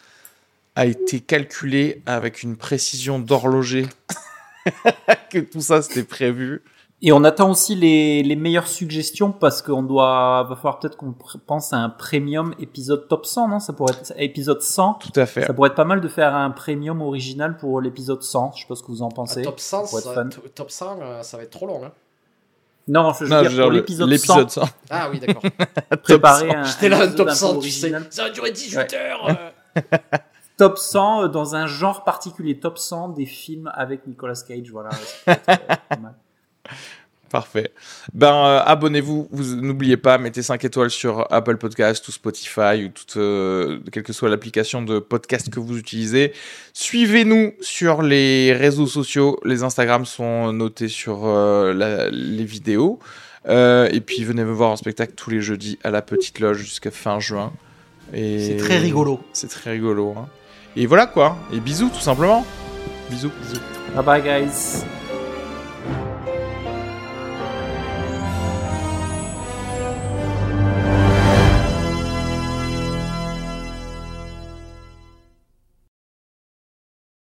[0.75, 3.87] a été calculé avec une précision d'horloger,
[5.31, 6.63] que tout ça c'était prévu.
[7.03, 11.15] Et on attend aussi les, les meilleures suggestions parce qu'on doit, va falloir peut-être qu'on
[11.47, 13.61] pense à un premium épisode top 100, non?
[13.61, 14.95] Ça pourrait être épisode 100.
[14.95, 15.45] Tout à fait.
[15.47, 18.53] Ça pourrait être pas mal de faire un premium original pour l'épisode 100.
[18.57, 19.43] Je sais pas ce que vous en Ah, pensez.
[19.43, 21.85] top 100, pour être ça, t- top 100 euh, ça va être trop long.
[21.85, 21.93] Hein.
[22.89, 24.69] Non, je veux Non, dire, je veux pour dire, l'épisode l'épisode 100, 100.
[24.89, 25.43] Ah oui, d'accord.
[26.03, 26.57] préparer 100.
[26.57, 27.87] un, J'étais là, un top un peu 100, tu sais.
[27.93, 28.07] original.
[28.11, 28.95] Ça va durer 18 Ouais.
[28.95, 29.29] heures.
[29.77, 29.81] euh.
[30.57, 32.59] Top 100 euh, dans un genre particulier.
[32.59, 34.71] Top 100 des films avec Nicolas Cage.
[34.73, 34.89] Voilà.
[34.93, 36.15] ça peut être, euh, pas mal.
[37.29, 37.73] Parfait.
[38.15, 39.29] Ben, euh, abonnez-vous.
[39.33, 44.05] Vous n'oubliez pas, mettez 5 étoiles sur Apple Podcast ou Spotify ou toute, euh, quelle
[44.05, 46.33] que soit l'application de podcast que vous utilisez.
[46.73, 49.41] Suivez-nous sur les réseaux sociaux.
[49.45, 53.01] Les Instagrams sont notés sur euh, la- les vidéos.
[53.49, 56.91] Et puis, venez me voir en spectacle tous les jeudis à la Petite Loge jusqu'à
[56.93, 57.53] fin juin.
[58.15, 59.21] Et C'est très rigolo.
[59.33, 60.15] C'est très rigolo.
[60.17, 60.29] hein.
[60.77, 61.37] Et voilà quoi.
[61.53, 62.47] Et bisous tout simplement.
[63.11, 63.33] Bisous.
[63.97, 64.85] Bye bye, guys.